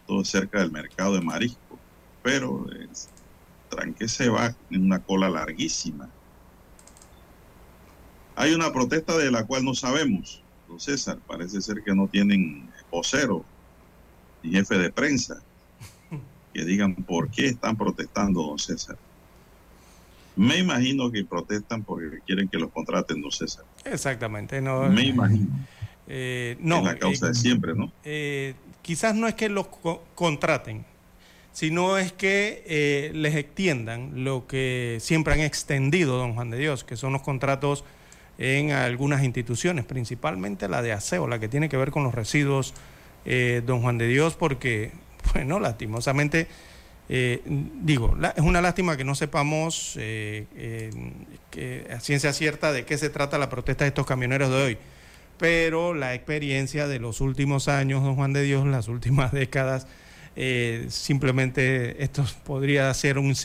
[0.06, 1.78] Todo cerca del mercado de marisco.
[2.22, 2.66] Pero
[3.70, 6.10] tranque se va en una cola larguísima.
[8.36, 11.18] Hay una protesta de la cual no sabemos, don César.
[11.26, 13.44] Parece ser que no tienen vocero
[14.42, 15.40] ni jefe de prensa
[16.52, 18.96] que digan por qué están protestando, don César.
[20.36, 23.64] Me imagino que protestan porque quieren que los contraten, don César.
[23.84, 24.60] Exactamente.
[24.60, 25.46] No, Me imagino.
[26.12, 27.92] Eh, no, es la causa eh, de siempre, ¿no?
[28.02, 30.84] eh, quizás no es que los co- contraten,
[31.60, 36.84] sino es que eh, les extiendan lo que siempre han extendido, don Juan de Dios,
[36.84, 37.84] que son los contratos
[38.38, 42.72] en algunas instituciones, principalmente la de aseo, la que tiene que ver con los residuos,
[43.26, 44.92] eh, don Juan de Dios, porque,
[45.34, 46.48] bueno, lastimosamente,
[47.10, 53.10] eh, digo, es una lástima que no sepamos que a ciencia cierta de qué se
[53.10, 54.78] trata la protesta de estos camioneros de hoy.
[55.36, 59.86] Pero la experiencia de los últimos años, don Juan de Dios, las últimas décadas,
[60.42, 63.36] eh, simplemente esto podría ser un,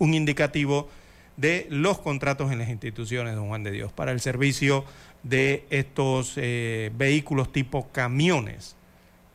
[0.00, 0.88] un indicativo
[1.36, 4.84] de los contratos en las instituciones, don Juan de Dios, para el servicio
[5.22, 8.74] de estos eh, vehículos tipo camiones,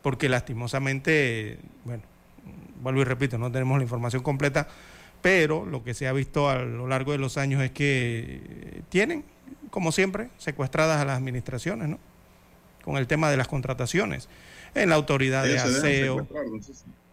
[0.02, 2.02] porque lastimosamente, bueno,
[2.82, 4.68] vuelvo y repito, no tenemos la información completa,
[5.22, 9.24] pero lo que se ha visto a lo largo de los años es que tienen,
[9.70, 12.09] como siempre, secuestradas a las administraciones, ¿no?
[12.82, 14.28] Con el tema de las contrataciones.
[14.74, 16.28] En la autoridad de Ellos aseo,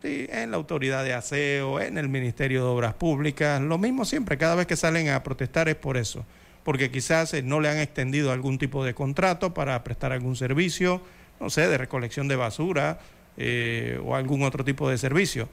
[0.01, 4.37] sí, en la autoridad de aseo, en el Ministerio de Obras Públicas, lo mismo siempre,
[4.37, 6.23] cada vez que salen a protestar es por eso,
[6.63, 11.01] porque quizás eh, no le han extendido algún tipo de contrato para prestar algún servicio,
[11.39, 12.99] no sé, de recolección de basura
[13.37, 15.49] eh, o algún otro tipo de servicio.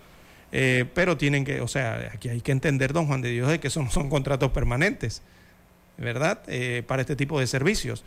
[0.56, 3.58] Eh, pero tienen que, o sea, aquí hay que entender, don Juan de Dios, de
[3.58, 5.20] que son, son contratos permanentes,
[5.98, 6.42] ¿verdad?
[6.46, 8.04] Eh, para este tipo de servicios.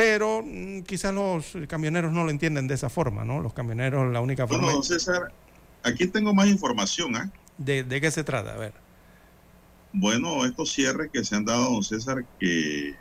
[0.00, 3.42] Pero mm, quizás los camioneros no lo entienden de esa forma, ¿no?
[3.42, 4.62] Los camioneros, la única forma...
[4.62, 5.30] Bueno, don César,
[5.82, 7.30] aquí tengo más información, ¿ah?
[7.58, 8.54] ¿De, de qué se trata?
[8.54, 8.72] A ver.
[9.92, 12.94] Bueno, estos cierres que se han dado, don César, que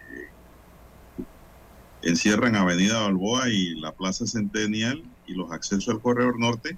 [2.01, 6.77] encierran Avenida Balboa y la Plaza Centennial y los accesos al Corredor Norte,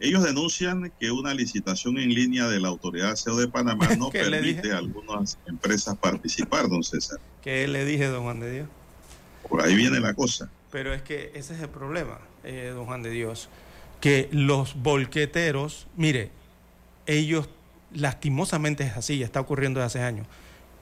[0.00, 4.24] ellos denuncian que una licitación en línea de la Autoridad Aseo de Panamá no ¿Qué
[4.24, 7.20] le permite a algunas empresas participar, don César.
[7.40, 8.68] ¿Qué le dije, don Juan de Dios?
[9.48, 10.50] Por ahí viene la cosa.
[10.70, 13.48] Pero es que ese es el problema, eh, don Juan de Dios,
[14.00, 16.30] que los volqueteros, mire,
[17.06, 17.48] ellos
[17.92, 20.26] lastimosamente es así, está ocurriendo desde hace años.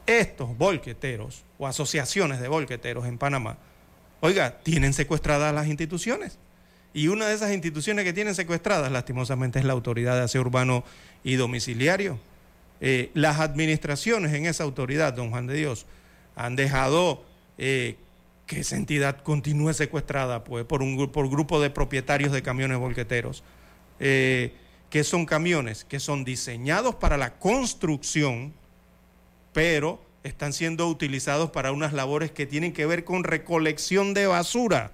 [0.06, 3.58] Estos volqueteros o asociaciones de volqueteros en Panamá,
[4.20, 6.38] oiga, tienen secuestradas las instituciones.
[6.92, 10.84] Y una de esas instituciones que tienen secuestradas, lastimosamente, es la Autoridad de Aseo Urbano
[11.22, 12.18] y Domiciliario.
[12.80, 15.86] Eh, las administraciones en esa autoridad, don Juan de Dios,
[16.34, 17.22] han dejado
[17.58, 17.96] eh,
[18.50, 23.44] que esa entidad continúe secuestrada pues, por un por grupo de propietarios de camiones volqueteros,
[24.00, 24.52] eh,
[24.90, 28.52] que son camiones que son diseñados para la construcción,
[29.52, 34.90] pero están siendo utilizados para unas labores que tienen que ver con recolección de basura,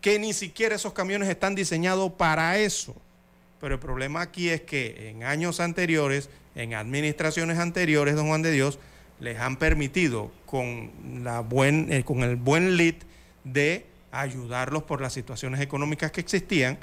[0.00, 2.96] que ni siquiera esos camiones están diseñados para eso.
[3.60, 8.52] Pero el problema aquí es que en años anteriores, en administraciones anteriores, don Juan de
[8.52, 8.78] Dios,
[9.20, 10.90] les han permitido con,
[11.22, 12.96] la buen, eh, con el buen lead
[13.44, 16.78] de ayudarlos por las situaciones económicas que existían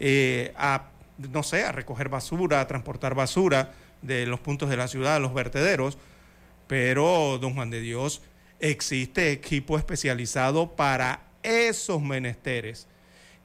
[0.00, 0.88] eh, a,
[1.18, 5.18] no sé, a recoger basura, a transportar basura de los puntos de la ciudad a
[5.18, 5.98] los vertederos.
[6.66, 8.22] Pero, don Juan de Dios,
[8.60, 12.86] existe equipo especializado para esos menesteres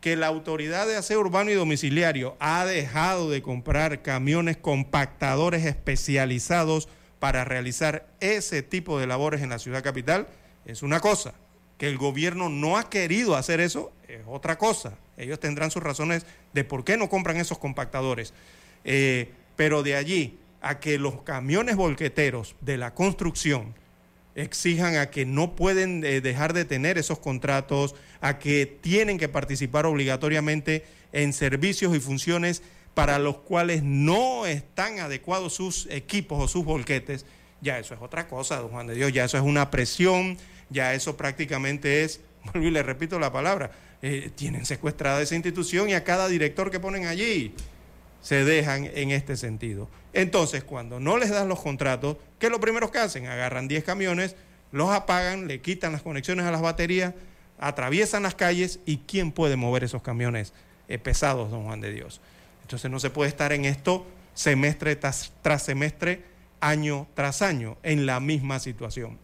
[0.01, 6.87] que la autoridad de aseo urbano y domiciliario ha dejado de comprar camiones compactadores especializados
[7.19, 10.27] para realizar ese tipo de labores en la ciudad capital,
[10.65, 11.33] es una cosa.
[11.77, 14.97] Que el gobierno no ha querido hacer eso es otra cosa.
[15.17, 18.33] Ellos tendrán sus razones de por qué no compran esos compactadores.
[18.83, 23.75] Eh, pero de allí a que los camiones volqueteros de la construcción
[24.35, 29.29] exijan a que no pueden eh, dejar de tener esos contratos, a que tienen que
[29.29, 32.61] participar obligatoriamente en servicios y funciones
[32.99, 37.25] para los cuales no están adecuados sus equipos o sus volquetes,
[37.61, 40.37] ya eso es otra cosa, don Juan de Dios, ya eso es una presión,
[40.69, 42.19] ya eso prácticamente es,
[42.55, 43.71] y le repito la palabra,
[44.01, 47.53] eh, tienen secuestrada esa institución y a cada director que ponen allí
[48.21, 49.87] se dejan en este sentido.
[50.11, 53.27] Entonces, cuando no les dan los contratos, ¿qué es lo primero que hacen?
[53.27, 54.35] Agarran 10 camiones,
[54.73, 57.13] los apagan, le quitan las conexiones a las baterías,
[57.59, 60.51] atraviesan las calles y ¿quién puede mover esos camiones
[60.89, 62.19] eh, pesados, don Juan de Dios?
[62.69, 64.05] Entonces no se puede estar en esto
[64.35, 66.21] semestre tras, tras semestre,
[66.59, 69.17] año tras año, en la misma situación.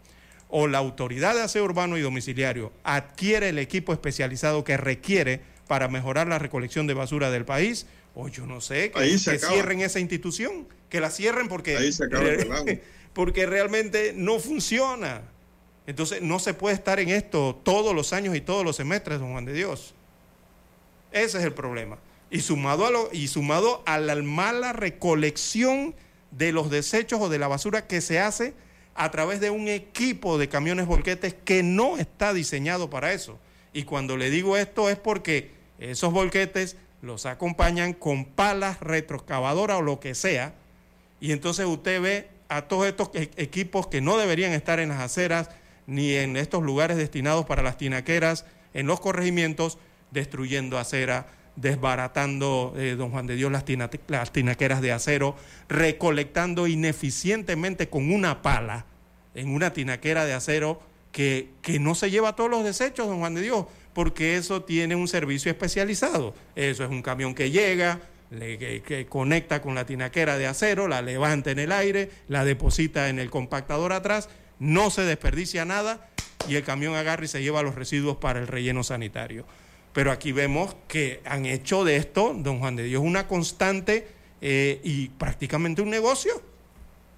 [0.48, 5.86] O la autoridad de aseo urbano y domiciliario adquiere el equipo especializado que requiere para
[5.86, 7.86] mejorar la recolección de basura del país,
[8.16, 12.06] o yo no sé, que, que cierren esa institución, que la cierren porque, Ahí se
[12.06, 12.64] acaba el relajo.
[13.12, 15.22] porque realmente no funciona.
[15.86, 19.30] Entonces no se puede estar en esto todos los años y todos los semestres, don
[19.30, 19.94] Juan de Dios.
[21.12, 21.96] Ese es el problema.
[22.30, 25.94] Y sumado a, lo, y sumado a la mala recolección
[26.30, 28.54] de los desechos o de la basura que se hace
[28.94, 33.38] a través de un equipo de camiones volquetes que no está diseñado para eso.
[33.72, 39.82] Y cuando le digo esto es porque esos volquetes los acompañan con palas retroexcavadoras o
[39.82, 40.54] lo que sea.
[41.20, 45.00] Y entonces usted ve a todos estos e- equipos que no deberían estar en las
[45.00, 45.50] aceras
[45.86, 48.44] ni en estos lugares destinados para las tinaqueras,
[48.74, 49.78] en los corregimientos,
[50.10, 51.26] destruyendo acera,
[51.56, 53.64] desbaratando, eh, don Juan de Dios, las,
[54.08, 55.36] las tinaqueras de acero,
[55.68, 58.86] recolectando ineficientemente con una pala
[59.34, 60.80] en una tinaquera de acero
[61.12, 64.94] que, que no se lleva todos los desechos, don Juan de Dios, porque eso tiene
[64.96, 66.34] un servicio especializado.
[66.54, 68.00] Eso es un camión que llega,
[68.30, 72.44] le- que, que conecta con la tinaquera de acero, la levanta en el aire, la
[72.44, 74.28] deposita en el compactador atrás,
[74.58, 76.08] no se desperdicia nada
[76.48, 79.46] y el camión agarra y se lleva los residuos para el relleno sanitario.
[79.96, 84.06] Pero aquí vemos que han hecho de esto, don Juan de Dios, una constante
[84.42, 86.42] eh, y prácticamente un negocio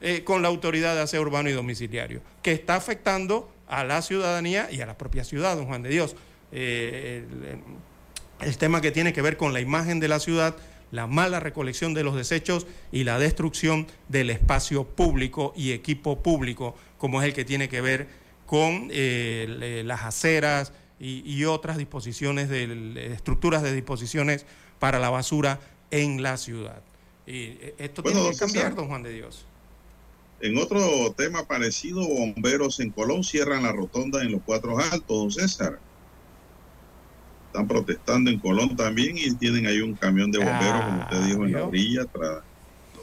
[0.01, 4.69] eh, con la autoridad de aseo urbano y domiciliario, que está afectando a la ciudadanía
[4.71, 6.15] y a la propia ciudad, don Juan de Dios.
[6.53, 7.25] Eh,
[8.43, 10.55] el, tema que tiene que ver con la imagen de la ciudad,
[10.93, 16.77] la mala recolección de los desechos y la destrucción del espacio público y equipo público,
[16.97, 18.07] como es el que tiene que ver
[18.47, 24.47] con las aceras y, y otras disposiciones, de, estructuras de disposiciones
[24.79, 25.61] para la basura
[25.91, 26.83] en la ciudad.
[27.27, 28.75] Y eh, esto Bueno, tiene que cambiar, César.
[28.75, 29.45] don Juan de Dios.
[30.41, 35.31] En otro tema parecido, bomberos en Colón cierran la rotonda en los cuatro altos, don
[35.31, 35.79] César.
[37.47, 41.45] Están protestando en Colón también y tienen ahí un camión de bomberos, como usted dijo,
[41.45, 42.43] en la orilla, tras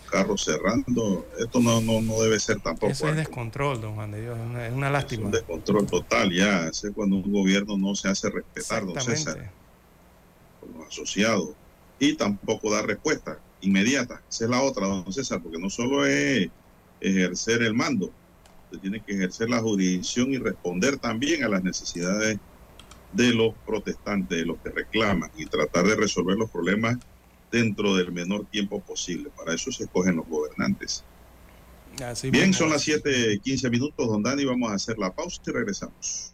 [0.05, 1.27] carros cerrando.
[1.37, 2.91] Esto no, no, no debe ser tampoco.
[2.91, 3.19] Eso es algo.
[3.19, 5.25] descontrol, don Juan de Dios, es una, es una lástima.
[5.25, 6.67] un descontrol total ya.
[6.67, 9.51] Ese es cuando un gobierno no se hace respetar, don César,
[10.59, 11.49] por los asociados.
[11.99, 14.21] Y tampoco da respuesta inmediata.
[14.29, 16.49] Esa es la otra, don César, porque no solo es
[17.01, 18.11] ejercer el mando,
[18.71, 22.39] se tiene que ejercer la jurisdicción y responder también a las necesidades
[23.13, 26.97] de los protestantes, de los que reclaman, y tratar de resolver los problemas
[27.51, 29.29] dentro del menor tiempo posible.
[29.35, 31.03] Para eso se escogen los gobernantes.
[32.03, 34.45] Así Bien, son las 7:15 minutos, don Dani.
[34.45, 36.33] Vamos a hacer la pausa y regresamos.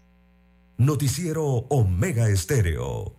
[0.78, 3.16] Noticiero Omega Estéreo.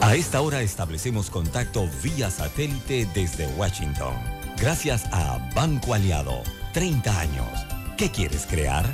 [0.00, 4.14] A esta hora establecemos contacto vía satélite desde Washington.
[4.58, 6.42] Gracias a Banco Aliado.
[6.72, 7.48] 30 años.
[7.98, 8.86] ¿Qué quieres crear?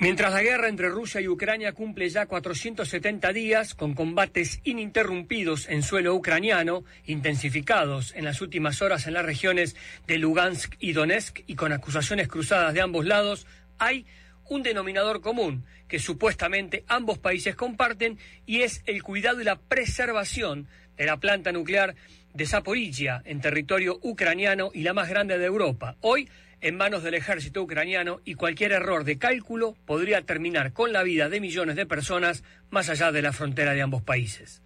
[0.00, 5.82] Mientras la guerra entre Rusia y Ucrania cumple ya 470 días, con combates ininterrumpidos en
[5.82, 9.74] suelo ucraniano, intensificados en las últimas horas en las regiones
[10.06, 13.48] de Lugansk y Donetsk y con acusaciones cruzadas de ambos lados,
[13.78, 14.06] hay
[14.48, 20.68] un denominador común que supuestamente ambos países comparten y es el cuidado y la preservación
[20.96, 21.96] de la planta nuclear
[22.34, 25.96] de Zaporizhia en territorio ucraniano y la más grande de Europa.
[26.02, 26.28] Hoy
[26.60, 31.28] en manos del ejército ucraniano y cualquier error de cálculo podría terminar con la vida
[31.28, 34.62] de millones de personas más allá de la frontera de ambos países.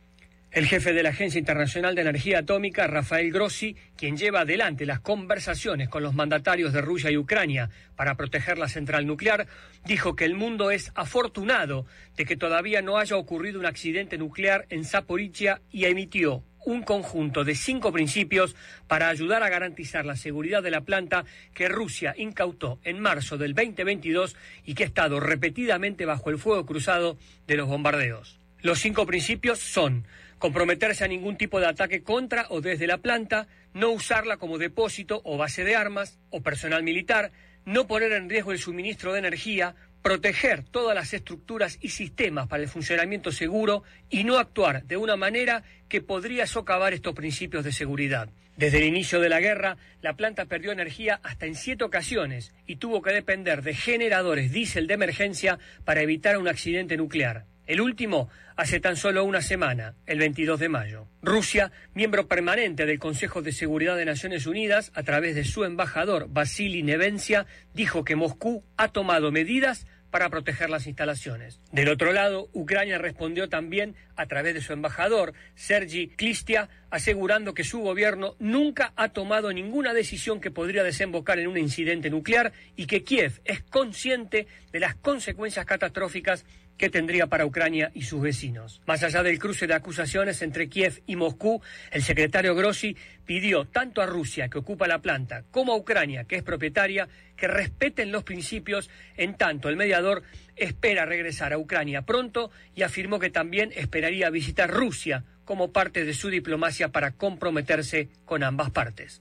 [0.52, 5.00] El jefe de la Agencia Internacional de Energía Atómica, Rafael Grossi, quien lleva adelante las
[5.00, 9.46] conversaciones con los mandatarios de Rusia y Ucrania para proteger la central nuclear,
[9.86, 11.86] dijo que el mundo es afortunado
[12.18, 17.44] de que todavía no haya ocurrido un accidente nuclear en Zaporizhia y emitió un conjunto
[17.44, 18.54] de cinco principios
[18.86, 21.24] para ayudar a garantizar la seguridad de la planta
[21.54, 26.66] que Rusia incautó en marzo del 2022 y que ha estado repetidamente bajo el fuego
[26.66, 27.16] cruzado
[27.46, 28.38] de los bombardeos.
[28.60, 30.06] Los cinco principios son
[30.38, 35.20] comprometerse a ningún tipo de ataque contra o desde la planta, no usarla como depósito
[35.24, 37.30] o base de armas o personal militar,
[37.64, 42.62] no poner en riesgo el suministro de energía, proteger todas las estructuras y sistemas para
[42.62, 47.72] el funcionamiento seguro y no actuar de una manera que podría socavar estos principios de
[47.72, 48.28] seguridad.
[48.56, 52.76] Desde el inicio de la guerra, la planta perdió energía hasta en siete ocasiones y
[52.76, 57.46] tuvo que depender de generadores diésel de emergencia para evitar un accidente nuclear.
[57.66, 61.08] El último hace tan solo una semana, el 22 de mayo.
[61.22, 66.28] Rusia, miembro permanente del Consejo de Seguridad de Naciones Unidas, a través de su embajador
[66.28, 71.58] Vasily Nevencia, dijo que Moscú ha tomado medidas para proteger las instalaciones.
[71.72, 77.64] Del otro lado, Ucrania respondió también a través de su embajador, Sergi Klistia, asegurando que
[77.64, 82.86] su gobierno nunca ha tomado ninguna decisión que podría desembocar en un incidente nuclear y
[82.86, 86.44] que Kiev es consciente de las consecuencias catastróficas
[86.76, 88.80] que tendría para Ucrania y sus vecinos.
[88.86, 94.02] Más allá del cruce de acusaciones entre Kiev y Moscú, el secretario Grossi pidió tanto
[94.02, 98.24] a Rusia, que ocupa la planta, como a Ucrania, que es propietaria, que respeten los
[98.24, 100.22] principios, en tanto el mediador
[100.56, 106.14] espera regresar a Ucrania pronto y afirmó que también esperaría visitar Rusia como parte de
[106.14, 109.20] su diplomacia para comprometerse con ambas partes.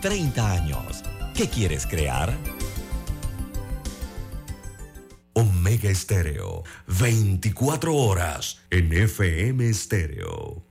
[0.00, 1.02] 30 años.
[1.34, 2.36] ¿Qué quieres crear?
[5.32, 6.62] Omega Estéreo,
[7.00, 10.62] 24 horas en FM Estéreo.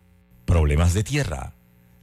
[0.45, 1.55] Problemas de tierra,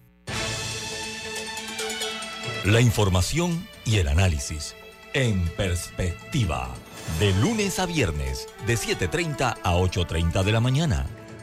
[2.63, 4.77] La información y el análisis.
[5.13, 6.73] En perspectiva.
[7.19, 11.05] De lunes a viernes, de 7.30 a 8.30 de la mañana.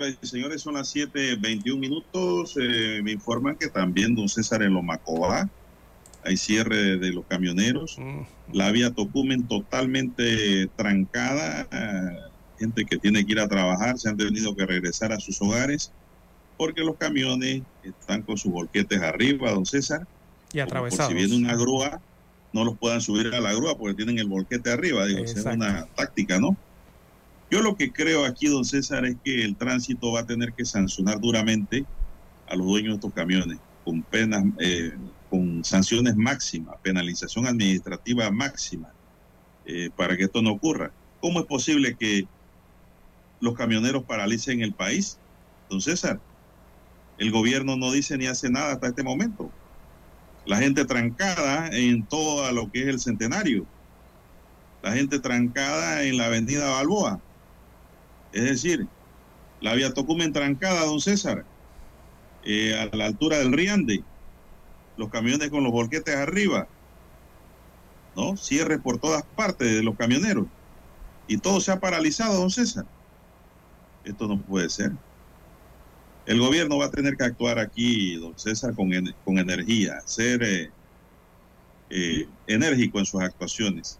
[0.00, 2.56] Señoras y señores, son las 7:21 minutos.
[2.60, 5.48] Eh, me informan que también, don César, en Lomacobá
[6.24, 7.96] hay cierre de los camioneros.
[8.52, 11.66] La vía Tocumen totalmente trancada.
[12.58, 15.92] gente que tiene que ir a trabajar se han tenido que regresar a sus hogares
[16.58, 20.06] porque los camiones están con sus volquetes arriba, don César.
[20.52, 21.08] Y Por atravesados.
[21.10, 22.02] si viene una grúa,
[22.52, 25.06] no los puedan subir a la grúa porque tienen el volquete arriba.
[25.06, 25.56] Digo, esa es Exacto.
[25.56, 26.54] una táctica, ¿no?
[27.50, 30.64] Yo lo que creo aquí, don César, es que el tránsito va a tener que
[30.64, 31.84] sancionar duramente
[32.46, 34.92] a los dueños de estos camiones con penas, eh,
[35.28, 38.92] con sanciones máximas, penalización administrativa máxima,
[39.64, 40.92] eh, para que esto no ocurra.
[41.20, 42.28] ¿Cómo es posible que
[43.40, 45.18] los camioneros paralicen el país,
[45.68, 46.20] don César?
[47.18, 49.50] El gobierno no dice ni hace nada hasta este momento.
[50.46, 53.66] La gente trancada en todo lo que es el centenario.
[54.82, 57.20] La gente trancada en la avenida Balboa.
[58.32, 58.86] Es decir,
[59.60, 61.44] la vía Tocumen trancada, don César,
[62.44, 64.04] eh, a la altura del Riande.
[64.96, 66.68] Los camiones con los volquetes arriba.
[68.16, 68.36] ¿No?
[68.36, 70.46] Cierre por todas partes de los camioneros.
[71.26, 72.86] Y todo se ha paralizado, don César.
[74.04, 74.92] Esto no puede ser.
[76.26, 78.90] El gobierno va a tener que actuar aquí, don César, con,
[79.24, 80.70] con energía, ser eh,
[81.90, 83.98] eh, enérgico en sus actuaciones.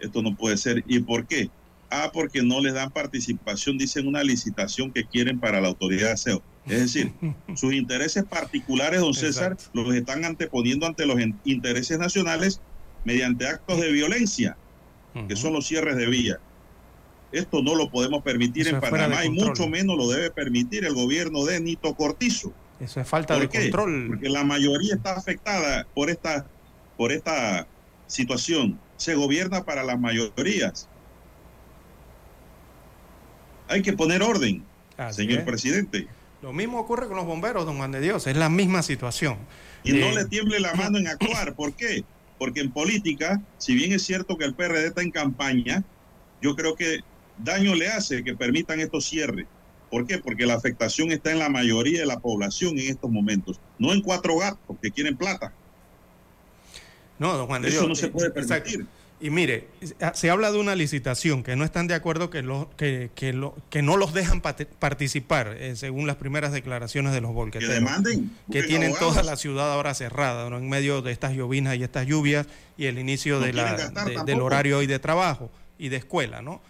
[0.00, 0.82] Esto no puede ser.
[0.86, 1.50] ¿Y por qué?
[1.94, 6.12] Ah, porque no les dan participación, dicen una licitación que quieren para la autoridad de
[6.12, 6.42] aseo.
[6.64, 7.12] Es decir,
[7.54, 12.62] sus intereses particulares, don César, los están anteponiendo ante los intereses nacionales
[13.04, 14.56] mediante actos de violencia,
[15.28, 16.40] que son los cierres de vía.
[17.30, 20.94] Esto no lo podemos permitir Eso en Panamá y mucho menos lo debe permitir el
[20.94, 22.54] gobierno de Nito Cortizo.
[22.80, 23.70] Eso es falta ¿Por de qué?
[23.70, 24.06] control.
[24.08, 26.46] Porque la mayoría está afectada por esta,
[26.96, 27.66] por esta
[28.06, 28.80] situación.
[28.96, 30.88] Se gobierna para las mayorías.
[33.72, 34.62] Hay que poner orden,
[34.96, 35.44] Así señor es.
[35.44, 36.06] presidente.
[36.42, 38.26] Lo mismo ocurre con los bomberos, don Juan de Dios.
[38.26, 39.38] Es la misma situación.
[39.84, 41.54] Y no Eh, le tiemble la mano en actuar.
[41.54, 42.04] ¿Por qué?
[42.38, 45.84] Porque en política, si bien es cierto que el PRD está en campaña,
[46.40, 47.00] yo creo que
[47.38, 49.46] daño le hace que permitan estos cierres.
[49.90, 50.18] ¿Por qué?
[50.18, 54.00] Porque la afectación está en la mayoría de la población en estos momentos, no en
[54.02, 55.52] cuatro gatos que quieren plata.
[57.18, 57.88] No, don Juan de Eso Dios.
[57.88, 58.70] no se eh, puede exacto.
[59.22, 59.68] Y mire,
[60.14, 63.54] se habla de una licitación que no están de acuerdo que, lo, que, que, lo,
[63.70, 67.68] que no los dejan participar, eh, según las primeras declaraciones de los volqueteros.
[67.72, 69.14] Que demanden, Que tienen abogados.
[69.14, 70.58] toda la ciudad ahora cerrada, ¿no?
[70.58, 73.94] en medio de estas llovinas y estas lluvias y el inicio No de la, quieren
[73.94, 76.60] gastar de- del horario hoy de trabajo y de escuela, ¿no?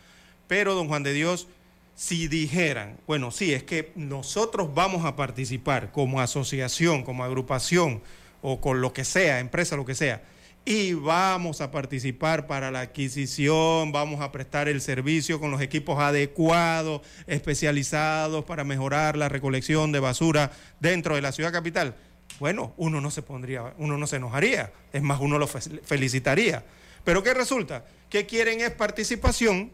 [0.47, 1.49] Pero, don Juan de Dios,
[1.97, 8.03] si dijeran, bueno, sí, es que nosotros vamos a participar como asociación, como agrupación
[8.43, 10.21] o con lo que sea, empresa, lo que sea,
[10.65, 15.99] y vamos a participar para la adquisición, vamos a prestar el servicio con los equipos
[15.99, 21.97] adecuados, especializados para mejorar la recolección de basura dentro de la ciudad capital.
[22.39, 26.65] Bueno, uno no se pondría, uno no se enojaría, es más, uno lo fe- felicitaría.
[27.05, 27.85] Pero ¿qué resulta?
[28.09, 29.71] Que quieren es participación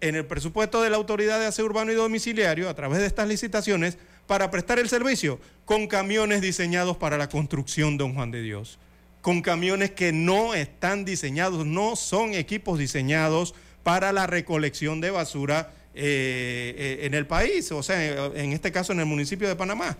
[0.00, 3.28] en el presupuesto de la Autoridad de Aseo Urbano y Domiciliario a través de estas
[3.28, 8.78] licitaciones para prestar el servicio con camiones diseñados para la construcción, don Juan de Dios.
[9.22, 15.72] Con camiones que no están diseñados, no son equipos diseñados para la recolección de basura
[15.94, 19.96] eh, eh, en el país, o sea, en este caso en el municipio de Panamá.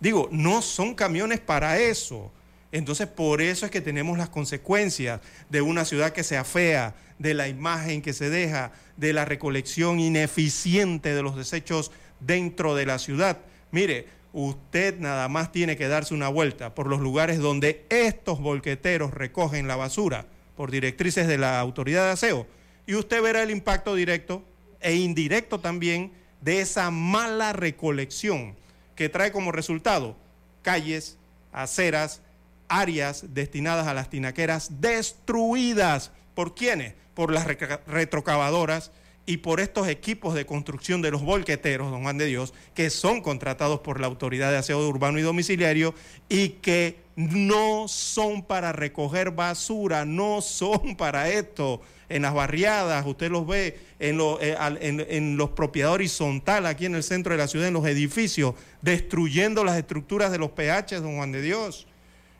[0.00, 2.32] Digo, no son camiones para eso.
[2.72, 5.20] Entonces, por eso es que tenemos las consecuencias
[5.50, 10.00] de una ciudad que se afea, de la imagen que se deja, de la recolección
[10.00, 13.38] ineficiente de los desechos dentro de la ciudad.
[13.70, 19.12] Mire, usted nada más tiene que darse una vuelta por los lugares donde estos volqueteros
[19.12, 20.26] recogen la basura
[20.56, 22.46] por directrices de la autoridad de aseo
[22.86, 24.42] y usted verá el impacto directo
[24.80, 28.56] e indirecto también de esa mala recolección
[28.96, 30.16] que trae como resultado
[30.62, 31.18] calles,
[31.52, 32.20] aceras,
[32.68, 36.10] áreas destinadas a las tinaqueras destruidas.
[36.34, 36.94] ¿Por quiénes?
[37.14, 37.46] Por las
[37.86, 38.90] retrocavadoras
[39.24, 43.20] y por estos equipos de construcción de los volqueteros, don Juan de Dios, que son
[43.20, 45.94] contratados por la Autoridad de Aseo Urbano y Domiciliario
[46.28, 51.80] y que no son para recoger basura, no son para esto.
[52.08, 57.02] En las barriadas, usted los ve eh, en- en los propiedades horizontal, aquí en el
[57.02, 61.32] centro de la ciudad, en los edificios, destruyendo las estructuras de los PH, don Juan
[61.32, 61.86] de Dios.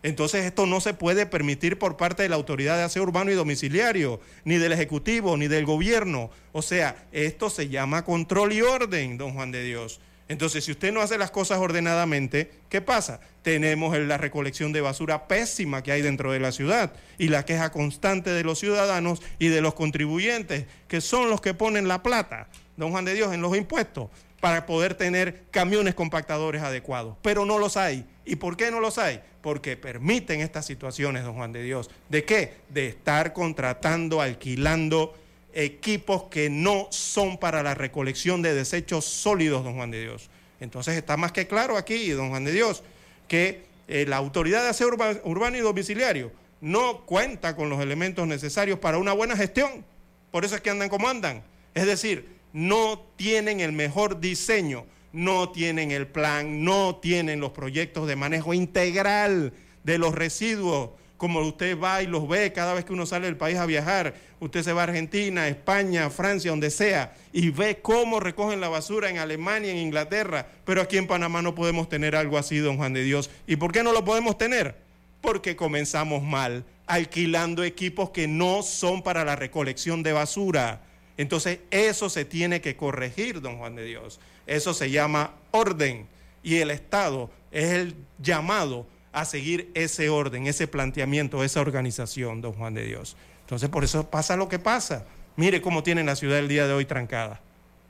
[0.03, 3.35] Entonces esto no se puede permitir por parte de la Autoridad de Aseo Urbano y
[3.35, 6.31] Domiciliario, ni del Ejecutivo, ni del Gobierno.
[6.53, 10.01] O sea, esto se llama control y orden, don Juan de Dios.
[10.29, 13.21] Entonces, si usted no hace las cosas ordenadamente, ¿qué pasa?
[13.43, 17.71] Tenemos la recolección de basura pésima que hay dentro de la ciudad y la queja
[17.71, 22.49] constante de los ciudadanos y de los contribuyentes, que son los que ponen la plata,
[22.77, 24.09] don Juan de Dios, en los impuestos
[24.43, 27.17] para poder tener camiones compactadores adecuados.
[27.23, 28.05] Pero no los hay.
[28.25, 29.21] ¿Y por qué no los hay?
[29.41, 31.91] Porque permiten estas situaciones, don Juan de Dios.
[32.09, 32.55] ¿De qué?
[32.69, 35.15] De estar contratando, alquilando
[35.55, 40.29] equipos que no son para la recolección de desechos sólidos, don Juan de Dios.
[40.59, 42.83] Entonces está más que claro aquí, don Juan de Dios,
[43.29, 48.27] que eh, la autoridad de aseo urba- urbano y domiciliario no cuenta con los elementos
[48.27, 49.85] necesarios para una buena gestión.
[50.33, 51.45] Por eso es que andan como andan.
[51.75, 58.07] Es decir, no tienen el mejor diseño, no tienen el plan, no tienen los proyectos
[58.07, 59.53] de manejo integral
[59.85, 63.37] de los residuos, como usted va y los ve cada vez que uno sale del
[63.37, 64.15] país a viajar.
[64.41, 69.09] Usted se va a Argentina, España, Francia, donde sea, y ve cómo recogen la basura
[69.09, 72.93] en Alemania, en Inglaterra, pero aquí en Panamá no podemos tener algo así, don Juan
[72.93, 73.31] de Dios.
[73.47, 74.75] ¿Y por qué no lo podemos tener?
[75.21, 80.81] Porque comenzamos mal, alquilando equipos que no son para la recolección de basura.
[81.17, 84.21] Entonces, eso se tiene que corregir, don Juan de Dios.
[84.47, 86.07] Eso se llama orden.
[86.43, 92.53] Y el Estado es el llamado a seguir ese orden, ese planteamiento, esa organización, don
[92.53, 93.17] Juan de Dios.
[93.41, 95.05] Entonces, por eso pasa lo que pasa.
[95.37, 97.41] Mire cómo tiene la ciudad el día de hoy trancada,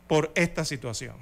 [0.08, 1.14] por esta situación.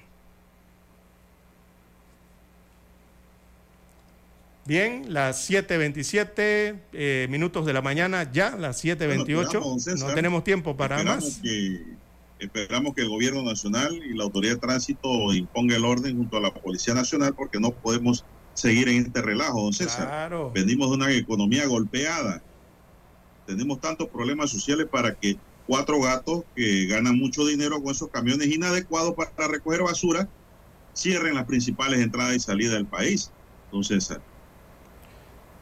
[4.67, 9.07] Bien, las 7.27 eh, minutos de la mañana, ya las 7.28.
[9.07, 10.09] Bueno, esperamos, don César.
[10.09, 11.41] no tenemos tiempo para Esperamos más.
[11.43, 12.01] que
[12.41, 16.41] Esperamos que el gobierno nacional y la autoridad de tránsito imponga el orden junto a
[16.41, 18.25] la Policía Nacional porque no podemos
[18.55, 20.07] seguir en este relajo, don César.
[20.07, 20.51] Claro.
[20.51, 22.43] Venimos de una economía golpeada.
[23.47, 28.49] Tenemos tantos problemas sociales para que cuatro gatos que ganan mucho dinero con esos camiones
[28.49, 30.27] inadecuados para recoger basura
[30.95, 33.31] cierren las principales entradas y salidas del país.
[33.71, 34.23] Don César.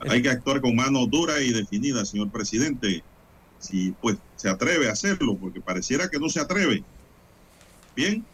[0.00, 3.04] Hay que actuar con mano dura y definida, señor presidente.
[3.58, 6.86] Si pues se atreve a hacerlo, porque pareciera que no se atreve.
[7.94, 8.28] Bien,